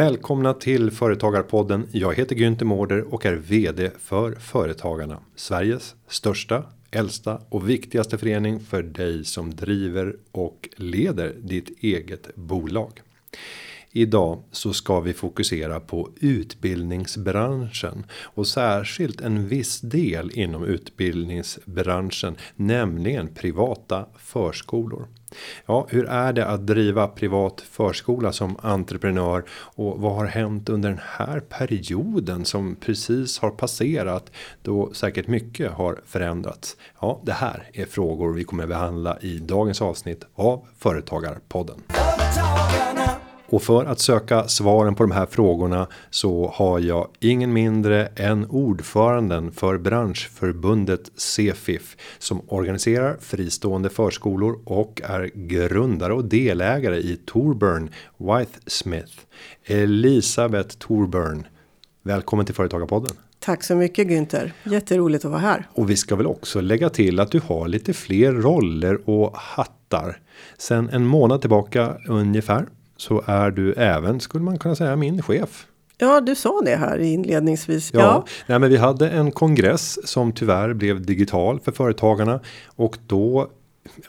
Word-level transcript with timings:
Välkomna 0.00 0.54
till 0.54 0.90
Företagarpodden. 0.90 1.86
Jag 1.92 2.14
heter 2.14 2.36
Günther 2.36 2.64
Mårder 2.64 3.14
och 3.14 3.26
är 3.26 3.34
VD 3.34 3.90
för 3.98 4.34
Företagarna. 4.34 5.20
Sveriges 5.36 5.94
största, 6.08 6.64
äldsta 6.90 7.40
och 7.48 7.68
viktigaste 7.68 8.18
förening 8.18 8.60
för 8.60 8.82
dig 8.82 9.24
som 9.24 9.54
driver 9.54 10.16
och 10.32 10.68
leder 10.76 11.36
ditt 11.40 11.82
eget 11.82 12.34
bolag. 12.34 13.00
Idag 13.90 14.42
så 14.50 14.72
ska 14.72 15.00
vi 15.00 15.12
fokusera 15.12 15.80
på 15.80 16.10
utbildningsbranschen 16.20 18.06
och 18.22 18.46
särskilt 18.46 19.20
en 19.20 19.48
viss 19.48 19.80
del 19.80 20.30
inom 20.34 20.64
utbildningsbranschen, 20.64 22.36
nämligen 22.56 23.34
privata 23.34 24.06
förskolor. 24.18 25.08
Ja, 25.66 25.86
hur 25.90 26.08
är 26.08 26.32
det 26.32 26.46
att 26.46 26.66
driva 26.66 27.08
privat 27.08 27.60
förskola 27.60 28.32
som 28.32 28.56
entreprenör 28.62 29.44
och 29.50 30.00
vad 30.00 30.12
har 30.12 30.26
hänt 30.26 30.68
under 30.68 30.88
den 30.88 31.00
här 31.18 31.40
perioden 31.40 32.44
som 32.44 32.76
precis 32.76 33.38
har 33.38 33.50
passerat 33.50 34.32
då 34.62 34.92
säkert 34.92 35.26
mycket 35.26 35.72
har 35.72 36.00
förändrats? 36.06 36.76
Ja, 37.00 37.20
det 37.24 37.32
här 37.32 37.70
är 37.72 37.86
frågor 37.86 38.32
vi 38.32 38.44
kommer 38.44 38.66
behandla 38.66 39.18
i 39.20 39.38
dagens 39.38 39.82
avsnitt 39.82 40.24
av 40.34 40.66
Företagarpodden. 40.78 41.82
Och 43.50 43.62
för 43.62 43.84
att 43.84 44.00
söka 44.00 44.48
svaren 44.48 44.94
på 44.94 45.02
de 45.02 45.12
här 45.12 45.26
frågorna 45.26 45.86
så 46.10 46.52
har 46.54 46.78
jag 46.78 47.08
ingen 47.20 47.52
mindre 47.52 48.06
än 48.06 48.46
ordföranden 48.46 49.52
för 49.52 49.78
branschförbundet 49.78 51.10
Cefif 51.16 51.96
som 52.18 52.40
organiserar 52.46 53.16
fristående 53.20 53.88
förskolor 53.88 54.58
och 54.64 55.00
är 55.04 55.30
grundare 55.34 56.14
och 56.14 56.24
delägare 56.24 56.96
i 56.96 57.16
Torburn 57.26 57.90
White 58.18 58.58
Smith. 58.66 59.12
Elisabeth 59.64 60.76
Torburn. 60.76 61.46
Välkommen 62.02 62.46
till 62.46 62.54
Företagarpodden. 62.54 63.16
Tack 63.38 63.64
så 63.64 63.74
mycket 63.74 64.06
Günther. 64.08 64.52
Jätteroligt 64.64 65.24
att 65.24 65.30
vara 65.30 65.40
här. 65.40 65.68
Och 65.72 65.90
vi 65.90 65.96
ska 65.96 66.16
väl 66.16 66.26
också 66.26 66.60
lägga 66.60 66.88
till 66.88 67.20
att 67.20 67.30
du 67.30 67.40
har 67.46 67.68
lite 67.68 67.92
fler 67.92 68.32
roller 68.32 69.10
och 69.10 69.36
hattar. 69.36 70.20
Sen 70.58 70.88
en 70.88 71.06
månad 71.06 71.40
tillbaka 71.40 71.96
ungefär 72.08 72.66
så 73.00 73.22
är 73.26 73.50
du 73.50 73.72
även 73.72 74.20
skulle 74.20 74.44
man 74.44 74.58
kunna 74.58 74.74
säga 74.74 74.96
min 74.96 75.22
chef. 75.22 75.66
Ja, 75.98 76.20
du 76.20 76.34
sa 76.34 76.60
det 76.64 76.76
här 76.76 76.98
inledningsvis. 76.98 77.90
Ja, 77.94 78.00
ja. 78.00 78.24
Nej, 78.46 78.58
men 78.58 78.70
vi 78.70 78.76
hade 78.76 79.10
en 79.10 79.32
kongress 79.32 80.08
som 80.08 80.32
tyvärr 80.32 80.74
blev 80.74 81.06
digital 81.06 81.60
för 81.60 81.72
företagarna 81.72 82.40
och 82.66 82.98
då 83.06 83.48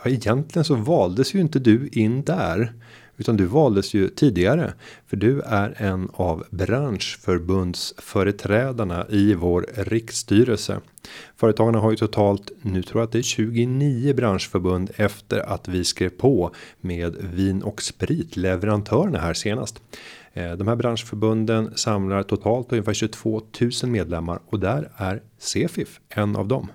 ja, 0.03 0.09
egentligen 0.09 0.63
så 0.63 0.75
valdes 0.75 1.35
ju 1.35 1.39
inte 1.39 1.59
du 1.59 1.89
in 1.91 2.23
där 2.23 2.73
utan 3.17 3.37
du 3.37 3.45
valdes 3.45 3.93
ju 3.93 4.09
tidigare 4.09 4.73
för 5.07 5.17
du 5.17 5.41
är 5.41 5.75
en 5.77 6.09
av 6.13 6.43
branschförbundsföreträdarna 6.49 9.05
i 9.09 9.33
vår 9.33 9.65
riksstyrelse. 9.73 10.81
Företagarna 11.35 11.79
har 11.79 11.91
ju 11.91 11.97
totalt 11.97 12.51
nu 12.61 12.83
tror 12.83 13.01
jag 13.01 13.07
att 13.07 13.11
det 13.11 13.19
är 13.19 13.23
29 13.23 14.13
branschförbund 14.13 14.91
efter 14.95 15.39
att 15.39 15.67
vi 15.67 15.83
skrev 15.83 16.09
på 16.09 16.51
med 16.81 17.15
vin 17.33 17.63
och 17.63 17.81
spritleverantörerna 17.81 19.19
här 19.19 19.33
senast. 19.33 19.81
Eh, 20.33 20.51
de 20.51 20.67
här 20.67 20.75
branschförbunden 20.75 21.71
samlar 21.75 22.23
totalt 22.23 22.71
ungefär 22.71 22.93
22 22.93 23.41
000 23.61 23.71
medlemmar 23.91 24.39
och 24.45 24.59
där 24.59 24.91
är 24.97 25.21
Cefif 25.37 25.99
en 26.09 26.35
av 26.35 26.47
dem. 26.47 26.67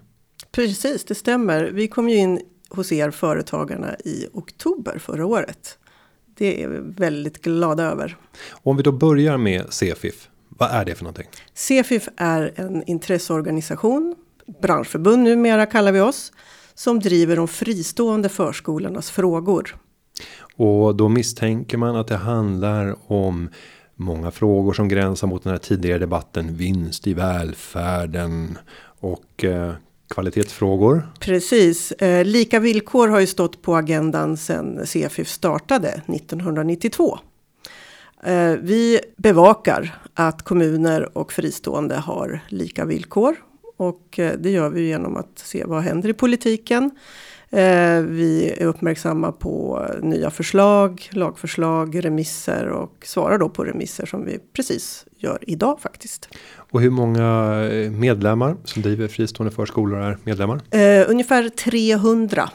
Precis, 0.53 1.05
det 1.05 1.15
stämmer. 1.15 1.65
Vi 1.65 1.89
kom 1.89 2.09
ju 2.09 2.17
in 2.17 2.41
hos 2.69 2.93
er 2.93 3.11
företagarna 3.11 3.97
i 4.05 4.27
oktober 4.33 4.99
förra 4.99 5.27
året. 5.27 5.79
Det 6.39 6.63
är 6.63 6.69
vi 6.69 6.79
väldigt 6.81 7.43
glada 7.43 7.83
över. 7.83 8.17
Om 8.51 8.77
vi 8.77 8.83
då 8.83 8.93
börjar 8.93 9.37
med 9.37 9.73
Cefif. 9.73 10.29
Vad 10.49 10.71
är 10.71 10.85
det 10.85 10.95
för 10.95 11.05
någonting? 11.05 11.27
Cefif 11.55 12.09
är 12.17 12.53
en 12.57 12.83
intresseorganisation, 12.87 14.15
branschförbund 14.63 15.23
numera 15.23 15.67
kallar 15.67 15.93
vi 15.93 16.01
oss, 16.01 16.33
som 16.75 17.01
driver 17.01 17.37
de 17.37 17.49
fristående 17.49 18.29
förskolornas 18.29 19.11
frågor. 19.11 19.77
Och 20.57 20.97
då 20.97 21.09
misstänker 21.09 21.79
man 21.79 21.97
att 21.97 22.09
det 22.09 22.17
handlar 22.17 23.13
om 23.13 23.49
många 23.95 24.31
frågor 24.31 24.73
som 24.73 24.89
gränsar 24.89 25.27
mot 25.27 25.43
den 25.43 25.51
här 25.51 25.59
tidigare 25.59 25.99
debatten 25.99 26.57
vinst 26.57 27.07
i 27.07 27.15
välfärden 27.15 28.59
och 29.01 29.45
eh, 29.45 29.73
kvalitetsfrågor. 30.09 31.09
Precis. 31.21 31.93
Eh, 31.93 32.25
lika 32.25 32.61
villkor 32.61 33.09
har 33.09 33.21
ju 33.21 33.27
stått 33.27 33.63
på 33.63 33.77
agendan 33.77 34.37
sedan 34.37 34.87
CFIF 34.87 35.29
startade 35.29 35.89
1992. 36.07 37.19
Eh, 38.23 38.53
vi 38.53 39.01
bevakar 39.17 39.99
att 40.15 40.43
kommuner 40.43 41.19
och 41.19 41.33
fristående 41.33 41.95
har 41.95 42.41
lika 42.49 42.85
villkor. 42.85 43.37
Och 43.77 44.19
eh, 44.19 44.33
det 44.39 44.51
gör 44.51 44.69
vi 44.71 44.89
genom 44.89 45.17
att 45.17 45.39
se 45.39 45.65
vad 45.65 45.83
händer 45.83 46.09
i 46.09 46.13
politiken. 46.13 46.91
Eh, 47.57 48.03
vi 48.03 48.55
är 48.59 48.67
uppmärksamma 48.67 49.33
på 49.33 49.87
nya 50.03 50.31
förslag, 50.31 51.09
lagförslag, 51.11 52.05
remisser 52.05 52.69
och 52.69 52.93
svarar 53.05 53.39
då 53.39 53.49
på 53.49 53.65
remisser 53.65 54.07
som 54.07 54.25
vi 54.25 54.39
precis 54.53 55.07
gör 55.17 55.39
idag 55.43 55.81
faktiskt. 55.81 56.29
Och 56.57 56.81
hur 56.81 56.91
många 56.91 57.59
eh, 57.73 57.91
medlemmar 57.91 58.57
som 58.65 58.83
driver 58.83 59.09
fristående 59.09 59.55
förskolor 59.55 60.01
är 60.01 60.19
medlemmar? 60.25 60.57
Uh, 60.57 61.11
ungefär 61.11 61.49
300 61.49 62.51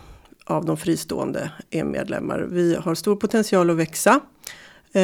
av 0.46 0.66
de 0.66 0.78
fristående 0.78 1.52
är 1.70 1.84
medlemmar. 1.84 2.48
Vi 2.52 2.76
har 2.76 2.96
stor 2.96 3.16
potential 3.16 3.70
att 3.70 3.78
växa. 3.78 4.12
Uh, 4.96 5.02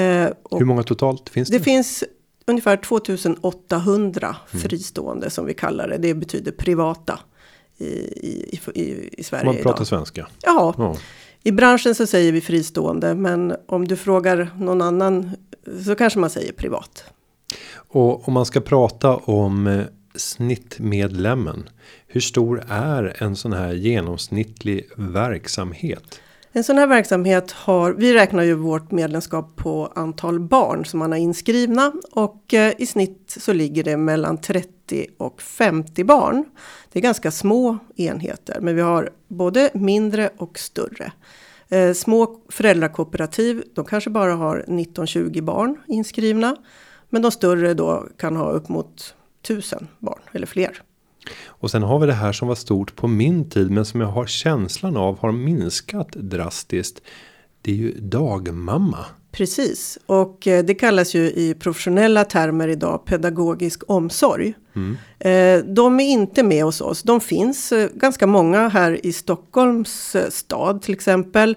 hur 0.52 0.66
många 0.66 0.84
totalt 0.84 1.30
finns 1.30 1.50
det? 1.50 1.58
Det 1.58 1.64
finns 1.64 2.04
ungefär 2.48 2.78
2800 2.78 4.36
mm. 4.52 4.64
fristående 4.64 5.30
som 5.30 5.46
vi 5.46 5.54
kallar 5.54 5.88
det. 5.88 5.98
Det 5.98 6.14
betyder 6.14 6.52
privata 6.52 7.20
i, 7.78 7.86
i, 7.86 8.60
i, 8.74 9.10
i 9.18 9.24
Sverige 9.24 9.46
Man 9.46 9.56
pratar 9.56 9.70
idag. 9.70 9.88
svenska? 9.88 10.28
Ja. 10.42 10.74
ja. 10.78 10.96
I 11.44 11.52
branschen 11.52 11.96
så 11.96 12.08
säger 12.08 12.32
vi 12.32 12.42
fristående, 12.42 13.16
men 13.16 13.56
om 13.66 13.88
du 13.88 13.96
frågar 13.96 14.50
någon 14.60 14.82
annan 14.82 15.32
så 15.86 15.96
kanske 15.96 16.20
man 16.20 16.30
säger 16.30 16.54
privat. 16.54 17.04
Och 17.74 18.28
om 18.28 18.34
man 18.34 18.46
ska 18.46 18.62
prata 18.62 19.16
om 19.16 19.68
eh, 19.68 19.86
snittmedlemmen. 20.16 21.70
Hur 22.08 22.22
stor 22.22 22.64
är 22.70 23.24
en 23.24 23.36
sån 23.36 23.54
här 23.54 23.74
genomsnittlig 23.74 24.90
verksamhet? 24.96 26.22
En 26.52 26.64
sån 26.64 26.78
här 26.78 26.88
verksamhet 26.88 27.52
har, 27.52 27.94
vi 27.94 28.14
räknar 28.14 28.44
ju 28.44 28.54
vårt 28.54 28.92
medlemskap 28.92 29.56
på 29.56 29.92
antal 29.96 30.40
barn 30.40 30.86
som 30.86 31.00
man 31.00 31.12
har 31.12 31.20
inskrivna 31.20 31.94
och 32.12 32.54
eh, 32.54 32.74
i 32.78 32.86
snitt 32.86 33.38
så 33.40 33.54
ligger 33.54 33.84
det 33.84 33.98
mellan 33.98 34.38
30 34.38 35.08
och 35.18 35.42
50 35.42 36.04
barn. 36.04 36.46
Det 36.92 37.00
är 37.00 37.04
ganska 37.04 37.32
små 37.32 37.78
enheter, 37.96 38.58
men 38.62 38.76
vi 38.76 38.82
har 38.82 39.10
både 39.28 39.70
mindre 39.74 40.30
och 40.38 40.60
större. 40.60 41.12
Eh, 41.70 41.94
små 41.94 42.42
föräldrakooperativ, 42.50 43.64
de 43.76 43.86
kanske 43.86 44.10
bara 44.10 44.34
har 44.34 44.66
19-20 44.68 45.42
barn 45.42 45.78
inskrivna. 45.88 46.56
Men 47.10 47.22
de 47.22 47.32
större 47.32 47.74
då 47.74 48.08
kan 48.18 48.36
ha 48.36 48.52
upp 48.52 48.70
mot 48.70 49.16
1000 49.42 49.88
barn 50.00 50.20
eller 50.32 50.48
fler. 50.48 50.82
Och 51.46 51.72
sen 51.72 51.84
har 51.84 52.00
vi 52.00 52.08
det 52.08 52.14
här 52.14 52.34
som 52.34 52.48
var 52.48 52.56
stort 52.56 52.96
på 52.96 53.08
min 53.08 53.50
tid 53.50 53.72
men 53.72 53.86
som 53.86 54.02
jag 54.02 54.08
har 54.08 54.26
känslan 54.26 54.98
av 54.98 55.20
har 55.20 55.32
minskat 55.32 56.12
drastiskt. 56.12 57.02
Det 57.62 57.72
är 57.72 57.76
ju 57.76 57.92
dagmamma. 58.00 59.06
Precis 59.32 59.98
och 60.06 60.48
eh, 60.48 60.66
det 60.66 60.76
kallas 60.76 61.16
ju 61.16 61.22
i 61.22 61.56
professionella 61.60 62.24
termer 62.24 62.68
idag 62.68 63.06
pedagogisk 63.06 63.84
omsorg. 63.88 64.54
Mm. 64.76 64.98
Eh, 65.20 65.66
de 65.74 66.00
är 66.00 66.10
inte 66.10 66.44
med 66.44 66.64
hos 66.64 66.82
oss. 66.82 67.04
De 67.04 67.22
finns 67.22 67.72
eh, 67.72 67.90
ganska 67.94 68.28
många 68.28 68.68
här 68.68 69.06
i 69.06 69.14
Stockholms 69.14 70.16
stad 70.30 70.82
till 70.82 70.94
exempel. 70.94 71.56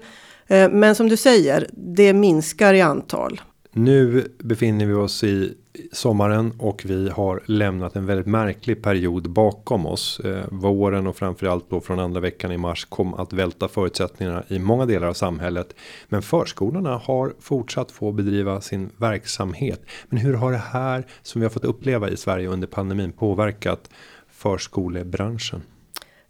Men 0.71 0.95
som 0.95 1.09
du 1.09 1.17
säger, 1.17 1.69
det 1.73 2.13
minskar 2.13 2.75
i 2.75 2.81
antal. 2.81 3.41
Nu 3.73 4.29
befinner 4.39 4.87
vi 4.87 4.93
oss 4.93 5.25
i 5.25 5.55
sommaren 5.93 6.53
och 6.59 6.83
vi 6.87 7.09
har 7.09 7.43
lämnat 7.47 7.97
en 7.97 8.07
väldigt 8.07 8.27
märklig 8.27 8.83
period 8.83 9.31
bakom 9.31 9.87
oss. 9.87 10.21
Eh, 10.21 10.45
våren 10.51 11.07
och 11.07 11.17
framförallt 11.17 11.71
då 11.71 11.81
från 11.81 11.99
andra 11.99 12.21
veckan 12.21 12.53
i 12.53 12.57
mars 12.57 12.85
kom 12.85 13.15
att 13.15 13.33
välta 13.33 13.69
förutsättningarna 13.69 14.45
i 14.49 14.59
många 14.59 14.87
delar 14.87 15.09
av 15.09 15.15
samhället. 15.15 15.75
Men 16.09 16.23
förskolorna 16.23 16.97
har 16.97 17.33
fortsatt 17.41 17.91
få 17.91 18.13
bedriva 18.13 18.61
sin 18.61 18.91
verksamhet. 18.97 19.83
Men 20.09 20.19
hur 20.19 20.35
har 20.35 20.53
det 20.53 20.59
här 20.59 21.07
som 21.23 21.41
vi 21.41 21.45
har 21.45 21.51
fått 21.51 21.65
uppleva 21.65 22.09
i 22.09 22.17
Sverige 22.17 22.49
under 22.49 22.67
pandemin 22.67 23.13
påverkat 23.13 23.91
förskolebranschen? 24.31 25.63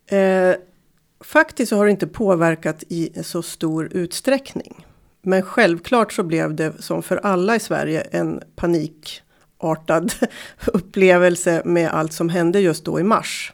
Eh, 0.06 0.54
faktiskt 1.24 1.70
så 1.70 1.76
har 1.76 1.84
det 1.84 1.90
inte 1.90 2.06
påverkat 2.06 2.84
i 2.88 3.22
så 3.22 3.42
stor 3.42 3.88
utsträckning. 3.92 4.86
Men 5.22 5.42
självklart 5.42 6.12
så 6.12 6.22
blev 6.22 6.54
det 6.54 6.82
som 6.82 7.02
för 7.02 7.16
alla 7.16 7.56
i 7.56 7.60
Sverige 7.60 8.00
en 8.00 8.42
panikartad 8.56 10.12
upplevelse 10.66 11.62
med 11.64 11.90
allt 11.90 12.12
som 12.12 12.28
hände 12.28 12.60
just 12.60 12.84
då 12.84 13.00
i 13.00 13.02
mars. 13.02 13.52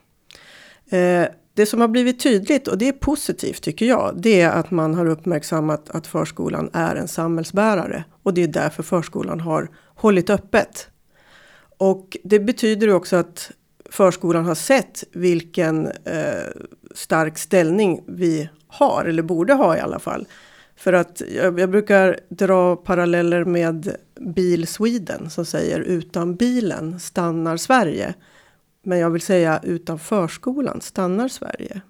Eh, 0.90 1.24
det 1.54 1.66
som 1.66 1.80
har 1.80 1.88
blivit 1.88 2.20
tydligt 2.20 2.68
och 2.68 2.78
det 2.78 2.88
är 2.88 2.92
positivt 2.92 3.62
tycker 3.62 3.86
jag. 3.86 4.14
Det 4.16 4.40
är 4.40 4.50
att 4.50 4.70
man 4.70 4.94
har 4.94 5.06
uppmärksammat 5.06 5.90
att 5.90 6.06
förskolan 6.06 6.70
är 6.72 6.96
en 6.96 7.08
samhällsbärare 7.08 8.04
och 8.22 8.34
det 8.34 8.42
är 8.42 8.48
därför 8.48 8.82
förskolan 8.82 9.40
har 9.40 9.68
hållit 9.94 10.30
öppet. 10.30 10.88
Och 11.78 12.16
det 12.24 12.40
betyder 12.40 12.90
också 12.90 13.16
att 13.16 13.50
förskolan 13.90 14.44
har 14.44 14.54
sett 14.54 15.04
vilken 15.12 15.86
eh, 15.86 16.46
stark 16.94 17.38
ställning 17.38 18.04
vi 18.06 18.48
har, 18.66 19.04
eller 19.04 19.22
borde 19.22 19.54
ha 19.54 19.76
i 19.76 19.80
alla 19.80 19.98
fall. 19.98 20.26
För 20.76 20.93
att 20.93 21.23
jag, 21.34 21.61
jag, 21.61 21.70
brukar 21.70 22.20
dra 22.28 22.76
paralleller 22.76 23.44
med 23.44 23.96
Bil 24.20 24.67
Sweden 24.67 25.31
som 25.31 25.44
säger 25.44 25.81
utan 25.81 26.37
bilen 26.37 27.00
stannar 27.00 27.56
Sverige. 27.56 28.14
Men 28.82 28.99
jag 28.99 29.11
vill 29.11 29.23
säga 29.23 29.61
utan 29.62 29.99
förskolan 29.99 30.81
stannar 30.81 31.28
Sverige. 31.28 31.81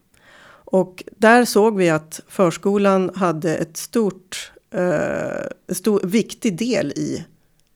Och 0.68 1.04
där 1.16 1.44
såg 1.44 1.76
vi 1.76 1.90
att 1.90 2.20
förskolan 2.28 3.10
hade 3.14 3.56
ett 3.56 3.76
stort, 3.76 4.52
eh, 4.70 5.46
en 5.66 5.74
stor, 5.74 6.00
viktig 6.04 6.58
del 6.58 6.92
i 6.92 7.26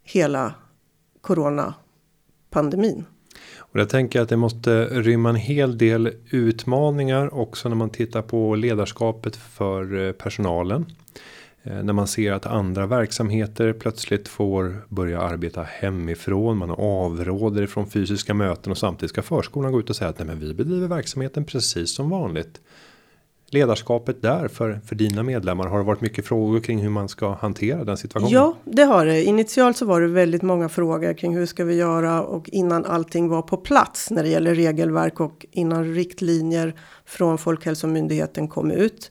hela 0.03 0.55
coronapandemin. 1.21 3.05
Och 3.59 3.81
jag 3.81 3.89
tänker 3.89 4.21
att 4.21 4.29
det 4.29 4.37
måste 4.37 4.85
rymma 4.85 5.29
en 5.29 5.37
hel 5.37 5.79
del 5.79 6.13
utmaningar 6.31 7.35
också 7.35 7.69
när 7.69 7.77
man 7.77 7.91
tittar 7.91 8.23
på 8.23 8.55
ledarskapet 8.55 9.37
för 9.37 10.07
eh, 10.07 10.13
personalen. 10.13 10.87
Eh, 11.63 11.83
när 11.83 11.93
man 11.93 12.07
ser 12.07 12.33
att 12.33 12.47
andra 12.47 12.87
verksamheter 12.87 13.73
plötsligt 13.73 14.29
får 14.29 14.87
börja 14.89 15.21
arbeta 15.21 15.63
hemifrån. 15.63 16.59
Man 16.59 16.71
avråder 16.71 17.63
ifrån 17.63 17.91
fysiska 17.91 18.35
möten 18.35 18.73
och 18.73 18.79
samtidigt 18.79 19.11
ska 19.11 19.23
förskolan 19.23 19.73
gå 19.73 19.81
ut 19.81 19.91
och 19.91 19.97
säga 19.97 20.11
att 20.11 20.19
nej, 20.19 20.27
men 20.27 20.41
vi 20.41 20.55
bedriver 20.55 20.89
verksamheten 20.89 21.45
precis 21.45 21.95
som 21.95 22.11
vanligt. 22.11 22.61
Ledarskapet 23.53 24.23
där 24.23 24.49
för, 24.49 24.81
för 24.87 24.95
dina 24.95 25.23
medlemmar 25.23 25.67
har 25.67 25.79
det 25.79 25.85
varit 25.85 26.01
mycket 26.01 26.27
frågor 26.27 26.61
kring 26.61 26.79
hur 26.79 26.91
man 26.91 27.09
ska 27.09 27.35
hantera 27.35 27.85
den 27.85 27.97
situationen? 27.97 28.33
Ja, 28.33 28.57
det 28.65 28.83
har 28.83 29.07
det. 29.07 29.25
Initialt 29.25 29.77
så 29.77 29.87
var 29.87 30.01
det 30.01 30.07
väldigt 30.07 30.43
många 30.43 30.69
frågor 30.69 31.13
kring 31.13 31.37
hur 31.37 31.47
ska 31.47 31.65
vi 31.65 31.75
göra 31.75 32.23
och 32.23 32.49
innan 32.49 32.85
allting 32.85 33.29
var 33.29 33.43
på 33.43 33.57
plats 33.57 34.11
när 34.11 34.23
det 34.23 34.29
gäller 34.29 34.55
regelverk 34.55 35.21
och 35.21 35.47
innan 35.51 35.95
riktlinjer 35.95 36.75
från 37.05 37.39
Folkhälsomyndigheten 37.39 38.49
kom 38.49 38.71
ut. 38.71 39.11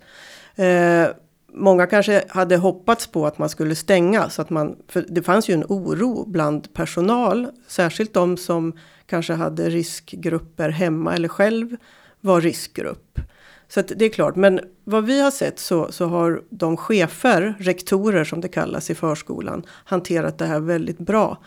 Eh, 0.55 1.07
många 1.53 1.87
kanske 1.87 2.23
hade 2.29 2.57
hoppats 2.57 3.07
på 3.07 3.27
att 3.27 3.37
man 3.37 3.49
skulle 3.49 3.75
stänga 3.75 4.29
så 4.29 4.41
att 4.41 4.49
man, 4.49 4.75
för 4.87 5.05
det 5.09 5.23
fanns 5.23 5.49
ju 5.49 5.53
en 5.53 5.63
oro 5.63 6.25
bland 6.27 6.73
personal, 6.73 7.47
särskilt 7.67 8.13
de 8.13 8.37
som 8.37 8.73
kanske 9.05 9.33
hade 9.33 9.69
riskgrupper 9.69 10.69
hemma 10.69 11.15
eller 11.15 11.27
själv 11.27 11.77
var 12.21 12.41
riskgrupp. 12.41 13.19
Så 13.67 13.79
att 13.79 13.91
det 13.95 14.05
är 14.05 14.09
klart, 14.09 14.35
men 14.35 14.59
vad 14.83 15.05
vi 15.05 15.21
har 15.21 15.31
sett 15.31 15.59
så, 15.59 15.91
så 15.91 16.05
har 16.05 16.41
de 16.49 16.77
chefer, 16.77 17.55
rektorer 17.59 18.23
som 18.23 18.41
det 18.41 18.47
kallas 18.47 18.89
i 18.89 18.95
förskolan, 18.95 19.63
hanterat 19.85 20.37
det 20.37 20.45
här 20.45 20.59
väldigt 20.59 20.99
bra. 20.99 21.37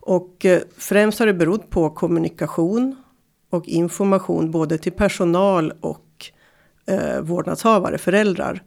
Och 0.00 0.44
eh, 0.44 0.60
främst 0.76 1.18
har 1.18 1.26
det 1.26 1.34
berott 1.34 1.70
på 1.70 1.90
kommunikation 1.90 2.96
och 3.50 3.68
information 3.68 4.50
både 4.50 4.78
till 4.78 4.92
personal 4.92 5.72
och 5.80 6.26
eh, 6.86 7.20
vårdnadshavare, 7.20 7.98
föräldrar. 7.98 8.62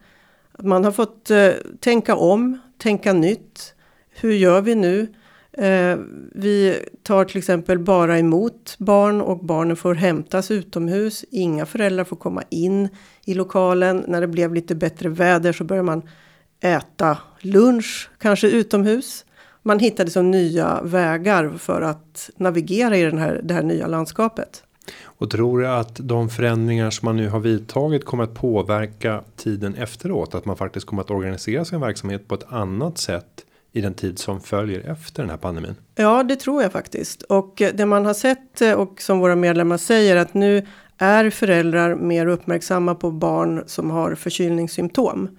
Man 0.64 0.84
har 0.84 0.92
fått 0.92 1.32
eh, 1.32 1.52
tänka 1.80 2.16
om, 2.16 2.58
tänka 2.78 3.14
nytt. 3.14 3.74
Hur 4.10 4.32
gör 4.32 4.62
vi 4.62 4.76
nu? 4.76 5.08
Eh, 5.54 5.98
vi 6.36 6.80
tar 7.04 7.26
till 7.26 7.38
exempel 7.38 7.80
bara 7.80 8.20
emot 8.20 8.76
barn 8.80 9.22
och 9.22 9.46
barnen 9.46 9.76
får 9.76 9.96
hämtas 9.96 10.52
utomhus. 10.52 11.26
Inga 11.32 11.66
föräldrar 11.66 12.04
får 12.04 12.16
komma 12.16 12.44
in 12.50 12.90
i 13.26 13.34
lokalen. 13.34 14.04
När 14.08 14.22
det 14.22 14.28
blev 14.28 14.54
lite 14.54 14.76
bättre 14.76 15.10
väder 15.10 15.54
så 15.54 15.64
började 15.64 15.86
man 15.86 16.02
äta 16.60 17.18
lunch, 17.40 18.10
kanske 18.18 18.50
utomhus. 18.50 19.26
Man 19.64 19.80
hittade 19.80 20.10
så 20.10 20.22
nya 20.22 20.82
vägar 20.84 21.50
för 21.58 21.82
att 21.82 22.30
navigera 22.38 22.98
i 22.98 23.04
den 23.04 23.18
här, 23.18 23.42
det 23.44 23.54
här 23.54 23.64
nya 23.64 23.88
landskapet. 23.88 24.64
Och 25.22 25.30
tror 25.30 25.60
du 25.60 25.68
att 25.68 25.96
de 25.96 26.30
förändringar 26.30 26.90
som 26.90 27.06
man 27.06 27.18
nu 27.18 27.30
har 27.30 27.40
vidtagit 27.40 28.06
kommer 28.06 28.24
att 28.24 28.34
påverka 28.34 29.24
tiden 29.36 29.76
efteråt? 29.76 30.36
Att 30.36 30.46
man 30.46 30.58
faktiskt 30.58 30.86
kommer 30.86 31.02
att 31.02 31.12
organisera 31.12 31.66
sin 31.66 31.80
verksamhet 31.82 32.28
på 32.28 32.36
ett 32.36 32.46
annat 32.50 32.98
sätt 32.98 33.46
i 33.72 33.82
den 33.82 33.94
tid 33.94 34.20
som 34.20 34.42
följer 34.42 34.92
efter 34.92 35.24
den 35.24 35.30
här 35.30 35.38
pandemin? 35.38 35.76
Ja, 35.96 36.24
det 36.24 36.36
tror 36.36 36.64
jag 36.64 36.72
faktiskt. 36.72 37.22
Och 37.22 37.62
det 37.74 37.86
man 37.86 38.06
har 38.06 38.14
sett 38.14 38.62
eh, 38.62 38.74
och 38.74 39.02
som 39.02 39.20
våra 39.20 39.36
medlemmar 39.36 39.78
säger 39.78 40.16
att 40.16 40.34
nu 40.34 40.68
är 40.98 41.30
föräldrar 41.30 41.96
mer 41.96 42.26
uppmärksamma 42.26 42.96
på 42.96 43.12
barn 43.12 43.64
som 43.68 43.92
har 43.92 44.16
förkylningssymptom. 44.16 45.38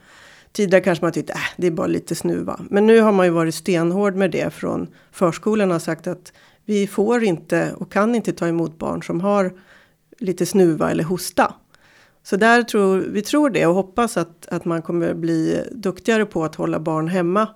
Tidigare 0.52 0.84
kanske 0.84 1.04
man 1.04 1.12
tyckte 1.12 1.32
äh, 1.32 1.38
det 1.56 1.66
är 1.66 1.70
bara 1.70 1.86
lite 1.86 2.14
snuva. 2.14 2.60
Men 2.70 2.86
nu 2.86 3.00
har 3.00 3.12
man 3.12 3.26
ju 3.26 3.32
varit 3.32 3.54
stenhård 3.54 4.14
med 4.14 4.30
det 4.30 4.54
från 4.54 4.88
förskolan 5.12 5.70
har 5.70 5.78
sagt 5.78 6.06
att 6.06 6.32
vi 6.64 6.86
får 6.86 7.24
inte 7.24 7.72
och 7.72 7.92
kan 7.92 8.14
inte 8.14 8.32
ta 8.32 8.48
emot 8.48 8.78
barn 8.78 9.02
som 9.02 9.20
har 9.20 9.52
lite 10.18 10.46
snuva 10.46 10.90
eller 10.90 11.04
hosta. 11.04 11.54
Så 12.22 12.36
där 12.36 12.62
tror 12.62 12.98
vi 12.98 13.22
tror 13.22 13.50
det 13.50 13.66
och 13.66 13.74
hoppas 13.74 14.16
att, 14.16 14.48
att 14.48 14.64
man 14.64 14.82
kommer 14.82 15.14
bli 15.14 15.64
duktigare 15.72 16.26
på 16.26 16.44
att 16.44 16.54
hålla 16.54 16.80
barn 16.80 17.08
hemma 17.08 17.48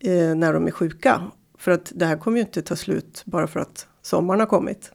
eh, 0.00 0.34
när 0.34 0.52
de 0.52 0.66
är 0.66 0.70
sjuka. 0.70 1.22
För 1.58 1.70
att 1.70 1.92
det 1.94 2.06
här 2.06 2.16
kommer 2.16 2.36
ju 2.36 2.44
inte 2.44 2.62
ta 2.62 2.76
slut 2.76 3.22
bara 3.24 3.46
för 3.46 3.60
att 3.60 3.86
sommaren 4.02 4.40
har 4.40 4.46
kommit. 4.46 4.92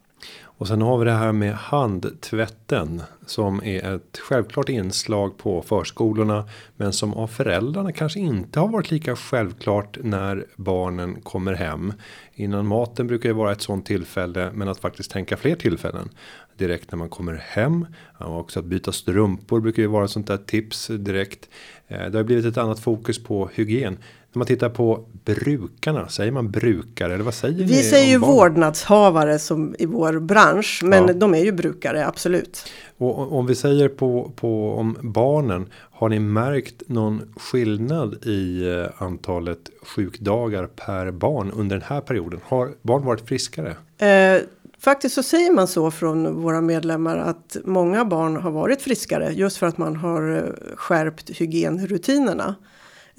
Och 0.60 0.68
sen 0.68 0.82
har 0.82 0.98
vi 0.98 1.06
det 1.06 1.12
här 1.12 1.32
med 1.32 1.54
handtvätten 1.54 3.02
som 3.26 3.64
är 3.64 3.96
ett 3.96 4.18
självklart 4.18 4.70
inslag 4.70 5.38
på 5.38 5.62
förskolorna. 5.62 6.48
Men 6.76 6.94
som 6.94 7.14
av 7.14 7.28
föräldrarna 7.28 7.92
kanske 7.92 8.20
inte 8.20 8.60
har 8.60 8.68
varit 8.68 8.92
lika 8.92 9.16
självklart 9.16 9.98
när 10.04 10.46
barnen 10.56 11.22
kommer 11.22 11.54
hem. 11.54 11.94
Innan 12.34 12.68
maten 12.68 13.08
brukar 13.08 13.30
ju 13.30 13.36
vara 13.36 13.52
ett 13.52 13.62
sånt 13.62 13.86
tillfälle 13.86 14.52
men 14.54 14.68
att 14.68 14.80
faktiskt 14.80 15.12
tänka 15.12 15.38
fler 15.38 15.56
tillfällen. 15.56 16.10
Direkt 16.58 16.92
när 16.92 16.98
man 16.98 17.10
kommer 17.10 17.34
hem. 17.34 17.86
Och 18.18 18.40
också 18.40 18.60
att 18.60 18.66
byta 18.66 18.92
strumpor 18.92 19.60
brukar 19.60 19.82
ju 19.82 19.88
vara 19.88 20.06
ett 20.06 20.12
sånt 20.12 20.28
där 20.28 20.38
tips 20.38 20.88
direkt. 20.88 21.50
Eh, 21.88 22.06
det 22.06 22.18
har 22.18 22.24
blivit 22.24 22.46
ett 22.46 22.58
annat 22.58 22.80
fokus 22.80 23.24
på 23.24 23.50
hygien. 23.54 23.98
När 24.34 24.40
man 24.40 24.48
tittar 24.48 24.70
på 24.70 25.06
brukarna, 25.26 26.08
säger 26.08 26.32
man 26.32 26.52
brukare 26.52 27.14
eller 27.14 27.24
vad 27.24 27.34
säger 27.34 27.66
Vi 27.66 27.76
ni 27.76 27.84
säger 27.84 28.10
ju 28.10 28.18
vårdnadshavare 28.18 29.40
som 29.40 29.76
i 29.80 29.86
vår 29.86 30.20
bransch, 30.20 30.82
men 30.84 31.08
ja. 31.08 31.14
de 31.14 31.34
är 31.34 31.44
ju 31.44 31.52
brukare, 31.52 32.08
absolut. 32.08 32.66
Och 32.98 33.38
om 33.38 33.46
vi 33.46 33.56
säger 33.56 33.90
på, 33.90 34.32
på 34.36 34.74
om 34.74 34.98
barnen, 35.02 35.70
har 35.74 36.10
ni 36.10 36.20
märkt 36.20 36.84
någon 36.88 37.34
skillnad 37.38 38.26
i 38.26 38.70
eh, 38.70 39.04
antalet 39.04 39.70
sjukdagar 39.82 40.68
per 40.68 41.12
barn 41.12 41.52
under 41.52 41.76
den 41.76 41.86
här 41.88 42.02
perioden? 42.02 42.40
Har 42.44 42.72
barn 42.82 43.06
varit 43.06 43.28
friskare? 43.28 43.76
Eh, 43.98 44.42
faktiskt 44.80 45.16
så 45.16 45.24
säger 45.24 45.52
man 45.52 45.68
så 45.68 45.92
från 45.92 46.42
våra 46.42 46.62
medlemmar 46.62 47.18
att 47.18 47.58
många 47.64 48.06
barn 48.06 48.36
har 48.36 48.52
varit 48.52 48.82
friskare 48.82 49.32
just 49.34 49.58
för 49.58 49.68
att 49.68 49.78
man 49.78 49.96
har 49.96 50.36
eh, 50.36 50.76
skärpt 50.76 51.30
hygienrutinerna. 51.30 52.56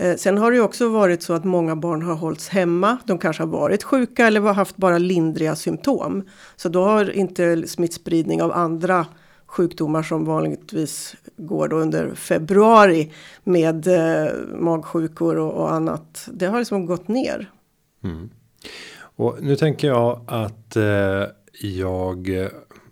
Eh, 0.01 0.17
sen 0.17 0.39
har 0.39 0.51
det 0.51 0.57
ju 0.57 0.63
också 0.63 0.89
varit 0.89 1.23
så 1.23 1.33
att 1.33 1.45
många 1.45 1.77
barn 1.77 2.03
har 2.03 2.15
hållits 2.15 2.49
hemma. 2.49 2.99
De 3.05 3.19
kanske 3.19 3.43
har 3.43 3.49
varit 3.49 3.83
sjuka 3.83 4.27
eller 4.27 4.41
har 4.41 4.55
haft 4.55 4.77
bara 4.77 4.99
lindriga 4.99 5.57
symptom. 5.57 6.29
Så 6.57 6.69
då 6.69 6.85
har 6.85 7.11
inte 7.11 7.69
smittspridning 7.69 8.43
av 8.43 8.53
andra 8.53 9.07
sjukdomar 9.47 10.03
som 10.03 10.25
vanligtvis 10.25 11.17
går 11.37 11.69
då 11.69 11.77
under 11.77 12.15
februari 12.15 13.13
med 13.45 13.87
eh, 13.87 14.33
magsjukor 14.59 15.37
och, 15.37 15.53
och, 15.53 15.73
annat. 15.73 16.29
Det 16.33 16.47
har 16.47 16.59
liksom 16.59 16.87
gått 16.87 17.09
ner. 17.09 17.51
Mm. 18.05 18.31
Och 18.99 19.37
nu 19.41 19.57
tänker 19.57 19.89
jag 19.89 20.21
att 20.27 20.77
eh, 20.77 21.25
jag 21.61 22.43
eh, 22.43 22.49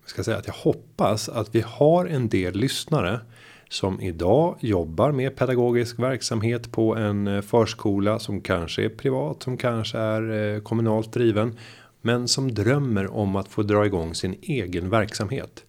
ska 0.06 0.24
säga 0.24 0.36
att 0.36 0.46
jag 0.46 0.54
hoppas 0.54 1.28
att 1.28 1.54
vi 1.54 1.60
har 1.66 2.06
en 2.06 2.28
del 2.28 2.54
lyssnare 2.54 3.20
som 3.68 4.00
idag 4.00 4.56
jobbar 4.60 5.12
med 5.12 5.36
pedagogisk 5.36 5.98
verksamhet 5.98 6.72
på 6.72 6.96
en 6.96 7.26
eh, 7.26 7.40
förskola 7.40 8.18
som 8.18 8.40
kanske 8.40 8.84
är 8.84 8.88
privat, 8.88 9.42
som 9.42 9.56
kanske 9.56 9.98
är 9.98 10.54
eh, 10.54 10.60
kommunalt 10.60 11.12
driven, 11.12 11.58
men 12.00 12.28
som 12.28 12.54
drömmer 12.54 13.14
om 13.14 13.36
att 13.36 13.48
få 13.48 13.62
dra 13.62 13.86
igång 13.86 14.14
sin 14.14 14.36
egen 14.42 14.90
verksamhet. 14.90 15.64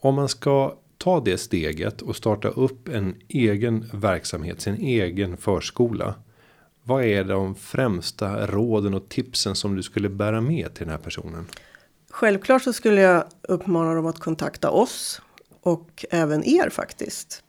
Om 0.00 0.14
man 0.14 0.28
ska 0.28 0.74
ta 0.98 1.20
det 1.20 1.38
steget 1.38 2.02
och 2.02 2.16
starta 2.16 2.48
upp 2.48 2.88
en 2.88 3.14
egen 3.28 3.90
verksamhet, 3.92 4.60
sin 4.60 4.74
egen 4.74 5.36
förskola. 5.36 6.14
Vad 6.82 7.04
är 7.04 7.24
de 7.24 7.54
främsta 7.54 8.46
råden 8.46 8.94
och 8.94 9.08
tipsen 9.08 9.54
som 9.54 9.76
du 9.76 9.82
skulle 9.82 10.08
bära 10.08 10.40
med 10.40 10.74
till 10.74 10.86
den 10.86 10.90
här 10.90 11.02
personen? 11.02 11.46
Självklart 12.10 12.62
så 12.62 12.72
skulle 12.72 13.00
jag 13.00 13.24
uppmana 13.42 13.94
dem 13.94 14.06
att 14.06 14.18
kontakta 14.18 14.70
oss 14.70 15.22
och 15.62 16.04
även 16.10 16.44
er 16.44 16.70
faktiskt. 16.70 17.42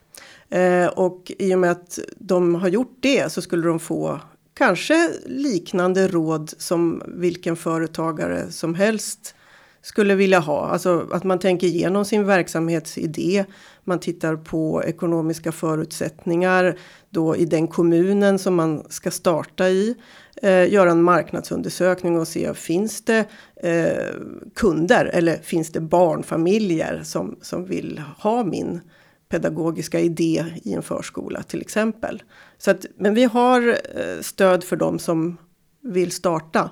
Eh, 0.50 0.86
och 0.86 1.32
i 1.38 1.54
och 1.54 1.58
med 1.58 1.70
att 1.70 1.98
de 2.16 2.54
har 2.54 2.68
gjort 2.68 2.96
det 3.00 3.32
så 3.32 3.42
skulle 3.42 3.66
de 3.66 3.80
få 3.80 4.20
kanske 4.54 5.10
liknande 5.26 6.08
råd 6.08 6.52
som 6.58 7.02
vilken 7.06 7.56
företagare 7.56 8.50
som 8.50 8.74
helst 8.74 9.34
skulle 9.82 10.14
vilja 10.14 10.38
ha. 10.38 10.68
Alltså 10.68 11.08
att 11.12 11.24
man 11.24 11.38
tänker 11.38 11.66
igenom 11.66 12.04
sin 12.04 12.26
verksamhetsidé. 12.26 13.44
Man 13.84 13.98
tittar 13.98 14.36
på 14.36 14.84
ekonomiska 14.84 15.52
förutsättningar 15.52 16.78
då 17.10 17.36
i 17.36 17.44
den 17.44 17.68
kommunen 17.68 18.38
som 18.38 18.54
man 18.54 18.82
ska 18.88 19.10
starta 19.10 19.68
i 19.68 19.94
eh, 20.42 20.72
göra 20.72 20.90
en 20.90 21.02
marknadsundersökning 21.02 22.18
och 22.18 22.28
se 22.28 22.54
finns 22.54 23.04
det 23.04 23.24
eh, 23.56 24.14
kunder 24.54 25.04
eller 25.04 25.36
finns 25.36 25.72
det 25.72 25.80
barnfamiljer 25.80 27.00
som, 27.04 27.38
som 27.42 27.64
vill 27.64 28.02
ha 28.18 28.44
min 28.44 28.80
pedagogiska 29.28 30.00
idé 30.00 30.44
i 30.62 30.72
en 30.72 30.82
förskola 30.82 31.42
till 31.42 31.60
exempel. 31.60 32.22
Så 32.58 32.70
att, 32.70 32.86
men 32.96 33.14
vi 33.14 33.24
har 33.24 33.68
eh, 33.68 34.20
stöd 34.20 34.64
för 34.64 34.76
dem 34.76 34.98
som 34.98 35.36
vill 35.80 36.12
starta. 36.12 36.70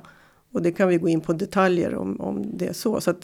Och 0.52 0.62
det 0.62 0.72
kan 0.72 0.88
vi 0.88 0.96
gå 0.96 1.08
in 1.08 1.20
på 1.20 1.32
detaljer 1.32 1.94
om, 1.94 2.20
om 2.20 2.58
det 2.58 2.66
är 2.66 2.72
så. 2.72 3.00
Så 3.00 3.14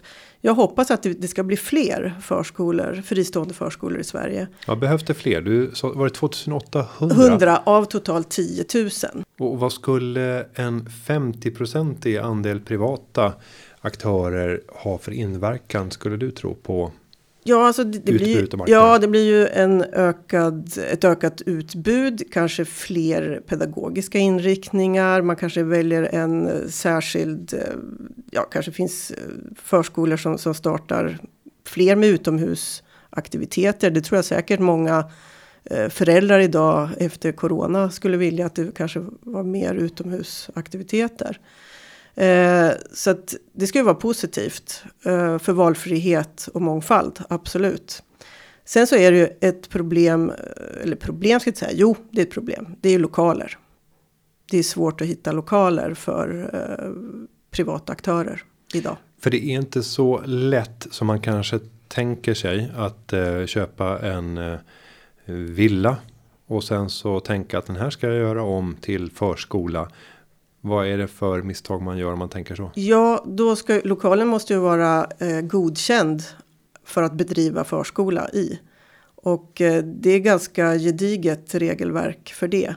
jag 0.40 0.54
hoppas 0.54 0.90
att 0.90 1.02
det, 1.02 1.12
det 1.12 1.28
ska 1.28 1.42
bli 1.42 1.56
fler 1.56 2.14
förskolor, 2.22 3.02
fristående 3.04 3.54
förskolor 3.54 4.00
i 4.00 4.04
Sverige. 4.04 4.48
Ja, 4.66 4.76
behövs 4.76 5.04
det 5.04 5.14
fler? 5.14 5.40
Du, 5.40 5.70
så 5.74 5.92
var 5.92 6.04
det 6.04 6.14
2800? 6.14 7.16
100 7.16 7.62
av 7.66 7.84
totalt 7.84 8.28
10 8.28 8.64
000. 8.74 8.90
Och 9.38 9.58
vad 9.58 9.72
skulle 9.72 10.46
en 10.54 10.88
50-procentig 11.06 12.18
andel 12.18 12.60
privata 12.60 13.32
aktörer 13.80 14.60
ha 14.68 14.98
för 14.98 15.12
inverkan 15.12 15.90
skulle 15.90 16.16
du 16.16 16.30
tro 16.30 16.54
på 16.54 16.92
Ja, 17.48 17.66
alltså 17.66 17.84
det, 17.84 17.98
det 17.98 18.12
blir, 18.12 18.48
ja, 18.66 18.98
det 18.98 19.08
blir 19.08 19.24
ju 19.24 19.48
en 19.48 19.82
ökad, 19.82 20.78
ett 20.92 21.04
ökat 21.04 21.42
utbud, 21.46 22.22
kanske 22.32 22.64
fler 22.64 23.42
pedagogiska 23.46 24.18
inriktningar. 24.18 25.22
Man 25.22 25.36
kanske 25.36 25.62
väljer 25.62 26.02
en 26.02 26.70
särskild, 26.70 27.54
eh, 27.54 27.60
ja, 28.30 28.42
kanske 28.42 28.72
finns 28.72 29.10
eh, 29.10 29.16
förskolor 29.62 30.16
som, 30.16 30.38
som 30.38 30.54
startar 30.54 31.18
fler 31.66 31.96
med 31.96 32.08
utomhusaktiviteter. 32.08 33.90
Det 33.90 34.00
tror 34.00 34.16
jag 34.16 34.24
säkert 34.24 34.60
många 34.60 35.10
eh, 35.64 35.88
föräldrar 35.88 36.38
idag 36.40 36.88
efter 36.98 37.32
corona 37.32 37.90
skulle 37.90 38.16
vilja 38.16 38.46
att 38.46 38.54
det 38.54 38.74
kanske 38.74 39.04
var 39.20 39.42
mer 39.42 39.74
utomhusaktiviteter. 39.74 41.40
Eh, 42.16 42.70
så 42.92 43.10
att 43.10 43.34
det 43.52 43.66
ska 43.66 43.78
ju 43.78 43.84
vara 43.84 43.94
positivt 43.94 44.84
eh, 45.04 45.38
för 45.38 45.52
valfrihet 45.52 46.48
och 46.54 46.62
mångfald, 46.62 47.20
absolut. 47.28 48.02
Sen 48.64 48.86
så 48.86 48.96
är 48.96 49.12
det 49.12 49.18
ju 49.18 49.28
ett 49.40 49.68
problem, 49.68 50.30
eh, 50.30 50.82
eller 50.82 50.96
problem 50.96 51.40
ska 51.40 51.48
jag 51.48 51.52
inte 51.52 51.60
säga, 51.60 51.72
jo 51.74 51.96
det 52.10 52.20
är 52.20 52.26
ett 52.26 52.32
problem, 52.32 52.76
det 52.80 52.88
är 52.88 52.92
ju 52.92 52.98
lokaler. 52.98 53.58
Det 54.50 54.58
är 54.58 54.62
svårt 54.62 55.00
att 55.00 55.06
hitta 55.06 55.32
lokaler 55.32 55.94
för 55.94 56.50
eh, 56.52 56.90
privata 57.50 57.92
aktörer 57.92 58.42
idag. 58.74 58.96
För 59.20 59.30
det 59.30 59.44
är 59.44 59.54
inte 59.54 59.82
så 59.82 60.22
lätt 60.26 60.86
som 60.90 61.06
man 61.06 61.20
kanske 61.20 61.60
tänker 61.88 62.34
sig 62.34 62.70
att 62.76 63.12
eh, 63.12 63.46
köpa 63.46 63.98
en 63.98 64.38
eh, 64.38 64.58
villa 65.26 65.96
och 66.46 66.64
sen 66.64 66.90
så 66.90 67.20
tänka 67.20 67.58
att 67.58 67.66
den 67.66 67.76
här 67.76 67.90
ska 67.90 68.06
jag 68.06 68.16
göra 68.16 68.42
om 68.42 68.76
till 68.80 69.10
förskola. 69.10 69.88
Vad 70.66 70.86
är 70.86 70.98
det 70.98 71.08
för 71.08 71.42
misstag 71.42 71.82
man 71.82 71.98
gör 71.98 72.12
om 72.12 72.18
man 72.18 72.28
tänker 72.28 72.54
så? 72.54 72.70
Ja, 72.74 73.24
då 73.26 73.56
ska 73.56 73.80
lokalen 73.84 74.28
måste 74.28 74.52
ju 74.52 74.58
vara 74.58 75.06
eh, 75.18 75.40
godkänd 75.40 76.22
för 76.84 77.02
att 77.02 77.12
bedriva 77.12 77.64
förskola 77.64 78.30
i. 78.30 78.60
Och 79.14 79.60
eh, 79.60 79.84
det 79.84 80.10
är 80.10 80.18
ganska 80.18 80.74
gediget 80.78 81.54
regelverk 81.54 82.32
för 82.36 82.48
det. 82.48 82.74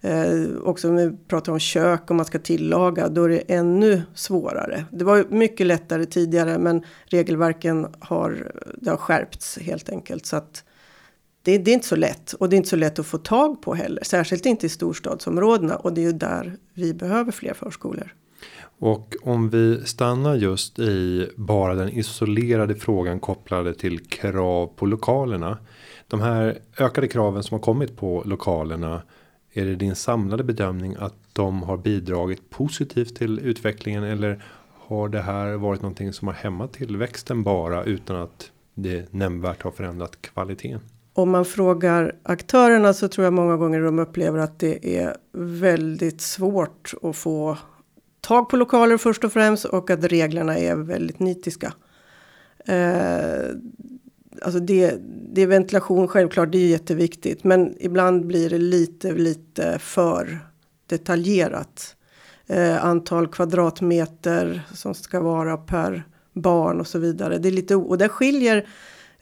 Eh, 0.00 0.56
också 0.64 0.88
om 0.88 0.96
vi 0.96 1.16
pratar 1.28 1.52
om 1.52 1.58
kök 1.58 2.10
och 2.10 2.16
man 2.16 2.26
ska 2.26 2.38
tillaga, 2.38 3.08
då 3.08 3.24
är 3.24 3.28
det 3.28 3.54
ännu 3.54 4.02
svårare. 4.14 4.84
Det 4.90 5.04
var 5.04 5.26
mycket 5.30 5.66
lättare 5.66 6.04
tidigare, 6.04 6.58
men 6.58 6.84
regelverken 7.04 7.86
har, 8.00 8.52
det 8.76 8.90
har 8.90 8.96
skärpts 8.96 9.58
helt 9.58 9.88
enkelt. 9.88 10.26
Så 10.26 10.36
att 10.36 10.64
det, 11.44 11.58
det, 11.58 11.70
är 11.70 11.74
inte 11.74 11.86
så 11.86 11.96
lätt 11.96 12.32
och 12.32 12.48
det 12.48 12.56
är 12.56 12.58
inte 12.58 12.68
så 12.68 12.76
lätt 12.76 12.98
att 12.98 13.06
få 13.06 13.18
tag 13.18 13.62
på 13.62 13.74
heller. 13.74 14.04
Särskilt 14.04 14.46
inte 14.46 14.66
i 14.66 14.68
storstadsområdena 14.68 15.76
och 15.76 15.94
det 15.94 16.00
är 16.00 16.06
ju 16.06 16.12
där 16.12 16.56
vi 16.74 16.94
behöver 16.94 17.32
fler 17.32 17.54
förskolor. 17.54 18.14
Och 18.78 19.14
om 19.22 19.50
vi 19.50 19.84
stannar 19.84 20.34
just 20.34 20.78
i 20.78 21.28
bara 21.36 21.74
den 21.74 21.88
isolerade 21.88 22.74
frågan 22.74 23.20
kopplade 23.20 23.74
till 23.74 24.00
krav 24.00 24.66
på 24.66 24.86
lokalerna. 24.86 25.58
De 26.08 26.20
här 26.20 26.58
ökade 26.78 27.08
kraven 27.08 27.42
som 27.42 27.54
har 27.54 27.62
kommit 27.62 27.96
på 27.96 28.22
lokalerna. 28.26 29.02
Är 29.52 29.64
det 29.64 29.74
din 29.74 29.94
samlade 29.94 30.44
bedömning 30.44 30.96
att 30.98 31.14
de 31.32 31.62
har 31.62 31.76
bidragit 31.76 32.50
positivt 32.50 33.16
till 33.16 33.38
utvecklingen 33.38 34.04
eller 34.04 34.44
har 34.72 35.08
det 35.08 35.20
här 35.20 35.52
varit 35.52 35.82
någonting 35.82 36.12
som 36.12 36.28
har 36.28 36.34
hämmat 36.34 36.72
tillväxten 36.72 37.42
bara 37.42 37.84
utan 37.84 38.16
att 38.16 38.50
det 38.74 39.12
nämnvärt 39.12 39.62
har 39.62 39.70
förändrat 39.70 40.22
kvaliteten? 40.22 40.80
Om 41.14 41.30
man 41.30 41.44
frågar 41.44 42.16
aktörerna 42.22 42.92
så 42.92 43.08
tror 43.08 43.24
jag 43.24 43.32
många 43.32 43.56
gånger 43.56 43.80
de 43.80 43.98
upplever 43.98 44.38
att 44.38 44.58
det 44.58 44.98
är 44.98 45.16
väldigt 45.32 46.20
svårt 46.20 46.94
att 47.02 47.16
få 47.16 47.58
tag 48.20 48.48
på 48.48 48.56
lokaler 48.56 48.96
först 48.96 49.24
och 49.24 49.32
främst 49.32 49.64
och 49.64 49.90
att 49.90 50.04
reglerna 50.04 50.58
är 50.58 50.76
väldigt 50.76 51.20
nitiska. 51.20 51.72
Eh, 52.66 53.44
alltså 54.42 54.60
det, 54.60 54.94
det 55.32 55.42
är 55.42 55.46
ventilation 55.46 56.08
självklart, 56.08 56.52
det 56.52 56.58
är 56.58 56.68
jätteviktigt, 56.68 57.44
men 57.44 57.76
ibland 57.80 58.26
blir 58.26 58.50
det 58.50 58.58
lite, 58.58 59.12
lite 59.12 59.78
för 59.78 60.38
detaljerat. 60.86 61.96
Eh, 62.46 62.84
antal 62.84 63.28
kvadratmeter 63.28 64.62
som 64.74 64.94
ska 64.94 65.20
vara 65.20 65.56
per 65.56 66.04
barn 66.32 66.80
och 66.80 66.86
så 66.86 66.98
vidare. 66.98 67.38
Det 67.38 67.48
är 67.48 67.52
lite 67.52 67.76
och 67.76 67.98
där 67.98 68.08
skiljer 68.08 68.66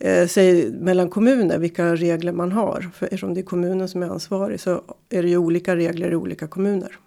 eh, 0.03 0.27
sig 0.27 0.73
mellan 0.73 1.11
kommuner 1.11 1.59
vilka 1.59 1.97
regler 1.97 2.33
man 2.33 2.53
har. 2.53 2.91
För 2.95 3.07
eftersom 3.07 3.35
det 3.35 3.41
är 3.41 3.45
kommunen 3.45 3.89
som 3.89 4.03
är 4.03 4.07
ansvarig 4.07 4.61
så 4.61 4.83
är 5.11 5.23
det 5.23 5.29
ju 5.29 5.37
olika 5.37 5.77
regler 5.77 6.11
i 6.11 6.17
olika 6.17 6.47
kommuner. 6.47 6.99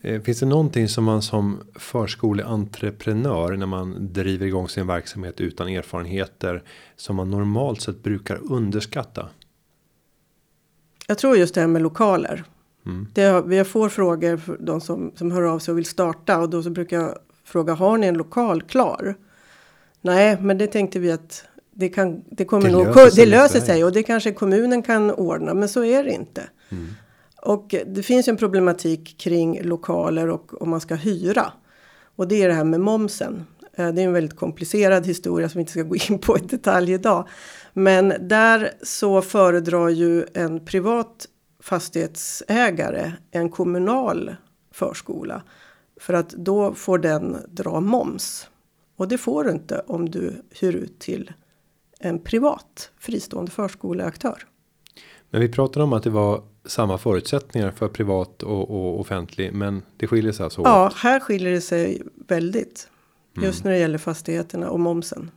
Eh, 0.00 0.20
finns 0.22 0.40
det 0.40 0.46
någonting 0.46 0.88
som 0.88 1.04
man 1.04 1.22
som 1.22 1.58
förskoleentreprenör 1.74 3.56
när 3.56 3.66
man 3.66 4.12
driver 4.12 4.46
igång 4.46 4.68
sin 4.68 4.86
verksamhet 4.86 5.40
utan 5.40 5.68
erfarenheter 5.68 6.62
som 6.96 7.16
man 7.16 7.30
normalt 7.30 7.80
sett 7.80 8.02
brukar 8.02 8.52
underskatta? 8.52 9.28
Jag 11.06 11.18
tror 11.18 11.36
just 11.36 11.54
det 11.54 11.60
här 11.60 11.68
med 11.68 11.82
lokaler. 11.82 12.44
Mm. 12.86 13.06
Det, 13.14 13.42
vi 13.46 13.64
får 13.64 13.88
frågor 13.88 14.36
för 14.36 14.56
de 14.60 14.80
som, 14.80 15.12
som 15.16 15.30
hör 15.30 15.42
av 15.42 15.58
sig 15.58 15.72
och 15.72 15.78
vill 15.78 15.84
starta 15.84 16.38
och 16.38 16.50
då 16.50 16.62
så 16.62 16.70
brukar 16.70 16.96
jag 16.96 17.18
fråga 17.44 17.74
har 17.74 17.98
ni 17.98 18.06
en 18.06 18.14
lokal 18.14 18.62
klar? 18.62 19.14
Nej, 20.00 20.36
men 20.40 20.58
det 20.58 20.66
tänkte 20.66 20.98
vi 20.98 21.12
att 21.12 21.44
det, 21.78 21.88
kan, 21.88 22.22
det, 22.30 22.44
kommer 22.44 22.64
det 22.64 22.72
nog, 22.72 22.86
löser 22.86 23.10
sig, 23.10 23.24
det 23.24 23.30
löser 23.30 23.60
sig 23.60 23.84
och 23.84 23.92
det 23.92 24.02
kanske 24.02 24.32
kommunen 24.32 24.82
kan 24.82 25.10
ordna, 25.10 25.54
men 25.54 25.68
så 25.68 25.84
är 25.84 26.04
det 26.04 26.10
inte. 26.10 26.42
Mm. 26.68 26.86
Och 27.42 27.74
det 27.86 28.02
finns 28.02 28.28
en 28.28 28.36
problematik 28.36 29.18
kring 29.18 29.62
lokaler 29.62 30.28
och 30.28 30.62
om 30.62 30.70
man 30.70 30.80
ska 30.80 30.94
hyra. 30.94 31.52
Och 32.16 32.28
det 32.28 32.42
är 32.42 32.48
det 32.48 32.54
här 32.54 32.64
med 32.64 32.80
momsen. 32.80 33.46
Eh, 33.72 33.88
det 33.88 34.02
är 34.02 34.04
en 34.04 34.12
väldigt 34.12 34.38
komplicerad 34.38 35.06
historia 35.06 35.48
som 35.48 35.58
vi 35.58 35.60
inte 35.60 35.72
ska 35.72 35.82
gå 35.82 35.96
in 35.96 36.18
på 36.18 36.38
i 36.38 36.40
detalj 36.40 36.92
idag. 36.92 37.28
Men 37.72 38.14
där 38.20 38.70
så 38.82 39.22
föredrar 39.22 39.88
ju 39.88 40.26
en 40.34 40.64
privat 40.64 41.26
fastighetsägare 41.62 43.12
en 43.30 43.50
kommunal 43.50 44.36
förskola. 44.72 45.42
För 46.00 46.14
att 46.14 46.30
då 46.30 46.74
får 46.74 46.98
den 46.98 47.36
dra 47.48 47.80
moms. 47.80 48.48
Och 48.96 49.08
det 49.08 49.18
får 49.18 49.44
du 49.44 49.50
inte 49.50 49.82
om 49.86 50.10
du 50.10 50.42
hyr 50.60 50.76
ut 50.76 50.98
till 50.98 51.32
en 51.98 52.18
privat 52.18 52.90
fristående 52.98 53.50
förskoleaktör. 53.50 54.46
Men 55.30 55.40
vi 55.40 55.48
pratade 55.48 55.84
om 55.84 55.92
att 55.92 56.02
det 56.02 56.10
var 56.10 56.42
samma 56.64 56.98
förutsättningar 56.98 57.70
för 57.70 57.88
privat 57.88 58.42
och, 58.42 58.70
och 58.70 59.00
offentlig, 59.00 59.52
men 59.52 59.82
det 59.96 60.06
skiljer 60.06 60.32
sig 60.32 60.44
alltså? 60.44 60.62
Ja, 60.62 60.92
här 60.96 61.20
skiljer 61.20 61.52
det 61.52 61.60
sig 61.60 62.02
väldigt. 62.28 62.88
Just 63.36 63.60
mm. 63.60 63.70
när 63.70 63.70
det 63.70 63.78
gäller 63.78 63.98
fastigheterna 63.98 64.70
och 64.70 64.80
momsen. 64.80 65.30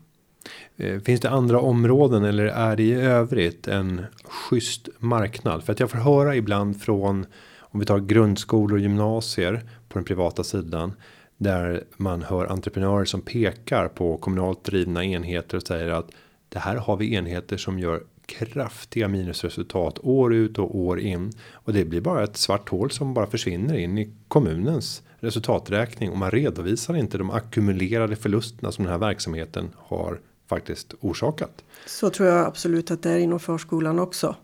Eh, 0.77 0.99
finns 0.99 1.21
det 1.21 1.29
andra 1.29 1.59
områden 1.59 2.23
eller 2.23 2.45
är 2.45 2.75
det 2.75 2.83
i 2.83 2.93
övrigt 2.93 3.67
en 3.67 4.05
schysst 4.23 4.89
marknad? 4.97 5.63
För 5.63 5.73
att 5.73 5.79
jag 5.79 5.91
får 5.91 5.97
höra 5.97 6.35
ibland 6.35 6.81
från 6.81 7.25
om 7.59 7.79
vi 7.79 7.85
tar 7.85 7.99
grundskolor 7.99 8.73
och 8.73 8.81
gymnasier 8.81 9.61
på 9.89 9.97
den 9.97 10.05
privata 10.05 10.43
sidan 10.43 10.93
där 11.37 11.83
man 11.97 12.21
hör 12.21 12.45
entreprenörer 12.45 13.05
som 13.05 13.21
pekar 13.21 13.87
på 13.87 14.17
kommunalt 14.17 14.63
drivna 14.63 15.05
enheter 15.05 15.57
och 15.57 15.63
säger 15.63 15.89
att 15.89 16.11
det 16.53 16.59
här 16.59 16.75
har 16.75 16.97
vi 16.97 17.15
enheter 17.15 17.57
som 17.57 17.79
gör 17.79 18.03
kraftiga 18.25 19.07
minusresultat 19.07 19.99
år 20.03 20.33
ut 20.33 20.59
och 20.59 20.77
år 20.77 20.99
in 20.99 21.31
och 21.53 21.73
det 21.73 21.85
blir 21.85 22.01
bara 22.01 22.23
ett 22.23 22.37
svart 22.37 22.69
hål 22.69 22.91
som 22.91 23.13
bara 23.13 23.27
försvinner 23.27 23.75
in 23.75 23.97
i 23.97 24.13
kommunens 24.27 25.01
resultaträkning 25.19 26.11
och 26.11 26.17
man 26.17 26.31
redovisar 26.31 26.95
inte 26.95 27.17
de 27.17 27.31
ackumulerade 27.31 28.15
förlusterna 28.15 28.71
som 28.71 28.83
den 28.83 28.91
här 28.91 28.99
verksamheten 28.99 29.69
har 29.77 30.19
faktiskt 30.47 30.93
orsakat. 30.99 31.63
Så 31.85 32.09
tror 32.09 32.29
jag 32.29 32.45
absolut 32.45 32.91
att 32.91 33.03
det 33.03 33.11
är 33.11 33.19
inom 33.19 33.39
förskolan 33.39 33.99
också. 33.99 34.35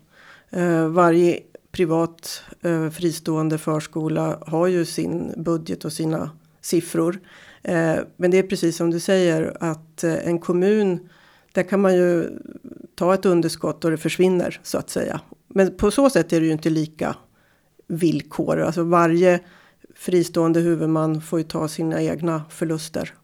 Eh, 0.50 0.88
varje 0.88 1.40
privat 1.70 2.42
eh, 2.62 2.90
fristående 2.90 3.58
förskola 3.58 4.38
har 4.46 4.66
ju 4.66 4.84
sin 4.84 5.32
budget 5.36 5.84
och 5.84 5.92
sina 5.92 6.30
siffror. 6.60 7.20
Eh, 7.62 7.96
men 8.16 8.30
det 8.30 8.38
är 8.38 8.42
precis 8.42 8.76
som 8.76 8.90
du 8.90 9.00
säger 9.00 9.56
att 9.60 10.04
en 10.04 10.38
kommun 10.38 11.08
där 11.58 11.68
kan 11.68 11.80
man 11.80 11.94
ju 11.94 12.30
ta 12.94 13.14
ett 13.14 13.26
underskott 13.26 13.84
och 13.84 13.90
det 13.90 13.96
försvinner 13.96 14.60
så 14.62 14.78
att 14.78 14.90
säga. 14.90 15.20
Men 15.48 15.76
på 15.76 15.90
så 15.90 16.10
sätt 16.10 16.32
är 16.32 16.40
det 16.40 16.46
ju 16.46 16.52
inte 16.52 16.70
lika 16.70 17.16
villkor. 17.86 18.60
Alltså 18.60 18.82
varje 18.82 19.40
fristående 19.94 20.60
huvudman 20.60 21.20
får 21.20 21.38
ju 21.38 21.44
ta 21.44 21.68
sina 21.68 22.02
egna 22.02 22.42
förluster. 22.50 23.14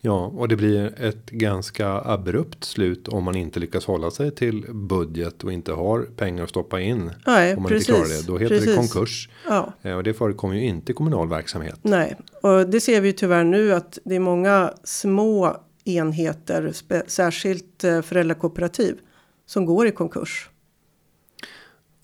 Ja, 0.00 0.26
och 0.26 0.48
det 0.48 0.56
blir 0.56 1.02
ett 1.02 1.30
ganska 1.30 1.88
abrupt 1.88 2.64
slut 2.64 3.08
om 3.08 3.24
man 3.24 3.36
inte 3.36 3.60
lyckas 3.60 3.84
hålla 3.84 4.10
sig 4.10 4.30
till 4.30 4.66
budget 4.72 5.44
och 5.44 5.52
inte 5.52 5.72
har 5.72 6.02
pengar 6.02 6.44
att 6.44 6.50
stoppa 6.50 6.80
in. 6.80 7.10
Nej, 7.26 7.56
om 7.56 7.62
man 7.62 7.68
precis, 7.68 7.88
inte 7.88 8.00
klarar 8.00 8.20
det. 8.20 8.26
Då 8.26 8.38
heter 8.38 8.54
precis. 8.54 8.70
det 8.70 8.76
konkurs. 8.76 9.28
Ja. 9.48 9.72
Eh, 9.82 9.96
Och 9.96 10.02
det 10.02 10.14
förekommer 10.14 10.54
ju 10.54 10.64
inte 10.64 10.92
i 10.92 10.94
kommunal 10.94 11.28
verksamhet. 11.28 11.78
Nej, 11.82 12.16
och 12.42 12.68
det 12.68 12.80
ser 12.80 13.00
vi 13.00 13.08
ju 13.08 13.12
tyvärr 13.12 13.44
nu 13.44 13.72
att 13.72 13.98
det 14.04 14.16
är 14.16 14.20
många 14.20 14.72
små 14.84 15.56
enheter, 15.88 16.72
särskilt 17.06 17.84
eh, 17.84 18.02
föräldrakooperativ, 18.02 18.98
som 19.46 19.66
går 19.66 19.86
i 19.86 19.90
konkurs. 19.90 20.50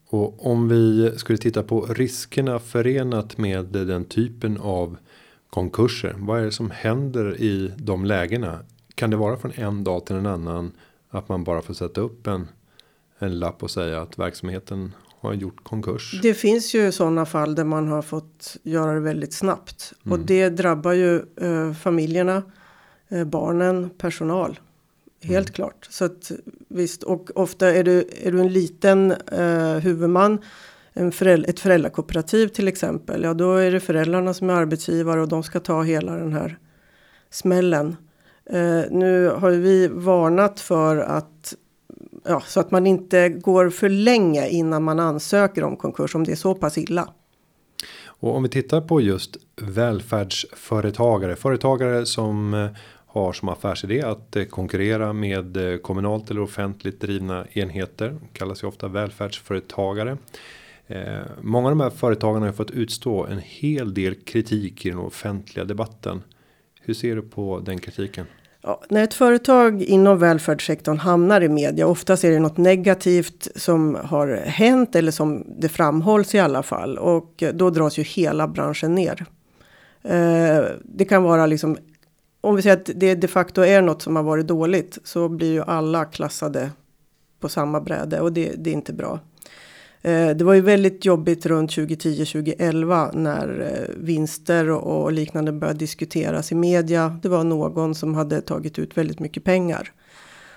Och 0.07 0.47
om 0.47 0.69
vi 0.69 1.13
skulle 1.17 1.39
titta 1.39 1.63
på 1.63 1.81
riskerna 1.81 2.59
förenat 2.59 3.39
med 3.39 3.65
den 3.67 4.05
typen 4.05 4.59
av 4.61 4.97
konkurser. 5.51 6.15
Vad 6.19 6.41
är 6.41 6.45
det 6.45 6.53
som 6.53 6.71
händer 6.71 7.41
i 7.41 7.73
de 7.77 8.05
lägena? 8.05 8.59
Kan 8.95 9.11
det 9.11 9.17
vara 9.17 9.37
från 9.37 9.53
en 9.55 9.85
dag 9.85 10.07
till 10.07 10.17
en 10.17 10.27
annan 10.27 10.73
att 11.11 11.29
man 11.29 11.45
bara 11.45 11.63
får 11.63 11.75
sätta 11.75 12.01
upp 12.01 12.27
en, 12.27 12.49
en 13.19 13.39
lapp 13.39 13.63
och 13.63 13.71
säga 13.71 14.01
att 14.01 14.19
verksamheten 14.19 14.93
har 15.21 15.33
gjort 15.33 15.65
konkurs? 15.65 16.21
Det 16.23 16.35
finns 16.35 16.75
ju 16.75 16.93
sådana 16.93 17.27
fall 17.27 17.55
där 17.55 17.65
man 17.65 17.89
har 17.89 18.03
fått 18.03 18.57
göra 18.63 18.95
det 18.95 19.01
väldigt 19.01 19.35
snabbt. 19.35 19.93
Och 20.11 20.19
det 20.19 20.49
drabbar 20.49 20.93
ju 20.93 21.23
eh, 21.41 21.73
familjerna, 21.73 22.43
barnen, 23.27 23.91
personal. 23.99 24.59
Helt 25.23 25.51
klart. 25.51 25.87
Så 25.91 26.05
att 26.05 26.33
visst, 26.69 27.03
och 27.03 27.31
ofta 27.35 27.75
är 27.75 27.85
du, 27.85 28.09
är 28.23 28.33
du 28.33 28.41
en 28.41 28.53
liten 28.53 29.11
eh, 29.11 29.75
huvudman, 29.75 30.39
en 30.93 31.13
föräldra, 31.13 31.49
ett 31.49 31.61
föräldrakooperativ 31.61 32.49
till 32.49 32.69
exempel. 32.69 33.23
Ja, 33.23 33.35
då 33.35 33.55
är 33.55 33.71
det 33.71 33.81
föräldrarna 33.81 34.35
som 34.35 34.51
är 34.51 34.55
arbetsgivare 34.55 35.21
och 35.21 35.29
de 35.29 35.43
ska 35.43 35.61
ta 35.61 35.83
hela 35.83 36.17
den 36.17 36.33
här 36.33 36.59
smällen. 37.31 37.97
Eh, 38.47 38.83
nu 38.91 39.29
har 39.29 39.51
vi 39.51 39.89
varnat 39.89 40.61
för 40.61 40.97
att 40.97 41.55
Ja, 42.27 42.43
så 42.47 42.61
att 42.61 42.71
man 42.71 42.87
inte 42.87 43.29
går 43.29 43.71
för 43.71 43.89
länge 43.89 44.49
innan 44.49 44.83
man 44.83 45.01
ansöker 45.01 45.65
om 45.65 45.77
konkurs 45.77 46.15
om 46.15 46.25
det 46.25 46.33
är 46.33 46.37
så 46.37 46.55
pass 46.55 46.79
illa. 46.79 47.09
Och 48.05 48.37
om 48.37 48.43
vi 48.43 48.49
tittar 48.49 48.81
på 48.81 49.01
just 49.01 49.37
välfärdsföretagare, 49.57 51.37
företagare 51.37 52.07
som 52.07 52.55
eh, 52.55 52.71
har 53.15 53.33
som 53.33 53.49
affärsidé 53.49 54.03
att 54.03 54.37
eh, 54.37 54.45
konkurrera 54.45 55.13
med 55.13 55.57
eh, 55.57 55.79
kommunalt 55.79 56.31
eller 56.31 56.41
offentligt 56.41 57.01
drivna 57.01 57.47
enheter. 57.53 58.19
Kallas 58.33 58.63
ju 58.63 58.67
ofta 58.67 58.89
välfärdsföretagare. 58.89 60.17
Eh, 60.87 61.19
många 61.43 61.69
av 61.69 61.77
de 61.77 61.81
här 61.81 61.91
företagarna 61.91 62.47
har 62.47 62.53
fått 62.53 62.71
utstå 62.71 63.27
en 63.27 63.39
hel 63.39 63.95
del 63.95 64.15
kritik 64.15 64.87
i 64.87 64.91
den 64.91 64.99
offentliga 64.99 65.65
debatten. 65.65 66.23
Hur 66.81 66.95
ser 66.95 67.17
du 67.17 67.23
på 67.23 67.61
den 67.61 67.79
kritiken? 67.79 68.27
Ja, 68.63 68.83
när 68.89 69.05
ett 69.05 69.15
företag 69.15 69.83
inom 69.83 70.19
välfärdssektorn 70.19 70.99
hamnar 70.99 71.41
i 71.41 71.49
media, 71.49 71.87
oftast 71.87 72.25
är 72.25 72.31
det 72.31 72.39
något 72.39 72.57
negativt 72.57 73.49
som 73.57 73.95
har 74.05 74.29
hänt 74.37 74.97
eller 74.97 75.13
som 75.13 75.45
det 75.59 75.69
framhålls 75.69 76.35
i 76.35 76.39
alla 76.39 76.63
fall. 76.63 76.99
Och 76.99 77.43
då 77.55 77.71
dras 77.71 77.99
ju 77.99 78.03
hela 78.03 78.49
branschen 78.49 78.95
ner. 78.95 79.27
Eh, 80.03 80.65
det 80.85 81.05
kan 81.05 81.23
vara 81.23 81.47
liksom, 81.47 81.79
om 82.45 82.57
vi 82.57 82.63
säger 82.63 82.77
att 82.77 82.91
det 82.95 83.15
de 83.15 83.29
facto 83.29 83.63
är 83.63 83.83
något 83.83 84.03
som 84.03 84.17
har 84.17 84.23
varit 84.23 84.47
dåligt 84.47 84.99
så 85.05 85.29
blir 85.29 85.53
ju 85.53 85.63
alla 85.63 86.05
klassade 86.05 86.71
på 87.41 87.49
samma 87.49 87.81
bräde 87.81 88.21
och 88.21 88.33
det, 88.33 88.53
det 88.57 88.71
är 88.71 88.75
inte 88.75 88.93
bra. 88.93 89.21
Eh, 90.03 90.31
det 90.31 90.45
var 90.45 90.55
ju 90.55 90.61
väldigt 90.61 91.05
jobbigt 91.05 91.47
runt 91.47 91.71
2010-2011 91.71 93.17
när 93.17 93.61
eh, 93.61 93.95
vinster 94.05 94.71
och 94.71 95.03
och 95.03 95.13
liknande 95.13 95.53
började 95.53 95.79
diskuteras 95.79 96.53
i 96.53 96.55
media. 96.55 97.19
Det 97.23 97.29
var 97.29 97.45
någon 97.45 97.95
som 97.95 98.15
hade 98.15 98.41
tagit 98.41 98.79
ut 98.79 98.99
väldigt 98.99 99.21
mycket 99.21 99.45
pengar. 99.45 99.93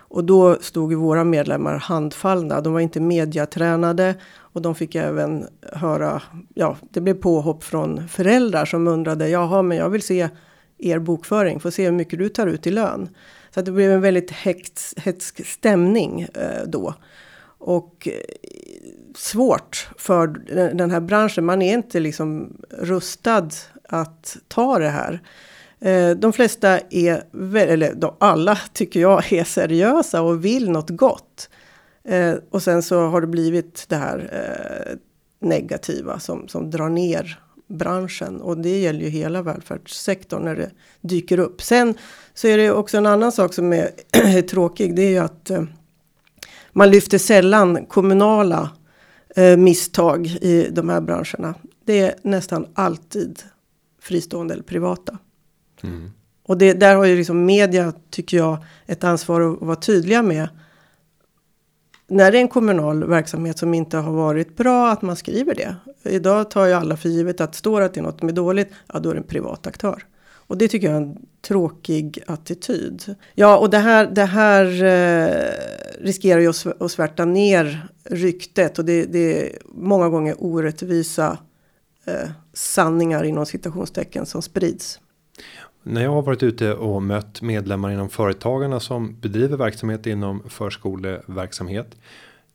Och 0.09 0.23
då 0.23 0.57
stod 0.61 0.91
ju 0.91 0.97
våra 0.97 1.23
medlemmar 1.23 1.77
handfallna. 1.77 2.61
De 2.61 2.73
var 2.73 2.79
inte 2.79 2.99
mediatränade 2.99 4.15
och 4.35 4.61
de 4.61 4.75
fick 4.75 4.95
även 4.95 5.47
höra, 5.73 6.21
ja, 6.53 6.77
det 6.89 7.01
blev 7.01 7.13
påhopp 7.13 7.63
från 7.63 8.07
föräldrar 8.07 8.65
som 8.65 8.87
undrade, 8.87 9.29
jaha, 9.29 9.61
men 9.61 9.77
jag 9.77 9.89
vill 9.89 10.01
se 10.01 10.29
er 10.77 10.99
bokföring, 10.99 11.59
får 11.59 11.71
se 11.71 11.85
hur 11.85 11.91
mycket 11.91 12.19
du 12.19 12.29
tar 12.29 12.47
ut 12.47 12.67
i 12.67 12.71
lön. 12.71 13.09
Så 13.53 13.59
att 13.59 13.65
det 13.65 13.71
blev 13.71 13.91
en 13.91 14.01
väldigt 14.01 14.31
hets, 14.31 14.93
hetsk 14.97 15.45
stämning 15.47 16.21
eh, 16.21 16.63
då. 16.67 16.93
Och 17.59 18.07
eh, 18.11 18.21
svårt 19.15 19.89
för 19.97 20.27
den 20.73 20.91
här 20.91 20.99
branschen. 20.99 21.45
Man 21.45 21.61
är 21.61 21.73
inte 21.73 21.99
liksom 21.99 22.57
rustad 22.69 23.49
att 23.89 24.37
ta 24.47 24.79
det 24.79 24.89
här. 24.89 25.21
Eh, 25.79 26.09
De 26.09 26.33
flesta 26.33 26.79
är, 26.89 27.23
eller 27.57 27.93
de, 27.95 28.15
alla 28.19 28.55
tycker 28.73 28.99
jag 28.99 29.33
är 29.33 29.43
seriösa 29.43 30.21
och 30.21 30.45
vill 30.45 30.71
något 30.71 30.89
gott. 30.89 31.49
Eh, 32.03 32.33
Och 32.49 32.63
sen 32.63 32.83
så 32.83 33.07
har 33.07 33.21
det 33.21 33.27
blivit 33.27 33.85
det 33.87 33.95
här 33.95 34.29
eh, 34.31 34.97
negativa 35.47 36.19
som, 36.19 36.47
som 36.47 36.69
drar 36.71 36.89
ner 36.89 37.39
branschen. 37.67 38.41
Och 38.41 38.57
det 38.57 38.79
gäller 38.79 38.99
ju 38.99 39.09
hela 39.09 39.41
välfärdssektorn 39.41 40.43
när 40.43 40.55
det 40.55 40.71
dyker 41.01 41.39
upp. 41.39 41.61
Sen 41.61 41.93
så 42.33 42.47
är 42.47 42.57
det 42.57 42.71
också 42.71 42.97
en 42.97 43.05
annan 43.05 43.31
sak 43.31 43.53
som 43.53 43.73
är, 43.73 43.91
är 44.11 44.41
tråkig. 44.47 44.95
Det 44.95 45.01
är 45.01 45.09
ju 45.09 45.17
att 45.17 45.49
eh, 45.49 45.63
man 46.71 46.91
lyfter 46.91 47.17
sällan 47.17 47.85
kommunala 47.85 48.69
eh, 49.35 49.57
misstag 49.57 50.27
i 50.27 50.67
de 50.71 50.89
här 50.89 51.01
branscherna. 51.01 51.53
Det 51.85 51.99
är 51.99 52.15
nästan 52.21 52.67
alltid 52.73 53.39
fristående 54.01 54.53
eller 54.53 54.63
privata. 54.63 55.17
Mm. 55.83 56.11
Och 56.43 56.57
det, 56.57 56.73
där 56.73 56.95
har 56.95 57.05
ju 57.05 57.17
liksom 57.17 57.45
media, 57.45 57.93
tycker 58.09 58.37
jag, 58.37 58.57
ett 58.85 59.03
ansvar 59.03 59.41
att 59.41 59.61
vara 59.61 59.75
tydliga 59.75 60.21
med. 60.21 60.49
När 62.07 62.31
det 62.31 62.37
är 62.37 62.41
en 62.41 62.47
kommunal 62.47 63.03
verksamhet 63.03 63.57
som 63.57 63.73
inte 63.73 63.97
har 63.97 64.13
varit 64.13 64.55
bra, 64.57 64.89
att 64.91 65.01
man 65.01 65.15
skriver 65.15 65.55
det. 65.55 65.75
Idag 66.07 66.51
tar 66.51 66.65
ju 66.65 66.73
alla 66.73 66.97
för 66.97 67.09
givet 67.09 67.41
att 67.41 67.55
står 67.55 67.81
att 67.81 67.93
det 67.93 67.99
är 67.99 68.03
något 68.03 68.19
som 68.19 68.29
är 68.29 68.33
dåligt, 68.33 68.69
ja 68.93 68.99
då 68.99 69.09
är 69.09 69.13
det 69.13 69.19
en 69.19 69.27
privat 69.27 69.67
aktör. 69.67 70.03
Och 70.47 70.57
det 70.57 70.67
tycker 70.67 70.87
jag 70.87 70.95
är 70.95 71.01
en 71.01 71.17
tråkig 71.47 72.23
attityd. 72.27 73.15
Ja, 73.35 73.57
och 73.57 73.69
det 73.69 73.77
här, 73.77 74.07
det 74.07 74.25
här 74.25 74.65
eh, 74.83 76.03
riskerar 76.05 76.39
ju 76.39 76.49
att, 76.49 76.81
att 76.81 76.91
svärta 76.91 77.25
ner 77.25 77.87
ryktet. 78.03 78.79
Och 78.79 78.85
det, 78.85 79.05
det 79.05 79.47
är 79.47 79.57
många 79.65 80.09
gånger 80.09 80.35
orättvisa 80.39 81.37
eh, 82.05 82.29
sanningar 82.53 83.23
inom 83.23 83.45
citationstecken 83.45 84.25
som 84.25 84.41
sprids. 84.41 84.99
När 85.83 86.03
jag 86.03 86.11
har 86.11 86.21
varit 86.21 86.43
ute 86.43 86.73
och 86.73 87.03
mött 87.03 87.41
medlemmar 87.41 87.91
inom 87.91 88.09
företagarna 88.09 88.79
som 88.79 89.19
bedriver 89.19 89.57
verksamhet 89.57 90.05
inom 90.05 90.43
förskoleverksamhet. 90.49 91.95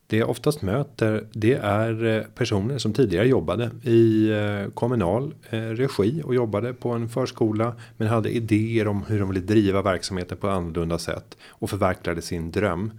Det 0.07 0.17
jag 0.17 0.31
oftast 0.31 0.63
möter 0.63 1.25
det 1.33 1.55
är 1.55 2.05
eh, 2.05 2.23
personer 2.23 2.79
som 2.79 2.93
tidigare 2.93 3.29
jobbade 3.29 3.71
i 3.83 4.31
eh, 4.31 4.71
kommunal 4.75 5.35
eh, 5.51 5.59
regi 5.59 6.23
och 6.25 6.35
jobbade 6.35 6.75
på 6.75 6.91
en 6.91 7.09
förskola. 7.09 7.77
Men 7.97 8.09
hade 8.09 8.31
idéer 8.31 8.89
om 8.89 9.05
hur 9.09 9.21
de 9.21 9.29
ville 9.29 9.41
driva 9.41 9.83
verksamheten 9.83 10.39
på 10.39 10.49
annorlunda 10.49 10.99
sätt 10.99 11.37
och 11.49 11.71
förverkligade 11.71 12.23
sin 12.23 12.51
dröm. 12.51 12.91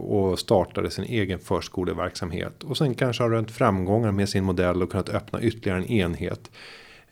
Och 0.00 0.38
startade 0.38 0.90
sin 0.90 1.04
egen 1.04 1.38
förskoleverksamhet 1.38 2.64
och 2.64 2.76
sen 2.76 2.94
kanske 2.94 3.22
har 3.22 3.30
rönt 3.30 3.50
framgångar 3.50 4.12
med 4.12 4.28
sin 4.28 4.44
modell 4.44 4.82
och 4.82 4.90
kunnat 4.90 5.08
öppna 5.08 5.42
ytterligare 5.42 5.78
en 5.78 5.86
enhet. 5.86 6.50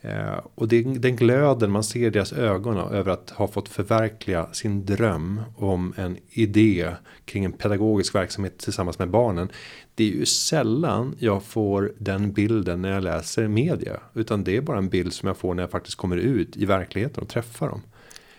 Eh, 0.07 0.41
och 0.55 0.69
det, 0.69 0.83
den 0.83 1.17
glöden 1.17 1.71
man 1.71 1.85
ser 1.85 2.07
i 2.07 2.11
deras 2.11 2.33
ögon 2.33 2.77
över 2.77 3.13
att 3.13 3.31
ha 3.31 3.49
fått 3.49 3.69
förverkliga 3.69 4.47
sin 4.53 4.87
dröm 4.87 5.41
om 5.57 5.95
en 5.97 6.17
idé 6.31 6.91
kring 7.25 7.45
en 7.45 7.53
pedagogisk 7.53 8.15
verksamhet 8.15 8.59
tillsammans 8.59 8.99
med 8.99 9.11
barnen. 9.11 9.49
Det 9.95 10.05
är 10.05 10.09
ju 10.09 10.27
sällan 10.27 11.17
jag 11.19 11.43
får 11.43 11.93
den 11.99 12.33
bilden 12.33 12.83
när 12.83 12.93
jag 12.93 13.03
läser 13.03 13.49
media. 13.49 14.01
Utan 14.15 14.45
det 14.45 14.57
är 14.57 14.61
bara 14.61 14.79
en 14.79 14.89
bild 14.89 15.13
som 15.13 15.27
jag 15.27 15.37
får 15.37 15.55
när 15.55 15.63
jag 15.63 15.71
faktiskt 15.71 15.97
kommer 15.97 16.17
ut 16.17 16.57
i 16.57 16.65
verkligheten 16.65 17.23
och 17.23 17.29
träffar 17.29 17.69
dem. 17.69 17.83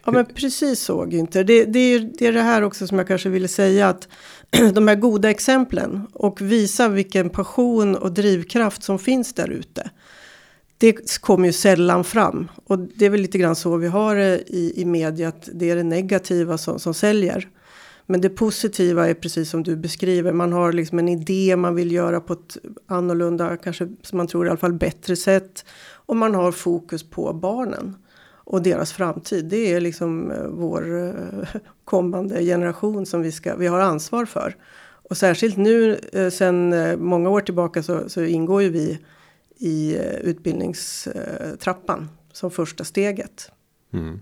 Ja 0.06 0.12
men 0.12 0.26
precis 0.26 0.80
så 0.80 1.06
Günther. 1.06 1.44
Det, 1.44 1.66
det, 1.66 1.80
är, 1.80 2.00
det 2.20 2.28
är 2.28 2.34
det 2.34 2.42
här 2.42 2.62
också 2.62 2.88
som 2.88 2.98
jag 2.98 3.08
kanske 3.08 3.30
ville 3.30 3.48
säga 3.48 3.90
att 3.90 4.08
de 4.74 4.88
här 4.88 4.96
goda 4.96 5.30
exemplen 5.30 6.08
och 6.14 6.42
visa 6.42 6.90
vilken 6.90 7.30
passion 7.30 7.96
och 7.96 8.12
drivkraft 8.12 8.84
som 8.84 9.00
finns 9.00 9.34
där 9.34 9.50
ute. 9.50 9.90
Det 10.78 11.20
kommer 11.22 11.48
ju 11.48 11.54
sällan 11.54 12.04
fram 12.04 12.48
och 12.66 12.80
det 12.80 13.06
är 13.06 13.10
väl 13.10 13.22
lite 13.22 13.38
grann 13.38 13.56
så 13.56 13.78
vi 13.78 13.88
har 13.88 14.16
det 14.16 14.44
i, 14.48 14.82
i 14.82 14.86
media 14.86 15.28
att 15.28 15.50
det 15.54 15.70
är 15.70 15.76
det 15.76 15.84
negativa 15.84 16.58
som, 16.58 16.80
som 16.80 16.94
säljer. 16.94 17.50
Men 18.10 18.22
det 18.22 18.30
positiva 18.30 19.08
är 19.08 19.14
precis 19.14 19.50
som 19.50 19.64
du 19.64 19.76
beskriver. 19.76 20.32
Man 20.32 20.54
har 20.54 20.74
liksom 20.74 21.00
en 21.00 21.10
idé 21.10 21.56
man 21.56 21.76
vill 21.76 21.92
göra 21.92 22.22
på 22.22 22.34
ett 22.34 22.58
annorlunda, 22.88 23.58
kanske 23.58 23.88
som 24.02 24.18
man 24.18 24.28
tror 24.28 24.46
i 24.46 24.50
alla 24.50 24.58
fall 24.58 24.74
bättre 24.74 25.16
sätt. 25.16 25.66
Och 25.94 26.16
man 26.16 26.36
har 26.36 26.52
fokus 26.52 27.10
på 27.10 27.34
barnen 27.34 27.96
och 28.30 28.62
deras 28.62 28.94
framtid. 28.94 29.46
Det 29.46 29.74
är 29.74 29.82
liksom 29.82 30.32
eh, 30.32 30.48
vår 30.48 31.08
eh, 31.08 31.62
kommande 31.86 32.44
generation 32.44 33.06
som 33.06 33.22
vi, 33.22 33.32
ska, 33.32 33.56
vi 33.56 33.68
har 33.68 33.80
ansvar 33.80 34.26
för. 34.26 34.56
Och 35.10 35.18
särskilt 35.18 35.58
nu 35.58 36.00
eh, 36.14 36.30
sen 36.30 36.76
många 37.00 37.30
år 37.30 37.42
tillbaka 37.42 37.84
så, 37.84 38.10
så 38.10 38.24
ingår 38.24 38.62
ju 38.62 38.70
vi 38.70 39.00
i 39.60 39.96
eh, 39.96 40.02
utbildningstrappan 40.02 42.10
som 42.34 42.52
första 42.52 42.84
steget. 42.84 43.52
Mm. 43.94 44.20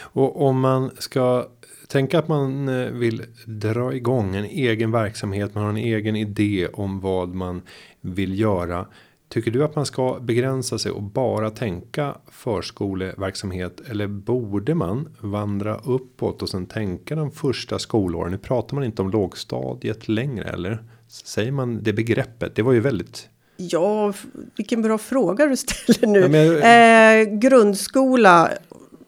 Och 0.00 0.46
om 0.46 0.60
man 0.60 0.90
ska 0.98 1.48
tänka 1.88 2.18
att 2.18 2.28
man 2.28 2.68
eh, 2.68 2.90
vill 2.90 3.22
dra 3.46 3.94
igång 3.94 4.36
en 4.36 4.44
egen 4.44 4.90
verksamhet. 4.90 5.54
Man 5.54 5.64
har 5.64 5.70
en 5.70 5.76
egen 5.76 6.16
idé 6.16 6.68
om 6.72 7.00
vad 7.00 7.34
man 7.34 7.62
vill 8.00 8.40
göra. 8.40 8.86
Tycker 9.28 9.50
du 9.50 9.64
att 9.64 9.76
man 9.76 9.86
ska 9.86 10.18
begränsa 10.20 10.78
sig 10.78 10.92
och 10.92 11.02
bara 11.02 11.50
tänka 11.50 12.16
förskoleverksamhet 12.30 13.80
eller 13.80 14.06
borde 14.06 14.74
man 14.74 15.16
vandra 15.20 15.76
uppåt 15.76 16.42
och 16.42 16.48
sen 16.48 16.66
tänka 16.66 17.14
de 17.14 17.30
första 17.30 17.78
skolåren? 17.78 18.32
Nu 18.32 18.38
pratar 18.38 18.74
man 18.74 18.84
inte 18.84 19.02
om 19.02 19.10
lågstadiet 19.10 20.08
längre 20.08 20.44
eller 20.44 20.84
säger 21.08 21.52
man 21.52 21.82
det 21.82 21.92
begreppet? 21.92 22.54
Det 22.54 22.62
var 22.62 22.72
ju 22.72 22.80
väldigt. 22.80 23.28
Ja, 23.56 24.12
vilken 24.56 24.82
bra 24.82 24.98
fråga 24.98 25.46
du 25.46 25.56
ställer 25.56 26.06
nu. 26.06 26.20
Ja, 26.20 26.28
men, 26.28 27.30
eh, 27.30 27.38
grundskola 27.38 28.50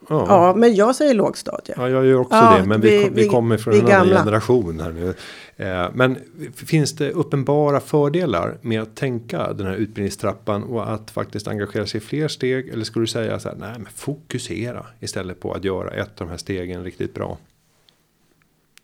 Ja. 0.09 0.27
ja. 0.29 0.55
men 0.57 0.75
jag 0.75 0.97
säger 0.97 1.15
lågstadie. 1.15 1.75
Ja, 1.77 1.89
jag 1.89 2.07
gör 2.07 2.21
också 2.21 2.37
ja, 2.37 2.59
det. 2.59 2.67
Men 2.67 2.81
vi, 2.81 2.99
vi, 2.99 3.11
vi 3.23 3.29
kommer 3.29 3.57
från 3.57 3.75
vi 3.75 3.81
en 3.81 3.87
gamla. 3.87 4.15
annan 4.15 4.25
generation 4.25 4.81
här 4.81 4.93
nu. 4.93 5.15
Eh, 5.57 5.91
men 5.95 6.19
finns 6.55 6.93
det 6.97 7.11
uppenbara 7.11 7.81
fördelar 7.81 8.59
med 8.63 8.83
att 8.83 8.97
tänka 8.97 9.53
den 9.53 9.67
här 9.67 9.75
utbildningstrappan 9.75 10.63
och 10.63 10.93
att 10.93 11.11
faktiskt 11.11 11.49
engagera 11.49 11.87
sig 11.87 11.99
i 11.99 12.01
fler 12.01 12.29
steg? 12.29 12.69
Eller 12.69 12.85
skulle 12.85 13.03
du 13.03 13.07
säga 13.07 13.39
så 13.39 13.49
här, 13.49 13.57
nej 13.57 13.73
men 13.77 13.89
fokusera 13.95 14.87
istället 15.01 15.41
på 15.41 15.53
att 15.53 15.65
göra 15.65 15.91
ett 15.91 16.21
av 16.21 16.27
de 16.27 16.29
här 16.29 16.37
stegen 16.37 16.85
riktigt 16.85 17.15
bra? 17.15 17.39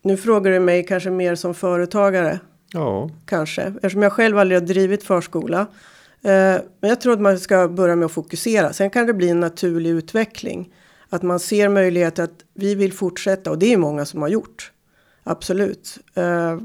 Nu 0.03 0.17
frågar 0.17 0.53
du 0.53 0.61
mig 0.61 0.87
kanske 0.87 1.11
mer 1.11 1.35
som 1.35 1.55
företagare. 1.55 2.39
Ja. 2.75 3.11
Kanske, 3.25 3.63
eftersom 3.63 4.03
jag 4.03 4.13
själv 4.13 4.39
aldrig 4.39 4.61
har 4.61 4.67
drivit 4.67 5.03
förskola. 5.03 5.61
Eh, 6.23 6.61
men 6.81 6.91
jag 6.91 7.01
tror 7.01 7.13
att 7.13 7.21
man 7.21 7.39
ska 7.39 7.69
börja 7.69 7.97
med 7.97 8.07
att 8.07 8.13
fokusera. 8.13 8.73
Sen 8.73 8.91
kan 8.91 9.07
det 9.07 9.15
bli 9.15 9.29
en 9.29 9.41
naturlig 9.41 9.91
utveckling. 9.91 10.75
Att 11.09 11.23
man 11.23 11.41
ser 11.41 11.69
möjlighet 11.69 12.19
att 12.19 12.45
vi 12.55 12.75
vill 12.75 12.93
fortsätta 12.93 13.51
och 13.51 13.59
det 13.59 13.73
är 13.73 13.77
många 13.77 14.05
som 14.05 14.23
har 14.23 14.29
gjort. 14.29 14.73
Absolut. 15.23 15.99
Uh, 16.19 16.61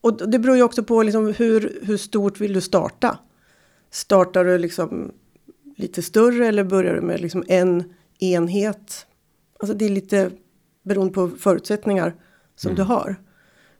och 0.00 0.30
det 0.30 0.38
beror 0.38 0.56
ju 0.56 0.62
också 0.62 0.82
på 0.82 1.02
liksom 1.02 1.34
hur, 1.38 1.78
hur 1.82 1.96
stort 1.96 2.40
vill 2.40 2.52
du 2.52 2.60
starta? 2.60 3.18
Startar 3.90 4.44
du 4.44 4.58
liksom 4.58 5.12
lite 5.76 6.02
större 6.02 6.46
eller 6.46 6.64
börjar 6.64 6.94
du 6.94 7.00
med 7.00 7.20
liksom 7.20 7.44
en 7.48 7.94
enhet? 8.18 9.06
Alltså 9.60 9.74
det 9.76 9.84
är 9.84 9.90
lite 9.90 10.30
beroende 10.82 11.14
på 11.14 11.28
förutsättningar 11.28 12.14
som 12.56 12.70
mm. 12.70 12.76
du 12.76 12.82
har. 12.82 13.16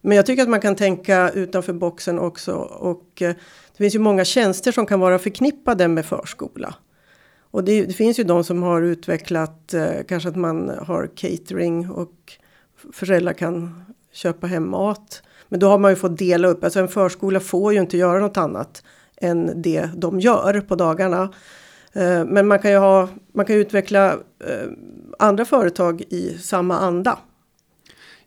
Men 0.01 0.17
jag 0.17 0.27
tycker 0.27 0.43
att 0.43 0.49
man 0.49 0.61
kan 0.61 0.77
tänka 0.77 1.31
utanför 1.31 1.73
boxen 1.73 2.19
också 2.19 2.55
och 2.57 3.23
eh, 3.23 3.35
det 3.73 3.85
finns 3.85 3.95
ju 3.95 3.99
många 3.99 4.25
tjänster 4.25 4.73
som 4.73 4.87
kan 4.87 5.01
vara 5.01 5.19
förknippade 5.19 5.89
med 5.89 6.07
förskola. 6.07 6.75
Och 7.51 7.65
det, 7.65 7.85
det, 7.85 7.93
finns 7.93 8.19
ju 8.19 8.25
de 8.25 8.45
som 8.45 8.63
har 8.63 8.83
utvecklat 8.83 9.75
eh, 9.75 10.05
kanske 10.09 10.29
att 10.29 10.37
man 10.37 10.69
har 10.83 11.11
catering 11.17 11.91
och 11.91 12.13
föräldrar 12.93 13.33
kan 13.33 13.85
köpa 14.13 14.47
hem 14.47 14.71
mat. 14.71 15.23
Men 15.49 15.61
då 15.61 15.69
har 15.69 15.79
man 15.79 15.93
ju 15.93 15.97
fått 15.97 16.19
dela 16.19 16.49
upp, 16.49 16.65
alltså 16.65 16.81
en 16.81 16.89
förskola 16.89 17.41
får 17.41 17.73
ju 17.73 17.81
inte 17.81 17.97
göra 17.97 18.21
något 18.21 18.37
annat 18.37 18.83
än 19.17 19.63
det 19.63 19.89
de 19.97 20.21
gör 20.21 20.61
på 20.61 20.75
dagarna. 20.75 21.33
Eh, 21.93 22.25
men 22.25 22.47
man 22.47 22.59
kan 22.59 22.71
ju 22.71 22.77
ha, 22.77 23.09
man 23.33 23.47
kan 23.47 23.57
utveckla 23.57 24.19
andra 25.19 25.45
företag 25.45 26.03
i 26.09 26.39
samma 26.39 26.79
anda. 26.79 27.19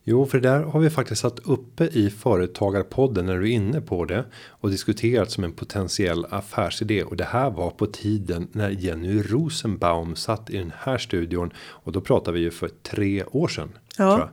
Jo, 0.03 0.25
för 0.25 0.39
det 0.39 0.49
där 0.49 0.63
har 0.63 0.79
vi 0.79 0.89
faktiskt 0.89 1.21
satt 1.21 1.39
uppe 1.39 1.83
i 1.85 2.09
företagarpodden 2.09 3.25
när 3.25 3.37
du 3.37 3.51
är 3.51 3.55
inne 3.55 3.81
på 3.81 4.05
det 4.05 4.25
och 4.47 4.69
diskuterat 4.69 5.31
som 5.31 5.43
en 5.43 5.51
potentiell 5.51 6.25
affärsidé 6.29 7.03
och 7.03 7.17
det 7.17 7.23
här 7.23 7.49
var 7.49 7.69
på 7.69 7.85
tiden 7.85 8.47
när 8.51 8.69
Jenny 8.69 9.21
Rosenbaum 9.21 10.15
satt 10.15 10.49
i 10.49 10.57
den 10.57 10.73
här 10.77 10.97
studion 10.97 11.51
och 11.57 11.91
då 11.91 12.01
pratar 12.01 12.31
vi 12.31 12.39
ju 12.39 12.51
för 12.51 12.67
tre 12.67 13.23
år 13.23 13.47
sedan. 13.47 13.69
Ja. 13.97 14.29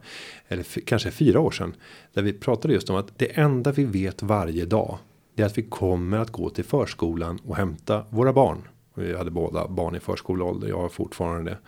Eller 0.48 0.80
kanske 0.80 1.10
fyra 1.10 1.40
år 1.40 1.50
sedan 1.50 1.74
där 2.12 2.22
vi 2.22 2.32
pratade 2.32 2.74
just 2.74 2.90
om 2.90 2.96
att 2.96 3.18
det 3.18 3.38
enda 3.38 3.72
vi 3.72 3.84
vet 3.84 4.22
varje 4.22 4.64
dag 4.64 4.98
det 5.38 5.42
är 5.42 5.46
att 5.46 5.58
vi 5.58 5.62
kommer 5.62 6.18
att 6.18 6.30
gå 6.30 6.50
till 6.50 6.64
förskolan 6.64 7.38
och 7.44 7.56
hämta 7.56 8.04
våra 8.10 8.32
barn. 8.32 8.68
Vi 8.94 9.16
hade 9.16 9.30
båda 9.30 9.68
barn 9.68 9.96
i 9.96 10.00
förskoleålder. 10.00 10.68
Jag 10.68 10.80
har 10.80 10.88
fortfarande 10.88 11.50
det. 11.50 11.58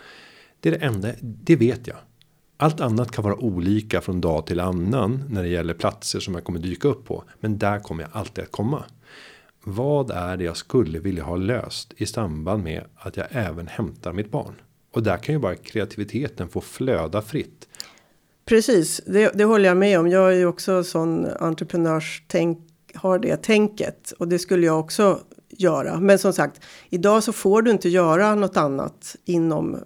Det 0.60 0.68
är 0.68 0.78
det 0.78 0.86
enda. 0.86 1.12
Det 1.20 1.56
vet 1.56 1.86
jag. 1.86 1.96
Allt 2.62 2.80
annat 2.80 3.10
kan 3.10 3.24
vara 3.24 3.36
olika 3.36 4.00
från 4.00 4.20
dag 4.20 4.46
till 4.46 4.60
annan 4.60 5.24
när 5.28 5.42
det 5.42 5.48
gäller 5.48 5.74
platser 5.74 6.20
som 6.20 6.34
jag 6.34 6.44
kommer 6.44 6.58
dyka 6.58 6.88
upp 6.88 7.04
på. 7.04 7.24
Men 7.40 7.58
där 7.58 7.78
kommer 7.78 8.02
jag 8.02 8.10
alltid 8.12 8.44
att 8.44 8.50
komma. 8.50 8.84
Vad 9.64 10.10
är 10.10 10.36
det 10.36 10.44
jag 10.44 10.56
skulle 10.56 10.98
vilja 10.98 11.24
ha 11.24 11.36
löst 11.36 11.92
i 11.96 12.06
samband 12.06 12.64
med 12.64 12.84
att 12.96 13.16
jag 13.16 13.26
även 13.30 13.66
hämtar 13.66 14.12
mitt 14.12 14.30
barn? 14.30 14.54
Och 14.92 15.02
där 15.02 15.16
kan 15.16 15.34
ju 15.34 15.38
bara 15.38 15.54
kreativiteten 15.54 16.48
få 16.48 16.60
flöda 16.60 17.22
fritt. 17.22 17.68
Precis, 18.44 19.00
det, 19.06 19.30
det 19.34 19.44
håller 19.44 19.68
jag 19.68 19.76
med 19.76 20.00
om. 20.00 20.08
Jag 20.08 20.32
är 20.32 20.36
ju 20.36 20.46
också 20.46 20.84
sån 20.84 21.26
entreprenörstänk, 21.40 22.58
har 22.94 23.18
det 23.18 23.42
tänket 23.42 24.12
och 24.18 24.28
det 24.28 24.38
skulle 24.38 24.66
jag 24.66 24.80
också 24.80 25.20
göra. 25.48 26.00
Men 26.00 26.18
som 26.18 26.32
sagt, 26.32 26.60
idag 26.90 27.22
så 27.24 27.32
får 27.32 27.62
du 27.62 27.70
inte 27.70 27.88
göra 27.88 28.34
något 28.34 28.56
annat 28.56 29.16
inom 29.24 29.76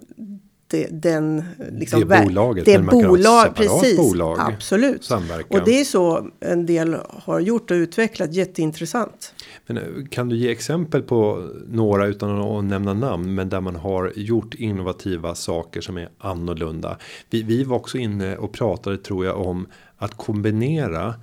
det, 0.67 0.87
den, 0.91 1.43
liksom, 1.71 1.99
det 1.99 2.23
bolaget. 2.25 2.65
Det 2.65 2.79
bolag, 2.79 3.55
precis. 3.55 3.97
Bolag, 3.97 4.39
absolut. 4.39 5.03
Samverkan. 5.03 5.59
Och 5.59 5.65
det 5.65 5.79
är 5.79 5.83
så 5.83 6.29
en 6.39 6.65
del 6.65 6.97
har 7.09 7.39
gjort 7.39 7.71
och 7.71 7.75
utvecklat. 7.75 8.33
Jätteintressant. 8.33 9.33
Men 9.67 9.77
eh, 9.77 9.83
kan 10.09 10.29
du 10.29 10.35
ge 10.35 10.51
exempel 10.51 11.01
på 11.01 11.49
några 11.67 12.05
utan 12.05 12.41
att 12.41 12.63
nämna 12.63 12.93
namn. 12.93 13.35
Men 13.35 13.49
där 13.49 13.61
man 13.61 13.75
har 13.75 14.13
gjort 14.15 14.53
innovativa 14.53 15.35
saker 15.35 15.81
som 15.81 15.97
är 15.97 16.09
annorlunda. 16.17 16.97
Vi, 17.29 17.43
vi 17.43 17.63
var 17.63 17.75
också 17.75 17.97
inne 17.97 18.37
och 18.37 18.53
pratade 18.53 18.97
tror 18.97 19.25
jag 19.25 19.41
om 19.41 19.67
att 19.97 20.17
kombinera 20.17 21.15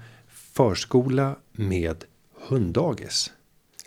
förskola 0.52 1.36
med 1.52 2.04
hunddagis. 2.48 3.30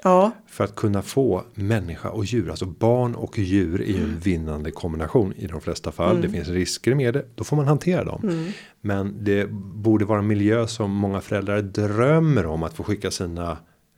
Ja. 0.06 0.32
För 0.48 0.64
att 0.64 0.76
kunna 0.76 1.02
få 1.02 1.44
människa 1.54 2.10
och 2.10 2.26
djur, 2.26 2.50
alltså 2.50 2.66
barn 2.66 3.16
och 3.16 3.38
djur 3.38 3.82
är 3.82 3.86
ju 3.86 3.96
en 3.96 4.04
mm. 4.04 4.20
vinnande 4.20 4.72
kombination 4.72 5.34
i 5.34 5.48
de 5.48 5.62
flesta 5.62 5.92
fall. 5.92 6.10
Mm. 6.10 6.22
Det 6.22 6.30
finns 6.30 6.48
risker 6.48 6.96
med 6.96 7.14
det, 7.14 7.26
då 7.36 7.44
får 7.44 7.56
man 7.56 7.68
hantera 7.68 8.04
dem. 8.04 8.20
Mm. 8.24 8.52
Men 8.82 9.24
det 9.24 9.50
borde 9.52 10.06
vara 10.06 10.20
en 10.20 10.28
miljö 10.28 10.68
som 10.68 10.92
många 10.92 11.22
föräldrar 11.22 11.62
drömmer 11.62 12.46
om 12.46 12.64
att 12.64 12.74
få 12.74 12.84
skicka 12.84 13.12
sina 13.12 13.52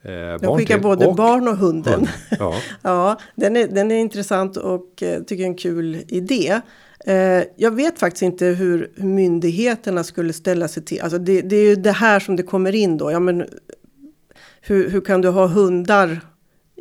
eh, 0.03 0.41
barn 0.41 0.57
skickar 0.57 0.79
både 0.79 1.05
och 1.05 1.15
barn 1.15 1.47
och 1.47 1.57
hunden. 1.57 1.93
Hund. 1.93 2.07
Ja, 2.39 2.53
ja 2.81 3.19
den, 3.35 3.55
är, 3.55 3.67
den 3.67 3.91
är 3.91 3.99
intressant 3.99 4.57
och 4.57 5.03
eh, 5.03 5.23
tycker 5.23 5.43
en 5.43 5.55
kul 5.55 6.03
idé. 6.07 6.61
Eh, 7.05 7.43
jag 7.55 7.75
vet 7.75 7.99
faktiskt 7.99 8.23
inte 8.23 8.45
hur, 8.45 8.91
hur 8.95 9.07
myndigheterna 9.07 10.03
skulle 10.03 10.33
ställa 10.33 10.67
sig 10.67 10.85
till. 10.85 11.01
Alltså 11.01 11.17
det, 11.17 11.41
det, 11.41 11.55
är 11.55 11.69
ju 11.69 11.75
det 11.75 11.91
här 11.91 12.19
som 12.19 12.35
det 12.35 12.43
kommer 12.43 12.75
in 12.75 12.97
då. 12.97 13.11
Ja, 13.11 13.19
men 13.19 13.45
hur, 14.67 14.89
hur 14.89 15.01
kan 15.01 15.21
du 15.21 15.29
ha 15.29 15.47
hundar 15.47 16.21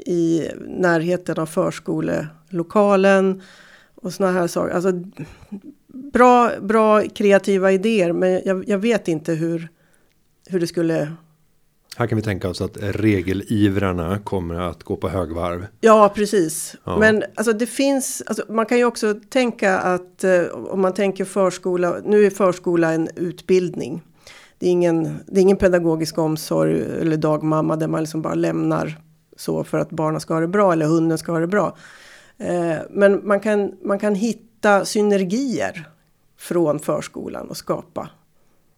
i 0.07 0.49
närheten 0.66 1.38
av 1.38 1.46
förskolelokalen 1.46 3.42
och 3.94 4.12
såna 4.12 4.33
här 4.33 4.46
saker. 4.46 4.75
Alltså, 4.75 4.92
bra, 5.88 6.51
bra 6.61 7.03
kreativa 7.03 7.72
idéer, 7.72 8.12
men 8.12 8.42
jag, 8.44 8.68
jag, 8.68 8.79
vet 8.79 9.09
inte 9.09 9.33
hur, 9.33 9.68
hur 10.46 10.61
det 10.61 10.66
skulle. 10.66 11.12
Här 11.96 12.07
kan 12.07 12.16
vi 12.16 12.22
tänka 12.22 12.49
oss 12.49 12.61
att 12.61 12.77
regelivrarna 12.81 14.18
kommer 14.18 14.55
att 14.55 14.83
gå 14.83 14.96
på 14.96 15.09
högvarv. 15.09 15.66
Ja, 15.81 16.12
precis. 16.14 16.77
Ja. 16.85 16.99
Men 16.99 17.25
alltså 17.35 17.53
det 17.53 17.66
finns, 17.66 18.22
alltså, 18.27 18.44
man 18.49 18.66
kan 18.66 18.79
ju 18.79 18.85
också 18.85 19.14
tänka 19.14 19.79
att 19.79 20.25
eh, 20.25 20.42
om 20.46 20.81
man 20.81 20.94
tänker 20.94 21.25
förskola, 21.25 21.96
nu 22.05 22.27
är 22.27 22.31
förskola 22.31 22.92
en 22.92 23.09
utbildning 23.16 24.03
det 24.58 24.66
är 24.66 24.70
ingen, 24.70 25.18
det 25.26 25.40
är 25.40 25.42
ingen 25.42 25.56
pedagogisk 25.56 26.18
omsorg 26.18 26.82
eller 26.82 27.16
dagmamma 27.16 27.76
där 27.76 27.88
man 27.88 28.00
liksom 28.00 28.22
bara 28.22 28.34
lämnar 28.34 29.00
så 29.36 29.64
för 29.64 29.78
att 29.78 29.90
barnen 29.90 30.20
ska 30.20 30.34
ha 30.34 30.40
det 30.40 30.48
bra 30.48 30.72
eller 30.72 30.86
hunden 30.86 31.18
ska 31.18 31.32
ha 31.32 31.38
det 31.38 31.46
bra. 31.46 31.76
Eh, 32.38 32.76
men 32.90 33.26
man 33.26 33.40
kan, 33.40 33.72
man 33.82 33.98
kan 33.98 34.14
hitta 34.14 34.84
synergier 34.84 35.88
från 36.38 36.78
förskolan 36.78 37.48
och 37.48 37.56
skapa, 37.56 38.10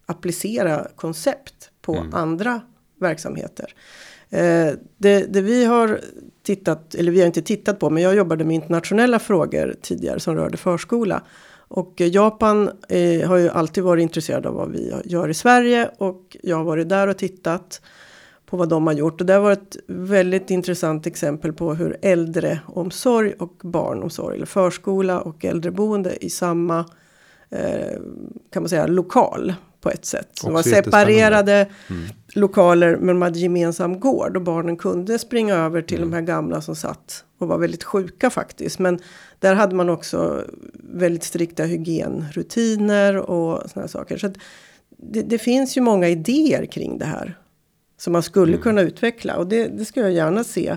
applicera 0.06 0.86
koncept 0.96 1.70
på 1.82 1.94
mm. 1.94 2.14
andra 2.14 2.60
verksamheter. 3.00 3.74
Eh, 4.30 4.72
det, 4.96 5.32
det, 5.32 5.40
vi 5.40 5.64
har 5.64 6.00
tittat, 6.42 6.94
eller 6.94 7.12
vi 7.12 7.20
har 7.20 7.26
inte 7.26 7.42
tittat 7.42 7.78
på, 7.78 7.90
men 7.90 8.02
jag 8.02 8.14
jobbade 8.14 8.44
med 8.44 8.54
internationella 8.54 9.18
frågor 9.18 9.76
tidigare 9.82 10.20
som 10.20 10.34
rörde 10.34 10.56
förskola. 10.56 11.22
Och 11.68 12.00
Japan 12.00 12.70
eh, 12.88 13.28
har 13.28 13.36
ju 13.36 13.48
alltid 13.48 13.84
varit 13.84 14.02
intresserad 14.02 14.46
av 14.46 14.54
vad 14.54 14.70
vi 14.70 14.92
gör 15.04 15.28
i 15.28 15.34
Sverige 15.34 15.90
och 15.98 16.36
jag 16.42 16.56
har 16.56 16.64
varit 16.64 16.88
där 16.88 17.08
och 17.08 17.18
tittat 17.18 17.80
på 18.46 18.56
vad 18.56 18.68
de 18.68 18.86
har 18.86 18.94
gjort. 18.94 19.20
Och 19.20 19.26
det 19.26 19.38
var 19.38 19.52
ett 19.52 19.76
väldigt 19.86 20.50
intressant 20.50 21.06
exempel 21.06 21.52
på 21.52 21.74
hur 21.74 21.96
äldreomsorg 22.02 23.32
och 23.38 23.54
barnomsorg 23.62 24.36
eller 24.36 24.46
förskola 24.46 25.20
och 25.20 25.44
äldreboende 25.44 26.24
i 26.24 26.30
samma 26.30 26.78
eh, 27.50 27.98
kan 28.50 28.62
man 28.62 28.68
säga 28.68 28.86
lokal 28.86 29.54
på 29.80 29.90
ett 29.90 30.04
sätt. 30.04 30.28
Det 30.42 30.50
Också 30.50 30.52
var 30.52 30.62
separerade 30.62 31.66
lokaler 32.34 32.96
men 32.96 33.06
de 33.06 33.22
hade 33.22 33.38
gemensam 33.38 34.00
gård 34.00 34.36
och 34.36 34.42
barnen 34.42 34.76
kunde 34.76 35.18
springa 35.18 35.54
över 35.54 35.82
till 35.82 36.00
de 36.00 36.12
här 36.12 36.20
gamla 36.20 36.60
som 36.60 36.76
satt 36.76 37.24
och 37.38 37.48
var 37.48 37.58
väldigt 37.58 37.84
sjuka 37.84 38.30
faktiskt. 38.30 38.78
Men 38.78 38.98
där 39.38 39.54
hade 39.54 39.74
man 39.74 39.88
också 39.88 40.44
väldigt 40.72 41.24
strikta 41.24 41.64
hygienrutiner 41.64 43.16
och 43.16 43.70
sådana 43.70 43.88
saker. 43.88 44.18
Så 44.18 44.30
det, 44.88 45.22
det 45.22 45.38
finns 45.38 45.76
ju 45.76 45.80
många 45.80 46.08
idéer 46.08 46.66
kring 46.66 46.98
det 46.98 47.04
här 47.04 47.38
som 47.96 48.12
man 48.12 48.22
skulle 48.22 48.56
kunna 48.56 48.80
utveckla 48.80 49.36
och 49.36 49.46
det, 49.46 49.66
det 49.68 49.84
ska 49.84 50.00
jag 50.00 50.12
gärna 50.12 50.44
se. 50.44 50.76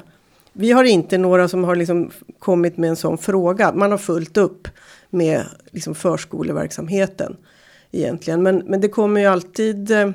Vi 0.53 0.71
har 0.71 0.83
inte 0.83 1.17
några 1.17 1.47
som 1.47 1.63
har 1.63 1.75
liksom 1.75 2.11
kommit 2.39 2.77
med 2.77 2.89
en 2.89 2.95
sån 2.95 3.17
fråga. 3.17 3.73
Man 3.73 3.91
har 3.91 3.97
fullt 3.97 4.37
upp 4.37 4.67
med 5.09 5.45
liksom 5.71 5.95
förskoleverksamheten 5.95 7.37
egentligen. 7.91 8.43
Men, 8.43 8.57
men 8.57 8.81
det 8.81 8.89
kommer 8.89 9.21
ju 9.21 9.27
alltid 9.27 9.91
eh, 9.91 10.11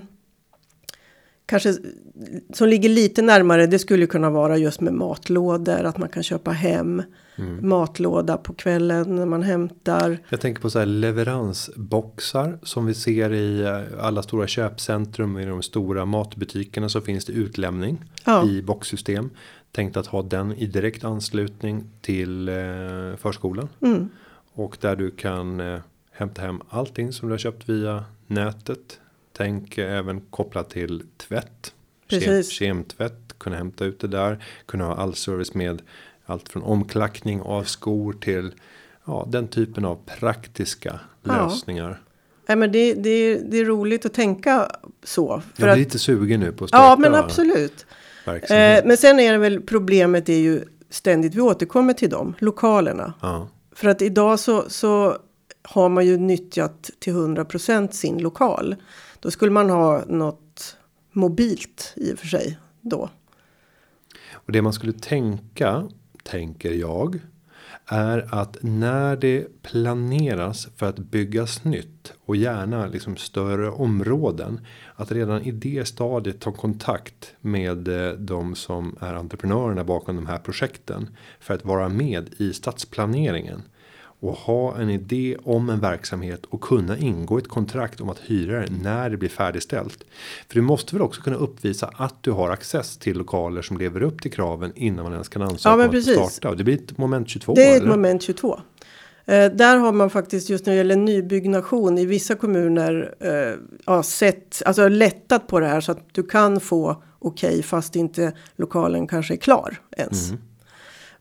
kanske 1.47 1.75
som 2.53 2.69
ligger 2.69 2.89
lite 2.89 3.23
närmare. 3.23 3.67
Det 3.67 3.79
skulle 3.79 4.07
kunna 4.07 4.31
vara 4.31 4.57
just 4.57 4.81
med 4.81 4.95
matlådor, 4.95 5.85
att 5.85 5.99
man 5.99 6.09
kan 6.09 6.23
köpa 6.23 6.51
hem 6.51 7.03
matlåda 7.61 8.37
på 8.37 8.55
kvällen 8.55 9.17
när 9.17 9.27
man 9.27 9.43
hämtar. 9.43 10.19
Jag 10.29 10.41
tänker 10.41 10.63
på 10.63 10.71
så 10.71 10.79
här 10.79 10.87
leveransboxar 10.87 12.59
som 12.63 12.87
vi 12.87 12.95
ser 12.95 13.33
i 13.33 13.61
eh, 13.61 14.05
alla 14.05 14.23
stora 14.23 14.47
köpcentrum 14.47 15.39
i 15.39 15.45
de 15.47 15.63
stora 15.63 16.05
matbutikerna 16.05 16.89
så 16.89 17.01
finns 17.01 17.25
det 17.25 17.33
utlämning 17.33 18.05
Ja. 18.25 18.47
i 18.47 18.63
boxsystem. 18.63 19.31
Tänkt 19.73 19.97
att 19.97 20.07
ha 20.07 20.23
den 20.23 20.53
i 20.53 20.67
direkt 20.67 21.05
anslutning 21.05 21.85
till 22.01 22.49
eh, 22.49 22.55
förskolan. 23.17 23.69
Mm. 23.81 24.09
Och 24.53 24.77
där 24.81 24.97
du 24.97 25.11
kan 25.11 25.61
eh, 25.61 25.81
hämta 26.13 26.43
hem 26.43 26.61
allting 26.69 27.13
som 27.13 27.29
du 27.29 27.33
har 27.33 27.39
köpt 27.39 27.69
via 27.69 28.05
nätet. 28.27 29.01
Tänk 29.33 29.79
även 29.79 30.21
kopplat 30.21 30.71
till 30.71 31.03
tvätt. 31.17 31.73
Precis. 32.09 32.51
Kem, 32.51 32.67
kemtvätt, 32.77 33.35
kunna 33.39 33.57
hämta 33.57 33.85
ut 33.85 34.01
det 34.01 34.09
där. 34.09 34.45
Kunna 34.67 34.85
ha 34.85 34.95
all 34.95 35.15
service 35.15 35.55
med 35.55 35.83
allt 36.27 36.49
från 36.49 36.63
omklackning 36.63 37.41
av 37.41 37.63
skor 37.65 38.13
till 38.13 38.53
ja, 39.05 39.27
den 39.31 39.49
typen 39.49 39.85
av 39.85 39.99
praktiska 40.19 41.01
Ja. 41.23 41.47
lösningar. 41.49 42.01
Nej, 42.49 42.57
men 42.57 42.73
det, 42.73 42.95
det, 42.95 43.11
är, 43.11 43.41
det 43.51 43.59
är 43.59 43.65
roligt 43.65 44.07
att 44.07 44.15
tänka 44.15 44.71
så. 45.05 45.43
För 45.55 45.67
Jag 45.67 45.75
blir 45.77 45.85
lite 45.85 45.99
sugen 45.99 46.41
nu 46.41 46.53
på 46.53 46.65
att 46.65 46.71
starta 46.71 46.85
ja, 46.85 46.97
men 46.97 47.15
absolut. 47.15 47.87
Eh, 48.27 48.85
men 48.85 48.97
sen 48.97 49.21
är 49.21 49.33
det 49.33 49.39
väl 49.39 49.61
problemet 49.63 50.29
är 50.29 50.39
ju 50.39 50.65
ständigt, 50.91 51.35
vi 51.35 51.41
återkommer 51.41 51.93
till 51.93 52.11
dem, 52.11 52.35
lokalerna. 52.39 53.15
ja. 53.23 53.49
För 53.75 53.89
att 53.89 54.03
idag 54.03 54.41
så, 54.41 54.65
så 54.69 55.17
har 55.63 55.89
man 55.89 56.07
ju 56.07 56.17
nyttjat 56.17 56.91
till 56.99 57.13
100% 57.13 57.91
sin 57.91 58.19
lokal. 58.19 58.77
Då 59.21 59.31
skulle 59.31 59.51
man 59.51 59.71
ha 59.71 60.05
något 60.07 60.41
mobilt 61.17 61.93
i 61.97 62.13
och 62.13 62.19
för 62.19 62.27
sig 62.27 62.59
då. 62.81 63.11
Och 64.33 64.53
det 64.53 64.63
man 64.63 64.73
skulle 64.73 64.93
tänka, 64.93 65.89
tänker 66.23 66.73
jag, 66.73 67.21
är 67.87 68.35
att 68.35 68.57
när 68.61 69.17
det 69.17 69.63
planeras 69.63 70.69
för 70.77 70.87
att 70.87 70.99
byggas 70.99 71.65
nytt 71.65 72.13
och 72.25 72.37
gärna 72.37 72.87
liksom 72.87 73.17
större 73.17 73.71
områden. 73.71 74.61
Att 74.95 75.13
redan 75.13 75.43
i 75.43 75.51
det 75.51 75.89
stadiet 75.89 76.41
ta 76.41 76.53
kontakt 76.53 77.35
med 77.41 77.89
eh, 77.89 78.13
de 78.13 78.55
som 78.55 78.97
är 79.01 79.15
entreprenörerna 79.15 79.85
bakom 79.85 80.17
de 80.17 80.27
här 80.27 80.39
projekten. 80.39 81.17
För 81.41 81.55
att 81.55 81.65
vara 81.65 81.89
med 81.89 82.35
i 82.39 82.53
stadsplaneringen. 82.53 83.63
Och 84.27 84.37
ha 84.37 84.77
en 84.77 84.91
idé 84.91 85.37
om 85.45 85.71
en 85.71 85.81
verksamhet 85.81 86.45
och 86.45 86.61
kunna 86.61 86.99
ingå 86.99 87.39
ett 87.39 87.49
kontrakt 87.49 88.01
om 88.01 88.09
att 88.09 88.19
hyra 88.19 88.61
den 88.61 88.81
när 88.83 89.11
det 89.11 89.17
blir 89.17 89.29
färdigställt. 89.29 90.05
För 90.49 90.55
du 90.55 90.61
måste 90.61 90.95
väl 90.95 91.03
också 91.03 91.23
kunna 91.23 91.37
uppvisa 91.37 91.91
att 91.97 92.15
du 92.21 92.31
har 92.31 92.51
access 92.51 92.99
till 92.99 93.19
lokaler 93.19 93.63
som 93.63 93.79
lever 93.79 94.03
upp 94.03 94.23
till 94.23 94.33
kraven 94.33 94.73
innan 94.75 95.05
man 95.05 95.13
ens 95.13 95.29
kan 95.29 95.43
ansöka 95.43 95.69
Ja, 95.69 95.77
men 95.77 95.89
om 95.89 95.97
att 95.97 96.33
starta. 96.33 96.51
Och 96.51 96.57
det 96.57 96.65
blir 96.65 96.75
ett 96.75 96.99
moment 96.99 97.29
22. 97.29 97.55
Det 97.55 97.65
är 97.65 97.77
ett 97.77 97.83
eller? 97.83 97.91
moment 97.91 98.23
22. 98.23 98.61
Eh, 99.25 99.53
där 99.53 99.77
har 99.77 99.93
man 99.93 100.11
faktiskt 100.11 100.51
just 100.51 100.67
när 100.67 100.73
det 100.73 100.77
gäller 100.77 100.97
nybyggnation 100.97 101.99
i 101.99 102.07
vissa 102.07 102.35
kommuner 102.35 103.15
eh, 103.21 103.59
ja, 103.87 104.03
sett, 104.03 104.63
alltså 104.67 104.89
lättat 104.89 105.47
på 105.47 105.61
det 105.61 105.67
här 105.67 105.81
så 105.81 105.93
att 105.93 106.05
du 106.13 106.23
kan 106.23 106.61
få 106.61 107.03
okej 107.19 107.63
fast 107.63 107.97
inte 107.97 108.33
lokalen 108.57 109.07
kanske 109.07 109.35
är 109.35 109.39
klar 109.39 109.77
ens. 109.97 110.29
Mm. 110.29 110.41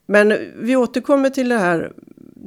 Men 0.06 0.38
vi 0.56 0.76
återkommer 0.76 1.30
till 1.30 1.50
det 1.50 1.58
här. 1.58 1.92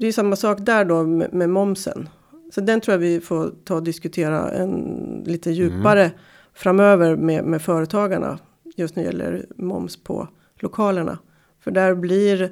Det 0.01 0.07
är 0.07 0.13
samma 0.13 0.37
sak 0.37 0.59
där 0.61 0.85
då 0.85 1.03
med, 1.03 1.35
med 1.35 1.51
momsen. 1.51 2.09
Så 2.55 2.61
den 2.61 2.81
tror 2.81 2.93
jag 2.93 2.99
vi 2.99 3.21
får 3.21 3.53
ta 3.65 3.75
och 3.75 3.83
diskutera 3.83 4.51
en 4.51 5.23
lite 5.27 5.51
djupare 5.51 6.11
framöver 6.55 7.17
med, 7.17 7.45
med 7.45 7.63
företagarna. 7.63 8.39
Just 8.77 8.97
när 8.97 9.03
det 9.03 9.07
gäller 9.07 9.47
moms 9.57 9.97
på 9.97 10.29
lokalerna. 10.57 11.19
För 11.61 11.71
där 11.71 11.95
blir 11.95 12.51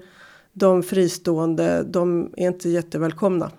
de 0.53 0.83
fristående, 0.83 1.83
de 1.83 2.31
är 2.37 2.47
inte 2.47 2.69
jättevälkomna. 2.69 3.51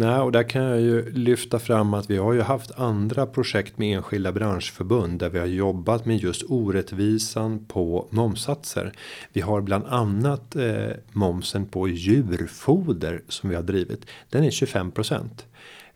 Nej, 0.00 0.20
och 0.20 0.32
där 0.32 0.42
kan 0.42 0.62
jag 0.62 0.80
ju 0.80 1.10
lyfta 1.10 1.58
fram 1.58 1.94
att 1.94 2.10
vi 2.10 2.16
har 2.16 2.32
ju 2.32 2.40
haft 2.40 2.70
andra 2.78 3.26
projekt 3.26 3.78
med 3.78 3.96
enskilda 3.96 4.32
branschförbund 4.32 5.18
där 5.18 5.28
vi 5.28 5.38
har 5.38 5.46
jobbat 5.46 6.06
med 6.06 6.16
just 6.16 6.42
orättvisan 6.48 7.64
på 7.64 8.06
momsatser. 8.10 8.92
Vi 9.32 9.40
har 9.40 9.60
bland 9.60 9.86
annat 9.86 10.56
eh, 10.56 10.90
momsen 11.12 11.66
på 11.66 11.88
djurfoder 11.88 13.22
som 13.28 13.50
vi 13.50 13.56
har 13.56 13.62
drivit. 13.62 14.06
Den 14.30 14.44
är 14.44 14.50
25 14.50 14.92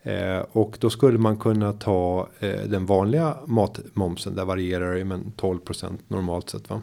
Eh, 0.01 0.39
och 0.51 0.77
då 0.79 0.89
skulle 0.89 1.17
man 1.17 1.37
kunna 1.37 1.73
ta 1.73 2.29
eh, 2.39 2.61
den 2.61 2.85
vanliga 2.85 3.37
matmomsen. 3.45 4.35
Där 4.35 4.45
varierar 4.45 4.95
det 4.95 5.05
men 5.05 5.31
12% 5.37 5.97
normalt 6.07 6.49
sett 6.49 6.69
va. 6.69 6.81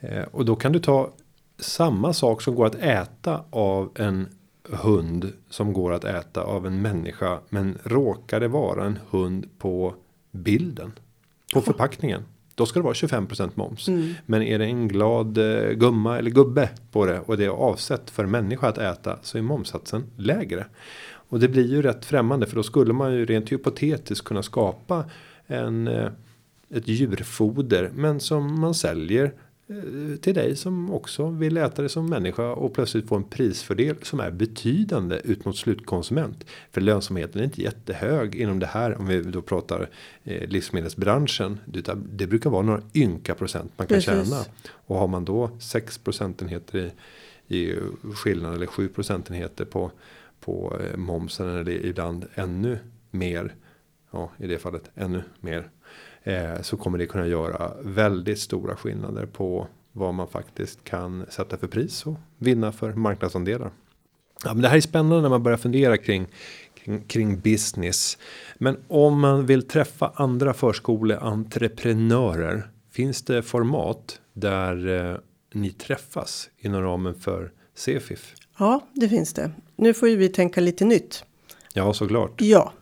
Eh, 0.00 0.22
och 0.22 0.44
då 0.44 0.56
kan 0.56 0.72
du 0.72 0.78
ta 0.78 1.10
samma 1.58 2.12
sak 2.12 2.42
som 2.42 2.54
går 2.54 2.66
att 2.66 2.74
äta 2.74 3.44
av 3.50 3.90
en 3.94 4.28
hund 4.70 5.32
som 5.48 5.72
går 5.72 5.92
att 5.92 6.04
äta 6.04 6.42
av 6.42 6.66
en 6.66 6.82
människa. 6.82 7.40
Men 7.48 7.78
råkar 7.84 8.40
det 8.40 8.48
vara 8.48 8.84
en 8.84 8.98
hund 9.10 9.46
på 9.58 9.94
bilden. 10.30 10.92
På 11.54 11.60
förpackningen. 11.60 12.22
Då 12.54 12.66
ska 12.66 12.78
det 12.78 12.84
vara 12.84 12.94
25% 12.94 13.50
moms. 13.54 13.88
Men 14.26 14.42
är 14.42 14.58
det 14.58 14.64
en 14.64 14.88
glad 14.88 15.38
eh, 15.38 15.70
gumma 15.70 16.18
eller 16.18 16.30
gubbe 16.30 16.70
på 16.92 17.06
det. 17.06 17.20
Och 17.20 17.36
det 17.36 17.44
är 17.44 17.48
avsett 17.48 18.10
för 18.10 18.26
människa 18.26 18.68
att 18.68 18.78
äta. 18.78 19.18
Så 19.22 19.38
är 19.38 19.42
momsatsen 19.42 20.04
lägre. 20.16 20.66
Och 21.04 21.40
det 21.40 21.48
blir 21.48 21.66
ju 21.66 21.82
rätt 21.82 22.04
främmande. 22.04 22.46
För 22.46 22.56
då 22.56 22.62
skulle 22.62 22.92
man 22.92 23.14
ju 23.14 23.24
rent 23.24 23.52
hypotetiskt 23.52 24.24
kunna 24.24 24.42
skapa 24.42 25.04
en, 25.46 25.88
eh, 25.88 26.08
ett 26.70 26.88
djurfoder. 26.88 27.90
Men 27.94 28.20
som 28.20 28.60
man 28.60 28.74
säljer 28.74 29.32
till 30.20 30.34
dig 30.34 30.56
som 30.56 30.92
också 30.92 31.28
vill 31.28 31.56
äta 31.56 31.82
det 31.82 31.88
som 31.88 32.10
människa 32.10 32.52
och 32.52 32.74
plötsligt 32.74 33.08
få 33.08 33.16
en 33.16 33.24
prisfördel 33.24 33.96
som 34.02 34.20
är 34.20 34.30
betydande 34.30 35.20
ut 35.24 35.44
mot 35.44 35.56
slutkonsument. 35.56 36.44
För 36.70 36.80
lönsamheten 36.80 37.40
är 37.40 37.44
inte 37.44 37.62
jättehög 37.62 38.34
inom 38.34 38.58
det 38.58 38.66
här 38.66 38.98
om 38.98 39.06
vi 39.06 39.22
då 39.22 39.42
pratar 39.42 39.88
eh, 40.24 40.48
livsmedelsbranschen. 40.48 41.60
Det, 41.64 41.90
det 42.12 42.26
brukar 42.26 42.50
vara 42.50 42.62
några 42.62 42.82
ynka 42.94 43.34
procent 43.34 43.72
man 43.76 43.86
kan 43.86 43.94
Precis. 43.94 44.30
tjäna. 44.30 44.44
Och 44.70 44.96
har 44.96 45.08
man 45.08 45.24
då 45.24 45.50
6 45.60 45.98
procentenheter 45.98 46.90
i, 47.48 47.58
i 47.58 47.76
skillnad 48.14 48.54
eller 48.54 48.66
7 48.66 48.88
procentenheter 48.88 49.64
på, 49.64 49.90
på 50.40 50.78
eh, 50.80 50.96
momsen 50.96 51.48
eller 51.48 51.86
ibland 51.86 52.26
ännu 52.34 52.78
mer. 53.10 53.54
Ja, 54.10 54.30
i 54.38 54.46
det 54.46 54.58
fallet 54.58 54.90
ännu 54.94 55.22
mer. 55.40 55.70
Eh, 56.28 56.62
så 56.62 56.76
kommer 56.76 56.98
det 56.98 57.06
kunna 57.06 57.26
göra 57.26 57.72
väldigt 57.82 58.38
stora 58.38 58.76
skillnader 58.76 59.26
på 59.26 59.66
vad 59.92 60.14
man 60.14 60.28
faktiskt 60.28 60.84
kan 60.84 61.26
sätta 61.28 61.56
för 61.56 61.66
pris 61.66 62.06
och 62.06 62.14
vinna 62.38 62.72
för 62.72 62.92
marknadsandelar. 62.92 63.70
Ja, 64.44 64.54
men 64.54 64.62
det 64.62 64.68
här 64.68 64.76
är 64.76 64.80
spännande 64.80 65.22
när 65.22 65.28
man 65.28 65.42
börjar 65.42 65.58
fundera 65.58 65.96
kring, 65.96 66.26
kring, 66.74 67.02
kring 67.02 67.40
business. 67.40 68.18
Men 68.58 68.76
om 68.88 69.20
man 69.20 69.46
vill 69.46 69.68
träffa 69.68 70.12
andra 70.14 70.54
förskoleentreprenörer. 70.54 72.70
Finns 72.90 73.22
det 73.22 73.42
format 73.42 74.20
där 74.32 75.10
eh, 75.12 75.16
ni 75.52 75.70
träffas 75.70 76.50
inom 76.58 76.82
ramen 76.82 77.14
för 77.14 77.52
CFIF? 77.76 78.34
Ja, 78.58 78.80
det 78.92 79.08
finns 79.08 79.34
det. 79.34 79.50
Nu 79.76 79.94
får 79.94 80.08
ju 80.08 80.16
vi 80.16 80.28
tänka 80.28 80.60
lite 80.60 80.84
nytt. 80.84 81.24
Ja, 81.72 81.92
såklart. 81.92 82.40
Ja, 82.40 82.72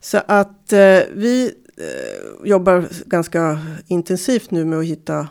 så 0.00 0.18
att 0.26 0.72
eh, 0.72 1.00
vi 1.12 1.54
Eh, 1.80 2.48
jobbar 2.48 2.88
ganska 3.06 3.58
intensivt 3.86 4.50
nu 4.50 4.64
med 4.64 4.78
att 4.78 4.84
hitta 4.84 5.28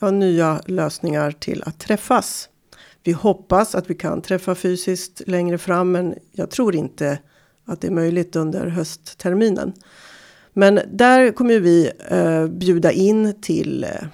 ja, 0.00 0.10
nya 0.10 0.60
lösningar 0.66 1.30
till 1.30 1.62
att 1.66 1.78
träffas. 1.78 2.48
Vi 3.02 3.12
hoppas 3.12 3.74
att 3.74 3.90
vi 3.90 3.94
kan 3.94 4.22
träffa 4.22 4.54
fysiskt 4.54 5.22
längre 5.26 5.58
fram, 5.58 5.92
men 5.92 6.14
jag 6.32 6.50
tror 6.50 6.76
inte 6.76 7.18
att 7.64 7.80
det 7.80 7.86
är 7.86 7.92
möjligt 7.92 8.36
under 8.36 8.66
höstterminen. 8.66 9.72
Men 10.52 10.80
där 10.92 11.32
kommer 11.32 11.60
vi 11.60 11.90
eh, 12.08 12.46
bjuda 12.46 12.92
in 12.92 13.40
till 13.40 13.84
eh, 13.84 14.06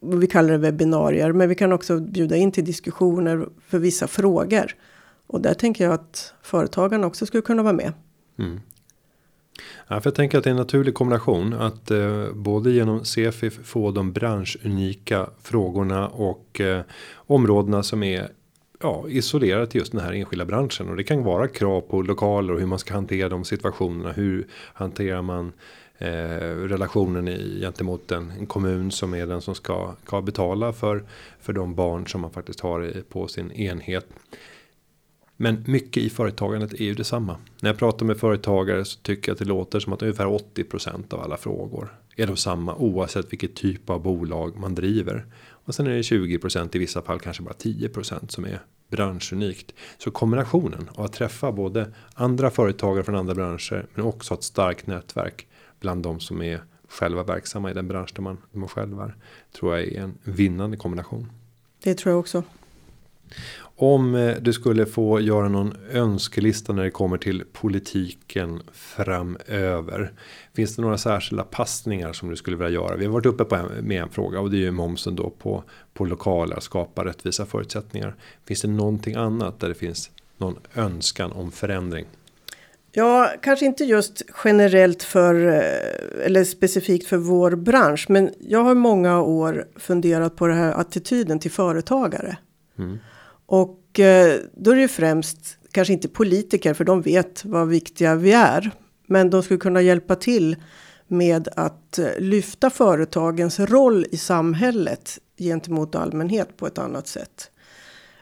vi 0.00 0.26
kallar 0.26 0.50
det 0.50 0.58
webbinarier, 0.58 1.32
men 1.32 1.48
vi 1.48 1.54
kan 1.54 1.72
också 1.72 2.00
bjuda 2.00 2.36
in 2.36 2.52
till 2.52 2.64
diskussioner 2.64 3.48
för 3.68 3.78
vissa 3.78 4.06
frågor. 4.06 4.74
Och 5.26 5.40
där 5.40 5.54
tänker 5.54 5.84
jag 5.84 5.94
att 5.94 6.34
företagarna 6.42 7.06
också 7.06 7.26
skulle 7.26 7.42
kunna 7.42 7.62
vara 7.62 7.72
med. 7.72 7.92
Mm. 8.38 8.60
Ja, 9.88 10.00
för 10.00 10.10
jag 10.10 10.14
tänker 10.14 10.38
att 10.38 10.44
det 10.44 10.50
är 10.50 10.52
en 10.52 10.56
naturlig 10.56 10.94
kombination 10.94 11.52
att 11.54 11.90
eh, 11.90 12.32
både 12.32 12.70
genom 12.70 13.04
CFIF 13.04 13.58
få 13.64 13.90
de 13.90 14.12
branschunika 14.12 15.26
frågorna 15.42 16.08
och 16.08 16.60
eh, 16.60 16.82
områdena 17.14 17.82
som 17.82 18.02
är 18.02 18.28
ja, 18.82 19.04
isolerat 19.08 19.70
till 19.70 19.78
just 19.78 19.92
den 19.92 20.00
här 20.00 20.12
enskilda 20.12 20.44
branschen 20.44 20.88
och 20.88 20.96
det 20.96 21.04
kan 21.04 21.24
vara 21.24 21.48
krav 21.48 21.80
på 21.80 22.02
lokaler 22.02 22.52
och 22.52 22.60
hur 22.60 22.66
man 22.66 22.78
ska 22.78 22.94
hantera 22.94 23.28
de 23.28 23.44
situationerna. 23.44 24.12
Hur 24.12 24.46
hanterar 24.52 25.22
man 25.22 25.52
eh, 25.98 26.56
relationen 26.56 27.28
i, 27.28 27.58
gentemot 27.60 28.12
en, 28.12 28.32
en 28.38 28.46
kommun 28.46 28.90
som 28.90 29.14
är 29.14 29.26
den 29.26 29.40
som 29.40 29.54
ska, 29.54 29.94
ska 30.04 30.20
betala 30.20 30.72
för, 30.72 31.04
för 31.40 31.52
de 31.52 31.74
barn 31.74 32.06
som 32.06 32.20
man 32.20 32.30
faktiskt 32.30 32.60
har 32.60 33.02
på 33.08 33.28
sin 33.28 33.52
enhet. 33.52 34.06
Men 35.42 35.64
mycket 35.66 36.02
i 36.02 36.10
företagandet 36.10 36.72
är 36.72 36.84
ju 36.84 36.94
detsamma. 36.94 37.36
När 37.60 37.70
jag 37.70 37.78
pratar 37.78 38.06
med 38.06 38.16
företagare 38.16 38.84
så 38.84 39.00
tycker 39.00 39.28
jag 39.28 39.34
att 39.34 39.38
det 39.38 39.44
låter 39.44 39.80
som 39.80 39.92
att 39.92 40.02
ungefär 40.02 40.26
80% 40.26 41.14
av 41.14 41.20
alla 41.20 41.36
frågor 41.36 41.94
är 42.16 42.26
de 42.26 42.36
samma 42.36 42.74
oavsett 42.74 43.32
vilket 43.32 43.54
typ 43.54 43.90
av 43.90 44.02
bolag 44.02 44.58
man 44.58 44.74
driver. 44.74 45.26
Och 45.48 45.74
sen 45.74 45.86
är 45.86 45.90
det 45.90 46.00
20% 46.00 46.76
i 46.76 46.78
vissa 46.78 47.02
fall 47.02 47.20
kanske 47.20 47.42
bara 47.42 47.54
10% 47.54 48.28
som 48.28 48.44
är 48.44 48.60
branschunikt. 48.90 49.74
Så 49.98 50.10
kombinationen 50.10 50.88
av 50.94 51.04
att 51.04 51.12
träffa 51.12 51.52
både 51.52 51.92
andra 52.14 52.50
företagare 52.50 53.04
från 53.04 53.16
andra 53.16 53.34
branscher 53.34 53.86
men 53.94 54.04
också 54.04 54.34
ett 54.34 54.42
starkt 54.42 54.86
nätverk 54.86 55.46
bland 55.80 56.02
de 56.02 56.20
som 56.20 56.42
är 56.42 56.62
själva 56.88 57.22
verksamma 57.22 57.70
i 57.70 57.74
den 57.74 57.88
bransch 57.88 58.12
där 58.14 58.22
man, 58.22 58.38
man 58.52 58.68
själv 58.68 59.00
är. 59.00 59.14
Tror 59.58 59.76
jag 59.76 59.88
är 59.88 60.00
en 60.00 60.18
vinnande 60.22 60.76
kombination. 60.76 61.30
Det 61.82 61.94
tror 61.94 62.12
jag 62.12 62.20
också. 62.20 62.42
Om 63.82 64.14
eh, 64.14 64.36
du 64.40 64.52
skulle 64.52 64.86
få 64.86 65.20
göra 65.20 65.48
någon 65.48 65.76
önskelista 65.92 66.72
när 66.72 66.84
det 66.84 66.90
kommer 66.90 67.18
till 67.18 67.44
politiken 67.52 68.62
framöver. 68.72 70.12
Finns 70.54 70.76
det 70.76 70.82
några 70.82 70.98
särskilda 70.98 71.44
passningar 71.44 72.12
som 72.12 72.30
du 72.30 72.36
skulle 72.36 72.56
vilja 72.56 72.70
göra? 72.70 72.96
Vi 72.96 73.04
har 73.04 73.12
varit 73.12 73.26
uppe 73.26 73.44
på 73.44 73.54
en, 73.54 73.66
med 73.66 74.02
en 74.02 74.08
fråga 74.08 74.40
och 74.40 74.50
det 74.50 74.56
är 74.56 74.60
ju 74.60 74.70
momsen 74.70 75.16
då 75.16 75.30
på, 75.30 75.64
på 75.94 76.04
lokaler, 76.04 76.60
skapa 76.60 77.04
rättvisa 77.04 77.46
förutsättningar. 77.46 78.16
Finns 78.46 78.62
det 78.62 78.68
någonting 78.68 79.14
annat 79.14 79.60
där 79.60 79.68
det 79.68 79.74
finns 79.74 80.10
någon 80.38 80.58
önskan 80.74 81.32
om 81.32 81.52
förändring? 81.52 82.06
Ja, 82.92 83.30
kanske 83.42 83.66
inte 83.66 83.84
just 83.84 84.22
generellt 84.44 85.02
för 85.02 85.46
eh, 85.46 86.26
eller 86.26 86.44
specifikt 86.44 87.06
för 87.06 87.16
vår 87.16 87.50
bransch, 87.50 88.06
men 88.08 88.30
jag 88.40 88.62
har 88.62 88.74
många 88.74 89.22
år 89.22 89.66
funderat 89.76 90.36
på 90.36 90.46
det 90.46 90.54
här 90.54 90.72
attityden 90.72 91.38
till 91.38 91.50
företagare. 91.50 92.36
Mm. 92.78 92.98
Och 93.50 94.00
eh, 94.00 94.40
då 94.54 94.70
är 94.70 94.74
det 94.74 94.80
ju 94.80 94.88
främst 94.88 95.58
kanske 95.72 95.92
inte 95.92 96.08
politiker, 96.08 96.74
för 96.74 96.84
de 96.84 97.02
vet 97.02 97.44
vad 97.44 97.68
viktiga 97.68 98.14
vi 98.14 98.32
är, 98.32 98.70
men 99.06 99.30
de 99.30 99.42
skulle 99.42 99.60
kunna 99.60 99.82
hjälpa 99.82 100.14
till 100.14 100.56
med 101.08 101.48
att 101.56 101.98
eh, 101.98 102.06
lyfta 102.18 102.70
företagens 102.70 103.60
roll 103.60 104.06
i 104.10 104.16
samhället 104.16 105.18
gentemot 105.38 105.94
allmänhet 105.94 106.56
på 106.56 106.66
ett 106.66 106.78
annat 106.78 107.06
sätt. 107.06 107.50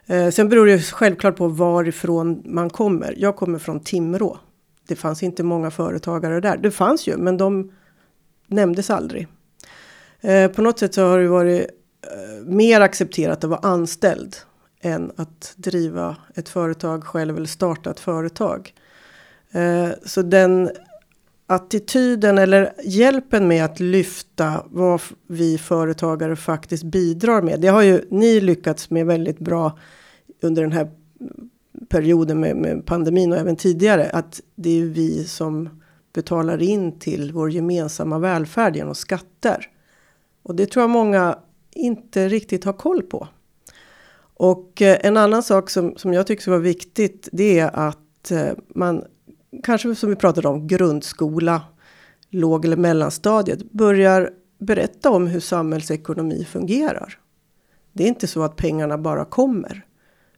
Eh, 0.06 0.30
sen 0.30 0.48
beror 0.48 0.66
det 0.66 0.82
självklart 0.82 1.36
på 1.36 1.48
varifrån 1.48 2.42
man 2.44 2.70
kommer. 2.70 3.14
Jag 3.16 3.36
kommer 3.36 3.58
från 3.58 3.80
Timrå 3.80 4.38
det 4.88 4.96
fanns 4.96 5.22
inte 5.22 5.42
många 5.42 5.70
företagare 5.70 6.40
där. 6.40 6.56
Det 6.56 6.70
fanns 6.70 7.06
ju, 7.06 7.16
men 7.16 7.36
de 7.36 7.72
nämndes 8.46 8.90
aldrig. 8.90 9.28
Eh, 10.20 10.50
på 10.50 10.62
något 10.62 10.78
sätt 10.78 10.94
så 10.94 11.02
har 11.02 11.18
det 11.18 11.28
varit 11.28 11.66
eh, 12.02 12.46
mer 12.46 12.80
accepterat 12.80 13.44
att 13.44 13.50
vara 13.50 13.60
anställd 13.60 14.36
än 14.80 15.12
att 15.16 15.54
driva 15.56 16.16
ett 16.34 16.48
företag 16.48 17.04
själv 17.04 17.36
eller 17.36 17.46
starta 17.46 17.90
ett 17.90 18.00
företag. 18.00 18.74
Eh, 19.50 19.88
så 20.04 20.22
den 20.22 20.70
attityden 21.46 22.38
eller 22.38 22.72
hjälpen 22.84 23.48
med 23.48 23.64
att 23.64 23.80
lyfta 23.80 24.64
vad 24.70 25.00
vi 25.26 25.58
företagare 25.58 26.36
faktiskt 26.36 26.84
bidrar 26.84 27.42
med. 27.42 27.60
Det 27.60 27.68
har 27.68 27.82
ju 27.82 28.04
ni 28.10 28.40
lyckats 28.40 28.90
med 28.90 29.06
väldigt 29.06 29.38
bra 29.38 29.78
under 30.40 30.62
den 30.62 30.72
här 30.72 30.90
perioden 31.88 32.40
med, 32.40 32.56
med, 32.56 32.86
pandemin 32.86 33.32
och 33.32 33.38
även 33.38 33.56
tidigare. 33.56 34.10
Att 34.10 34.40
det 34.54 34.80
är 34.80 34.84
vi 34.84 35.24
som 35.24 35.82
betalar 36.12 36.62
in 36.62 36.98
till 36.98 37.32
vår 37.32 37.50
gemensamma 37.50 38.18
välfärd 38.18 38.76
genom 38.76 38.94
skatter. 38.94 39.66
Och 40.42 40.54
det 40.54 40.66
tror 40.66 40.82
jag 40.82 40.90
många 40.90 41.38
inte 41.70 42.28
riktigt 42.28 42.64
har 42.64 42.72
koll 42.72 43.02
på. 43.02 43.28
Och 44.38 44.82
eh, 44.82 44.98
en 45.02 45.16
annan 45.16 45.42
sak 45.42 45.70
som, 45.70 45.96
som 45.96 46.12
jag 46.12 46.26
tycker 46.26 46.50
var 46.50 46.58
viktigt. 46.58 47.28
Det 47.32 47.58
är 47.58 47.70
att 47.74 48.30
eh, 48.30 48.50
man 48.68 49.04
kanske 49.62 49.94
som 49.94 50.10
vi 50.10 50.16
pratade 50.16 50.48
om 50.48 50.66
grundskola, 50.66 51.62
låg 52.30 52.64
eller 52.64 52.76
mellanstadiet 52.76 53.72
börjar 53.72 54.30
berätta 54.58 55.10
om 55.10 55.26
hur 55.26 55.40
samhällsekonomi 55.40 56.44
fungerar. 56.44 57.18
Det 57.92 58.04
är 58.04 58.08
inte 58.08 58.26
så 58.26 58.42
att 58.42 58.56
pengarna 58.56 58.98
bara 58.98 59.24
kommer. 59.24 59.84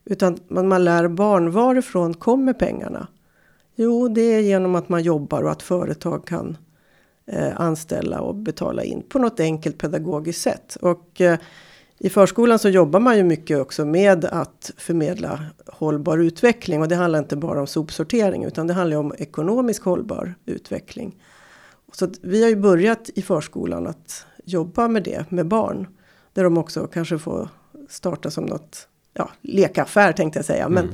Utan 0.05 0.39
man, 0.49 0.69
man 0.69 0.85
lär 0.85 1.09
barn 1.09 1.51
varifrån 1.51 2.15
kommer 2.15 2.53
pengarna? 2.53 3.09
Jo, 3.75 4.09
det 4.09 4.21
är 4.21 4.41
genom 4.41 4.75
att 4.75 4.89
man 4.89 5.03
jobbar 5.03 5.43
och 5.43 5.51
att 5.51 5.63
företag 5.63 6.27
kan 6.27 6.57
eh, 7.27 7.61
anställa 7.61 8.21
och 8.21 8.35
betala 8.35 8.85
in 8.85 9.03
på 9.09 9.19
något 9.19 9.41
enkelt 9.41 9.79
pedagogiskt 9.79 10.43
sätt. 10.43 10.77
Och 10.81 11.21
eh, 11.21 11.39
i 12.03 12.11
förskolan 12.11 12.59
så 12.59 12.69
jobbar 12.69 13.01
man 13.01 13.17
ju 13.17 13.23
mycket 13.23 13.59
också 13.59 13.85
med 13.85 14.25
att 14.25 14.71
förmedla 14.77 15.45
hållbar 15.67 16.19
utveckling 16.19 16.81
och 16.81 16.89
det 16.89 16.95
handlar 16.95 17.19
inte 17.19 17.37
bara 17.37 17.61
om 17.61 17.67
sopsortering 17.67 18.45
utan 18.45 18.67
det 18.67 18.75
handlar 18.75 18.97
om 18.97 19.15
ekonomisk 19.19 19.83
hållbar 19.83 20.35
utveckling. 20.47 21.17
Så 21.93 22.09
vi 22.23 22.43
har 22.43 22.49
ju 22.49 22.57
börjat 22.57 23.11
i 23.15 23.23
förskolan 23.23 23.87
att 23.87 24.27
jobba 24.45 24.89
med 24.89 25.03
det 25.03 25.31
med 25.31 25.47
barn 25.47 25.87
där 26.33 26.45
de 26.45 26.59
också 26.59 26.87
kanske 26.87 27.19
får 27.19 27.49
starta 27.89 28.31
som 28.31 28.45
något 28.45 28.89
ja, 29.15 29.31
lekaffär 29.41 30.13
tänkte 30.13 30.39
jag 30.39 30.47
säga. 30.47 30.69
Men 30.69 30.89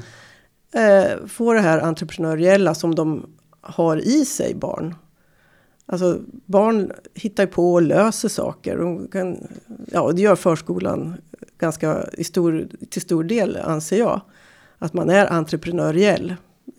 mm. 0.72 1.02
eh, 1.02 1.26
få 1.26 1.52
det 1.52 1.60
här 1.60 1.80
entreprenöriella 1.80 2.74
som 2.74 2.94
de 2.94 3.26
har 3.60 3.96
i 3.96 4.24
sig 4.24 4.54
barn. 4.54 4.94
Alltså 5.86 6.20
barn 6.46 6.92
hittar 7.14 7.46
på 7.46 7.72
och 7.72 7.82
löser 7.82 8.28
saker. 8.28 8.78
De 8.78 9.08
kan, 9.08 9.46
ja, 9.92 10.12
det 10.12 10.22
gör 10.22 10.36
förskolan 10.36 11.14
ganska 11.58 12.08
i 12.12 12.24
stor, 12.24 12.68
till 12.90 13.02
stor 13.02 13.24
del 13.24 13.56
anser 13.56 13.98
jag. 13.98 14.20
Att 14.78 14.92
man 14.92 15.10
är 15.10 15.26
entreprenöriell. 15.26 16.34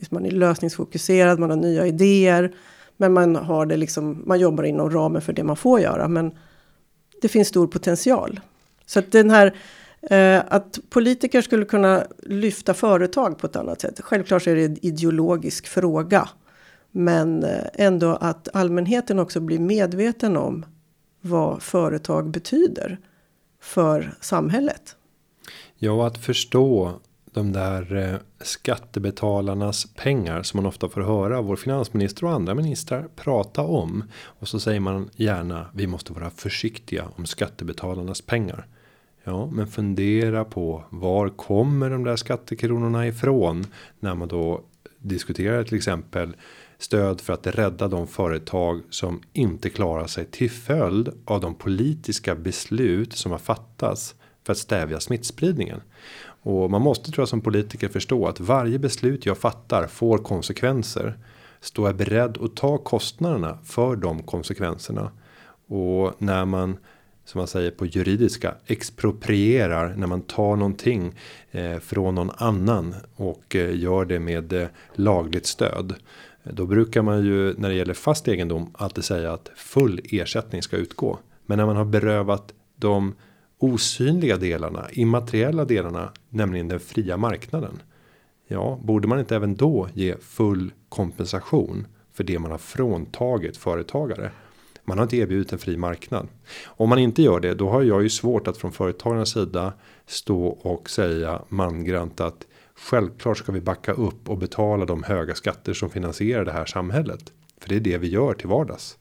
Man 0.09 0.25
är 0.25 0.31
lösningsfokuserad, 0.31 1.39
man 1.39 1.49
har 1.49 1.57
nya 1.57 1.87
idéer. 1.87 2.55
Men 2.97 3.13
man 3.13 3.35
har 3.35 3.65
det 3.65 3.77
liksom, 3.77 4.23
man 4.25 4.39
jobbar 4.39 4.63
inom 4.63 4.89
ramen 4.89 5.21
för 5.21 5.33
det 5.33 5.43
man 5.43 5.55
får 5.55 5.79
göra. 5.79 6.07
Men 6.07 6.31
det 7.21 7.27
finns 7.27 7.47
stor 7.47 7.67
potential. 7.67 8.39
Så 8.85 8.99
att 8.99 9.11
den 9.11 9.29
här 9.29 9.55
Eh, 10.01 10.41
att 10.47 10.79
politiker 10.89 11.41
skulle 11.41 11.65
kunna 11.65 12.03
lyfta 12.19 12.73
företag 12.73 13.37
på 13.37 13.47
ett 13.47 13.55
annat 13.55 13.81
sätt. 13.81 13.99
Självklart 14.01 14.47
är 14.47 14.55
det 14.55 14.65
en 14.65 14.85
ideologisk 14.85 15.67
fråga. 15.67 16.29
Men 16.91 17.43
eh, 17.43 17.63
ändå 17.73 18.09
att 18.09 18.55
allmänheten 18.55 19.19
också 19.19 19.39
blir 19.39 19.59
medveten 19.59 20.37
om 20.37 20.65
vad 21.21 21.61
företag 21.61 22.29
betyder 22.29 22.99
för 23.61 24.13
samhället. 24.21 24.95
Ja, 25.77 26.07
att 26.07 26.17
förstå 26.17 26.99
de 27.33 27.53
där 27.53 27.95
eh, 27.95 28.19
skattebetalarnas 28.41 29.87
pengar 29.95 30.43
som 30.43 30.57
man 30.57 30.65
ofta 30.65 30.89
får 30.89 31.01
höra 31.01 31.41
vår 31.41 31.55
finansminister 31.55 32.25
och 32.25 32.31
andra 32.31 32.55
ministrar 32.55 33.07
prata 33.15 33.61
om. 33.61 34.03
Och 34.23 34.47
så 34.47 34.59
säger 34.59 34.79
man 34.79 35.09
gärna 35.15 35.65
vi 35.73 35.87
måste 35.87 36.13
vara 36.13 36.29
försiktiga 36.29 37.05
om 37.15 37.25
skattebetalarnas 37.25 38.21
pengar. 38.21 38.67
Ja, 39.23 39.45
men 39.45 39.67
fundera 39.67 40.45
på 40.45 40.83
var 40.89 41.29
kommer 41.29 41.89
de 41.89 42.03
där 42.03 42.15
skattekronorna 42.15 43.07
ifrån 43.07 43.65
när 43.99 44.15
man 44.15 44.27
då 44.27 44.61
diskuterar 44.99 45.63
till 45.63 45.77
exempel 45.77 46.35
stöd 46.77 47.21
för 47.21 47.33
att 47.33 47.47
rädda 47.47 47.87
de 47.87 48.07
företag 48.07 48.81
som 48.89 49.21
inte 49.33 49.69
klarar 49.69 50.07
sig 50.07 50.25
till 50.25 50.51
följd 50.51 51.09
av 51.25 51.41
de 51.41 51.55
politiska 51.55 52.35
beslut 52.35 53.13
som 53.13 53.31
har 53.31 53.39
fattats 53.39 54.15
för 54.43 54.51
att 54.51 54.57
stävja 54.57 54.99
smittspridningen. 54.99 55.81
Och 56.41 56.71
man 56.71 56.81
måste 56.81 57.11
tror 57.11 57.21
jag 57.21 57.29
som 57.29 57.41
politiker 57.41 57.89
förstå 57.89 58.27
att 58.27 58.39
varje 58.39 58.79
beslut 58.79 59.25
jag 59.25 59.37
fattar 59.37 59.87
får 59.87 60.17
konsekvenser. 60.17 61.17
Står 61.61 61.87
jag 61.87 61.95
beredd 61.95 62.37
att 62.41 62.55
ta 62.55 62.77
kostnaderna 62.77 63.57
för 63.63 63.95
de 63.95 64.23
konsekvenserna? 64.23 65.11
Och 65.67 66.13
när 66.21 66.45
man 66.45 66.77
som 67.27 67.39
man 67.39 67.47
säger 67.47 67.71
på 67.71 67.85
juridiska 67.85 68.55
exproprierar 68.65 69.95
när 69.97 70.07
man 70.07 70.21
tar 70.21 70.55
någonting 70.55 71.13
eh, 71.51 71.79
från 71.79 72.15
någon 72.15 72.31
annan 72.37 72.95
och 73.15 73.55
eh, 73.55 73.75
gör 73.75 74.05
det 74.05 74.19
med 74.19 74.53
eh, 74.53 74.67
lagligt 74.93 75.45
stöd. 75.45 75.95
Då 76.53 76.65
brukar 76.65 77.01
man 77.01 77.25
ju 77.25 77.53
när 77.57 77.69
det 77.69 77.75
gäller 77.75 77.93
fast 77.93 78.27
egendom 78.27 78.69
alltid 78.73 79.03
säga 79.03 79.33
att 79.33 79.51
full 79.55 80.01
ersättning 80.03 80.61
ska 80.61 80.77
utgå. 80.77 81.19
Men 81.45 81.57
när 81.57 81.65
man 81.65 81.75
har 81.75 81.85
berövat 81.85 82.53
de 82.75 83.15
osynliga 83.57 84.37
delarna, 84.37 84.87
immateriella 84.91 85.65
delarna, 85.65 86.11
nämligen 86.29 86.67
den 86.67 86.79
fria 86.79 87.17
marknaden. 87.17 87.81
Ja, 88.47 88.79
borde 88.83 89.07
man 89.07 89.19
inte 89.19 89.35
även 89.35 89.55
då 89.55 89.87
ge 89.93 90.15
full 90.17 90.71
kompensation 90.89 91.87
för 92.13 92.23
det 92.23 92.39
man 92.39 92.51
har 92.51 92.57
fråntagit 92.57 93.57
företagare. 93.57 94.31
Man 94.83 94.97
har 94.97 95.03
inte 95.05 95.17
erbjudit 95.17 95.53
en 95.53 95.59
fri 95.59 95.77
marknad. 95.77 96.27
Om 96.65 96.89
man 96.89 96.99
inte 96.99 97.21
gör 97.21 97.39
det, 97.39 97.53
då 97.53 97.69
har 97.69 97.81
jag 97.81 98.03
ju 98.03 98.09
svårt 98.09 98.47
att 98.47 98.57
från 98.57 98.71
företagarnas 98.71 99.29
sida 99.29 99.73
stå 100.05 100.47
och 100.47 100.89
säga 100.89 101.41
mangrant 101.49 102.21
att 102.21 102.47
självklart 102.77 103.37
ska 103.37 103.51
vi 103.51 103.61
backa 103.61 103.93
upp 103.93 104.29
och 104.29 104.37
betala 104.37 104.85
de 104.85 105.03
höga 105.03 105.35
skatter 105.35 105.73
som 105.73 105.89
finansierar 105.89 106.45
det 106.45 106.51
här 106.51 106.65
samhället. 106.65 107.33
För 107.61 107.69
det 107.69 107.75
är 107.75 107.79
det 107.79 107.97
vi 107.97 108.07
gör 108.07 108.33
till 108.33 108.47
vardags. 108.47 108.97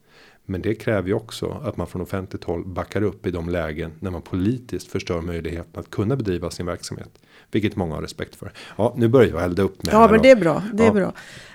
Men 0.48 0.62
det 0.62 0.74
kräver 0.74 1.08
ju 1.08 1.14
också 1.14 1.60
att 1.64 1.76
man 1.76 1.86
från 1.86 2.02
offentligt 2.02 2.44
håll 2.44 2.64
backar 2.66 3.02
upp 3.02 3.26
i 3.26 3.30
de 3.30 3.48
lägen 3.48 3.92
när 4.00 4.10
man 4.10 4.22
politiskt 4.22 4.88
förstör 4.88 5.20
möjligheten 5.20 5.80
att 5.80 5.90
kunna 5.90 6.16
bedriva 6.16 6.50
sin 6.50 6.66
verksamhet. 6.66 7.10
Vilket 7.50 7.76
många 7.76 7.94
har 7.94 8.02
respekt 8.02 8.36
för. 8.36 8.52
Ja, 8.76 8.94
nu 8.96 9.08
börjar 9.08 9.30
jag 9.30 9.44
elda 9.44 9.62
upp 9.62 9.82
med 9.82 9.94
Ja, 9.94 10.08
men 10.10 10.22
det 10.22 10.30
är 10.30 10.36
bra. 10.36 10.62
Det 10.72 10.86
är 10.86 10.92
bra. 10.92 11.12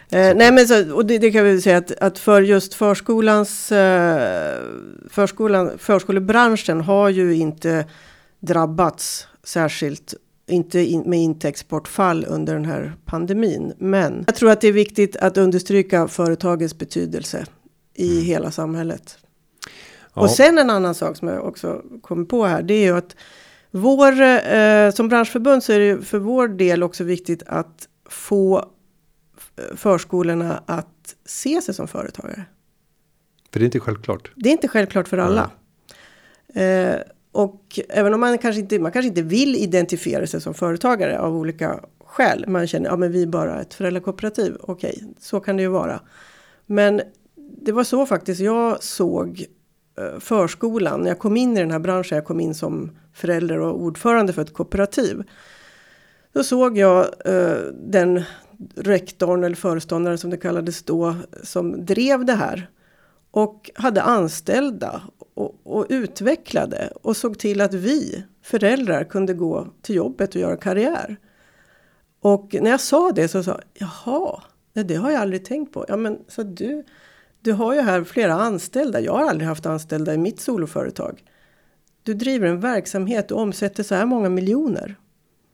Eh, 0.09 0.35
nej, 0.35 0.51
men 0.51 0.67
så, 0.67 0.95
och 0.95 1.05
det, 1.05 1.17
det, 1.17 1.31
kan 1.31 1.43
vi 1.43 1.61
säga 1.61 1.77
att, 1.77 1.91
att 1.91 2.19
för 2.19 2.41
just 2.41 2.73
förskolans 2.73 3.71
eh, 3.71 4.59
förskolan, 5.09 5.71
förskolebranschen 5.77 6.81
har 6.81 7.09
ju 7.09 7.35
inte 7.35 7.85
drabbats 8.39 9.27
särskilt 9.43 10.13
inte 10.51 10.79
in, 10.79 11.01
med 11.01 11.19
intäktsbortfall 11.19 12.25
under 12.29 12.53
den 12.53 12.65
här 12.65 12.93
pandemin. 13.05 13.73
Men 13.77 14.23
jag 14.27 14.35
tror 14.35 14.51
att 14.51 14.61
det 14.61 14.67
är 14.67 14.71
viktigt 14.71 15.15
att 15.15 15.37
understryka 15.37 16.07
företagets 16.07 16.77
betydelse 16.77 17.45
i 17.93 18.11
mm. 18.11 18.25
hela 18.25 18.51
samhället. 18.51 19.17
Ja. 20.13 20.21
Och 20.21 20.29
sen 20.29 20.57
en 20.57 20.69
annan 20.69 20.95
sak 20.95 21.17
som 21.17 21.27
jag 21.27 21.45
också 21.45 21.81
kommer 22.01 22.25
på 22.25 22.45
här. 22.45 22.63
Det 22.63 22.73
är 22.73 22.85
ju 22.85 22.97
att 22.97 23.15
vår, 23.71 24.21
eh, 24.21 24.91
som 24.91 25.07
branschförbund 25.07 25.63
så 25.63 25.73
är 25.73 25.79
det 25.79 26.01
för 26.01 26.19
vår 26.19 26.47
del 26.47 26.83
också 26.83 27.03
viktigt 27.03 27.43
att 27.47 27.87
få 28.09 28.65
förskolorna 29.75 30.63
att 30.65 31.15
se 31.25 31.61
sig 31.61 31.73
som 31.73 31.87
företagare. 31.87 32.45
För 33.51 33.59
det 33.59 33.63
är 33.63 33.65
inte 33.65 33.79
självklart. 33.79 34.31
Det 34.35 34.49
är 34.49 34.51
inte 34.51 34.67
självklart 34.67 35.07
för 35.07 35.17
alla. 35.17 35.51
Eh, 36.53 36.95
och 37.31 37.79
även 37.89 38.13
om 38.13 38.19
man 38.19 38.37
kanske 38.37 38.61
inte, 38.61 38.79
man 38.79 38.91
kanske 38.91 39.07
inte 39.07 39.21
vill 39.21 39.55
identifiera 39.55 40.27
sig 40.27 40.41
som 40.41 40.53
företagare 40.53 41.19
av 41.19 41.35
olika 41.35 41.79
skäl. 42.05 42.45
Man 42.47 42.67
känner, 42.67 42.89
ja 42.89 42.97
men 42.97 43.11
vi 43.11 43.21
är 43.21 43.27
bara 43.27 43.61
ett 43.61 43.73
föräldrakooperativ. 43.73 44.57
Okej, 44.59 44.93
okay, 44.97 45.07
så 45.19 45.39
kan 45.39 45.57
det 45.57 45.63
ju 45.63 45.69
vara. 45.69 46.01
Men 46.65 47.01
det 47.35 47.71
var 47.71 47.83
så 47.83 48.05
faktiskt 48.05 48.41
jag 48.41 48.83
såg 48.83 49.45
eh, 49.97 50.19
förskolan. 50.19 51.01
När 51.01 51.07
jag 51.07 51.19
kom 51.19 51.37
in 51.37 51.57
i 51.57 51.59
den 51.59 51.71
här 51.71 51.79
branschen, 51.79 52.15
jag 52.15 52.25
kom 52.25 52.39
in 52.39 52.55
som 52.55 52.91
förälder 53.13 53.59
och 53.59 53.81
ordförande 53.81 54.33
för 54.33 54.41
ett 54.41 54.53
kooperativ. 54.53 55.23
Då 56.33 56.43
såg 56.43 56.77
jag 56.77 57.05
eh, 57.25 57.57
den 57.73 58.23
rektorn 58.75 59.43
eller 59.43 59.55
föreståndaren 59.55 60.17
som 60.17 60.29
det 60.29 60.37
kallades 60.37 60.83
då 60.83 61.15
som 61.43 61.85
drev 61.85 62.25
det 62.25 62.33
här. 62.33 62.69
Och 63.31 63.71
hade 63.75 64.01
anställda 64.01 65.01
och, 65.41 65.77
och, 65.77 65.85
utvecklade 65.89 66.93
och 67.01 67.17
såg 67.17 67.39
till 67.39 67.61
att 67.61 67.73
vi 67.73 68.23
föräldrar 68.43 69.03
kunde 69.03 69.33
gå 69.33 69.67
till 69.81 69.95
jobbet 69.95 70.35
och 70.35 70.41
göra 70.41 70.57
karriär. 70.57 71.17
Och 72.21 72.55
när 72.61 72.71
jag 72.71 72.81
sa 72.81 73.11
det 73.11 73.27
så 73.27 73.43
sa 73.43 73.51
jag, 73.51 73.61
jaha, 73.73 74.41
det 74.73 74.95
har 74.95 75.11
jag 75.11 75.21
aldrig 75.21 75.45
tänkt 75.45 75.73
på. 75.73 75.85
Ja 75.87 75.97
men 75.97 76.19
så 76.27 76.43
du, 76.43 76.83
du 77.41 77.51
har 77.51 77.73
ju 77.73 77.81
här 77.81 78.03
flera 78.03 78.33
anställda. 78.33 78.99
Jag 78.99 79.13
har 79.13 79.29
aldrig 79.29 79.47
haft 79.47 79.65
anställda 79.65 80.13
i 80.13 80.17
mitt 80.17 80.39
soloföretag. 80.39 81.23
Du 82.03 82.13
driver 82.13 82.47
en 82.47 82.59
verksamhet 82.59 83.31
och 83.31 83.41
omsätter 83.41 83.83
så 83.83 83.95
här 83.95 84.05
många 84.05 84.29
miljoner. 84.29 84.95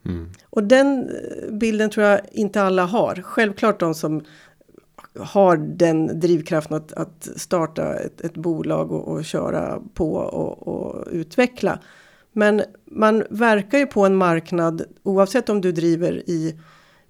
Mm. 0.05 0.29
Och 0.49 0.63
den 0.63 1.09
eh, 1.09 1.51
bilden 1.51 1.89
tror 1.89 2.05
jag 2.05 2.21
inte 2.31 2.61
alla 2.61 2.85
har. 2.85 3.15
Självklart 3.15 3.79
de 3.79 3.95
som 3.95 4.23
har 5.20 5.57
den 5.57 6.20
drivkraften 6.20 6.78
att, 6.78 6.93
att 6.93 7.30
starta 7.36 7.95
ett, 7.95 8.22
ett 8.22 8.34
bolag 8.34 8.91
och, 8.91 9.07
och, 9.07 9.26
köra 9.26 9.82
på 9.93 10.13
och, 10.13 10.68
och, 10.68 11.07
utveckla. 11.11 11.80
Men 12.32 12.61
man 12.86 13.24
verkar 13.30 13.78
ju 13.78 13.86
på 13.86 14.05
en 14.05 14.15
marknad 14.15 14.82
oavsett 15.03 15.49
om 15.49 15.61
du 15.61 15.72
driver 15.72 16.30
i 16.30 16.59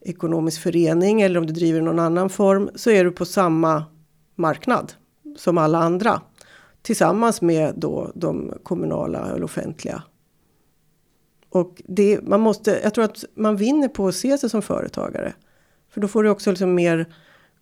ekonomisk 0.02 0.62
förening 0.62 1.22
eller 1.22 1.40
om 1.40 1.46
du 1.46 1.54
driver 1.54 1.80
i 1.80 1.84
någon 1.84 2.00
annan 2.00 2.30
form 2.30 2.70
så 2.76 2.90
är 2.90 3.04
du 3.04 3.12
på 3.12 3.26
samma 3.26 3.86
marknad 4.36 4.94
som 5.38 5.58
alla 5.58 5.78
andra. 5.78 6.22
Tillsammans 6.82 7.42
med 7.42 7.74
då 7.76 8.12
de 8.16 8.54
kommunala 8.64 9.28
eller 9.28 9.44
offentliga 9.44 10.04
och 11.50 11.82
det, 11.86 12.20
man 12.22 12.40
måste, 12.40 12.80
jag 12.84 12.94
tror 12.94 13.06
att 13.06 13.24
man 13.36 13.56
vinner 13.56 13.88
på 13.88 14.08
att 14.08 14.16
se 14.16 14.38
sig 14.38 14.50
som 14.50 14.62
företagare. 14.62 15.34
För 15.90 16.02
då 16.02 16.08
får 16.08 16.24
du 16.24 16.30
också 16.30 16.50
liksom 16.50 16.76
mer 16.76 17.06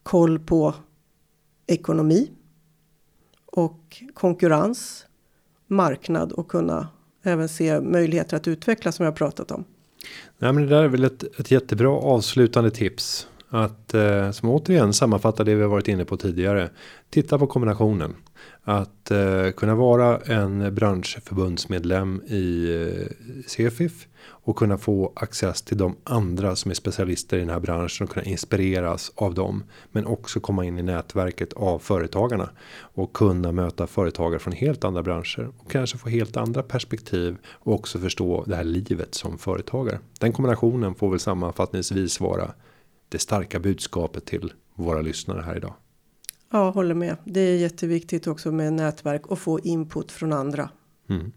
koll 0.06 0.40
på 0.40 0.74
ekonomi. 1.68 2.32
Och 3.46 4.04
konkurrens, 4.14 5.06
marknad 5.68 6.32
och 6.32 6.48
kunna 6.48 6.88
även 7.24 7.50
se 7.50 7.82
möjligheter 7.82 8.38
att 8.38 8.48
utveckla 8.48 8.92
som 8.92 9.06
jag 9.06 9.16
pratat 9.16 9.52
om. 9.52 9.64
Nej, 10.38 10.54
men 10.54 10.64
det 10.64 10.70
där 10.70 10.84
är 10.84 10.88
väl 10.88 11.04
ett, 11.04 11.40
ett 11.40 11.52
jättebra 11.52 11.90
avslutande 11.90 12.72
tips. 12.72 13.28
Att 13.50 13.94
eh, 13.94 14.32
som 14.32 14.50
återigen 14.50 14.94
sammanfattar 14.94 15.44
det 15.44 15.56
vi 15.56 15.62
har 15.62 15.70
varit 15.70 15.88
inne 15.88 16.06
på 16.06 16.18
tidigare. 16.18 16.70
Titta 17.10 17.40
på 17.40 17.48
kombinationen. 17.48 18.16
Att 18.68 19.12
eh, 19.12 19.52
kunna 19.52 19.76
vara 19.76 20.18
en 20.18 20.76
branschförbundsmedlem 20.76 22.22
i 22.28 22.74
eh, 22.74 23.08
CFIF 23.48 24.08
och 24.28 24.56
kunna 24.56 24.78
få 24.78 25.14
access 25.16 25.62
till 25.62 25.78
de 25.78 25.96
andra 26.04 26.56
som 26.56 26.72
är 26.72 26.76
specialister 26.76 27.38
i 27.38 27.40
den 27.40 27.50
här 27.50 27.60
branschen 27.60 28.04
och 28.04 28.14
kunna 28.14 28.26
inspireras 28.26 29.12
av 29.16 29.34
dem. 29.34 29.64
Men 29.92 30.06
också 30.06 30.40
komma 30.40 30.66
in 30.66 30.80
i 30.80 30.84
nätverket 30.84 31.54
av 31.54 31.80
företagarna 31.80 32.50
och 32.78 33.14
kunna 33.14 33.52
möta 33.52 33.88
företagare 33.88 34.40
från 34.40 34.54
helt 34.54 34.84
andra 34.84 35.04
branscher 35.04 35.52
och 35.58 35.72
kanske 35.72 35.98
få 35.98 36.10
helt 36.10 36.38
andra 36.38 36.64
perspektiv 36.64 37.38
och 37.48 37.74
också 37.74 38.00
förstå 38.00 38.44
det 38.48 38.56
här 38.56 38.64
livet 38.64 39.16
som 39.16 39.38
företagare. 39.38 40.00
Den 40.20 40.34
kombinationen 40.34 40.96
får 40.96 41.10
väl 41.10 41.20
sammanfattningsvis 41.20 42.20
vara 42.20 42.52
det 43.10 43.20
starka 43.20 43.60
budskapet 43.60 44.26
till 44.26 44.54
våra 44.76 45.02
lyssnare 45.02 45.42
här 45.42 45.58
idag. 45.58 45.74
Ja, 46.52 46.70
håller 46.70 46.96
med. 46.96 47.16
Det 47.24 47.40
är 47.40 47.58
jätteviktigt 47.58 48.28
också 48.28 48.52
med 48.52 48.74
nätverk 48.74 49.28
och 49.28 49.40
få 49.40 49.60
input 49.60 50.12
från 50.12 50.34
andra. 50.34 50.70
Mm. 51.10 51.32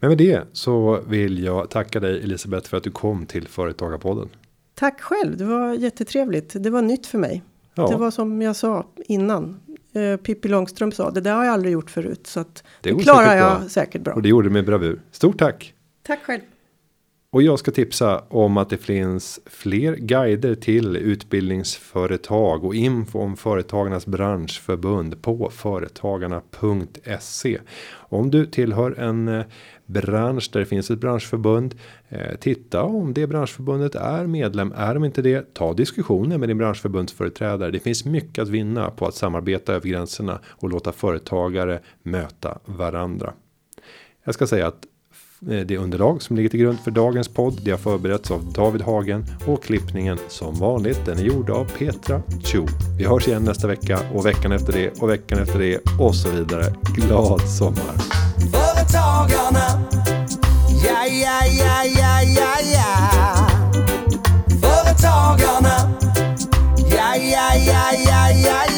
Men 0.00 0.08
med 0.08 0.18
det 0.18 0.44
så 0.52 1.00
vill 1.08 1.44
jag 1.44 1.70
tacka 1.70 2.00
dig 2.00 2.22
Elisabeth 2.22 2.68
för 2.68 2.76
att 2.76 2.82
du 2.82 2.90
kom 2.90 3.26
till 3.26 3.48
Företagarpodden. 3.48 4.28
Tack 4.74 5.00
själv. 5.00 5.36
Det 5.36 5.44
var 5.44 5.74
jättetrevligt. 5.74 6.62
Det 6.62 6.70
var 6.70 6.82
nytt 6.82 7.06
för 7.06 7.18
mig. 7.18 7.42
Ja. 7.74 7.88
Det 7.88 7.96
var 7.96 8.10
som 8.10 8.42
jag 8.42 8.56
sa 8.56 8.86
innan. 8.96 9.60
Eh, 9.92 10.16
Pippi 10.16 10.48
Långstrump 10.48 10.94
sa 10.94 11.10
det 11.10 11.20
där 11.20 11.34
har 11.34 11.44
jag 11.44 11.54
aldrig 11.54 11.72
gjort 11.72 11.90
förut 11.90 12.26
så 12.26 12.40
att 12.40 12.64
det, 12.80 12.92
det 12.92 13.02
klarar 13.02 13.36
jag 13.36 13.60
bra. 13.60 13.68
säkert 13.68 14.02
bra. 14.02 14.14
Och 14.14 14.22
det 14.22 14.28
gjorde 14.28 14.48
du 14.48 14.52
med 14.52 14.64
bravur. 14.64 15.02
Stort 15.10 15.38
tack. 15.38 15.74
Tack 16.02 16.22
själv. 16.22 16.40
Och 17.30 17.42
jag 17.42 17.58
ska 17.58 17.70
tipsa 17.70 18.24
om 18.28 18.56
att 18.56 18.70
det 18.70 18.76
finns 18.76 19.40
fler 19.46 19.96
guider 19.96 20.54
till 20.54 20.96
utbildningsföretag 20.96 22.64
och 22.64 22.74
info 22.74 23.18
om 23.18 23.36
företagarnas 23.36 24.06
branschförbund 24.06 25.22
på 25.22 25.50
företagarna.se. 25.50 27.58
Om 27.90 28.30
du 28.30 28.46
tillhör 28.46 28.98
en 28.98 29.28
eh, 29.28 29.44
bransch 29.86 30.50
där 30.52 30.60
det 30.60 30.66
finns 30.66 30.90
ett 30.90 30.98
branschförbund. 30.98 31.74
Eh, 32.08 32.36
titta 32.40 32.82
om 32.82 33.14
det 33.14 33.26
branschförbundet 33.26 33.94
är 33.94 34.26
medlem. 34.26 34.72
Är 34.76 34.94
de 34.94 35.04
inte 35.04 35.22
det? 35.22 35.54
Ta 35.54 35.72
diskussioner 35.72 36.38
med 36.38 36.48
din 36.48 36.58
branschförbundsföreträdare. 36.58 37.70
Det 37.70 37.80
finns 37.80 38.04
mycket 38.04 38.42
att 38.42 38.48
vinna 38.48 38.90
på 38.90 39.06
att 39.06 39.14
samarbeta 39.14 39.72
över 39.72 39.88
gränserna 39.88 40.40
och 40.46 40.68
låta 40.68 40.92
företagare 40.92 41.80
möta 42.02 42.58
varandra. 42.64 43.32
Jag 44.24 44.34
ska 44.34 44.46
säga 44.46 44.66
att 44.66 44.86
Eh, 45.46 45.66
det 45.66 45.76
underlag 45.76 46.22
som 46.22 46.36
ligger 46.36 46.48
till 46.48 46.60
grund 46.60 46.80
för 46.80 46.90
dagens 46.90 47.28
podd 47.28 47.60
det 47.64 47.70
har 47.70 47.78
förberetts 47.78 48.30
av 48.30 48.52
David 48.52 48.82
Hagen 48.82 49.26
och 49.46 49.62
klippningen 49.62 50.18
som 50.28 50.54
vanligt 50.54 51.00
den 51.06 51.18
är 51.18 51.22
gjord 51.22 51.50
av 51.50 51.64
Petra 51.78 52.22
Cho. 52.44 52.66
Vi 52.98 53.04
hörs 53.04 53.28
igen 53.28 53.44
nästa 53.44 53.66
vecka 53.66 54.00
och 54.14 54.26
veckan 54.26 54.52
efter 54.52 54.72
det 54.72 55.02
och 55.02 55.10
veckan 55.10 55.38
efter 55.38 55.58
det 55.58 55.80
och 55.98 56.14
så 56.14 56.28
vidare. 56.28 56.64
Glad 56.94 57.40
sommar! 57.40 57.94
Företagarna, 58.52 59.82
ja, 60.84 61.06
ja, 61.06 61.46
ja, 61.46 61.84
ja, 61.84 62.22
ja, 62.22 62.56
ja. 62.74 63.48
Företagarna, 64.60 65.90
ja, 66.90 67.16
ja, 67.16 67.54
ja, 67.66 67.92
ja, 68.06 68.30
ja, 68.44 68.64
ja. 68.70 68.77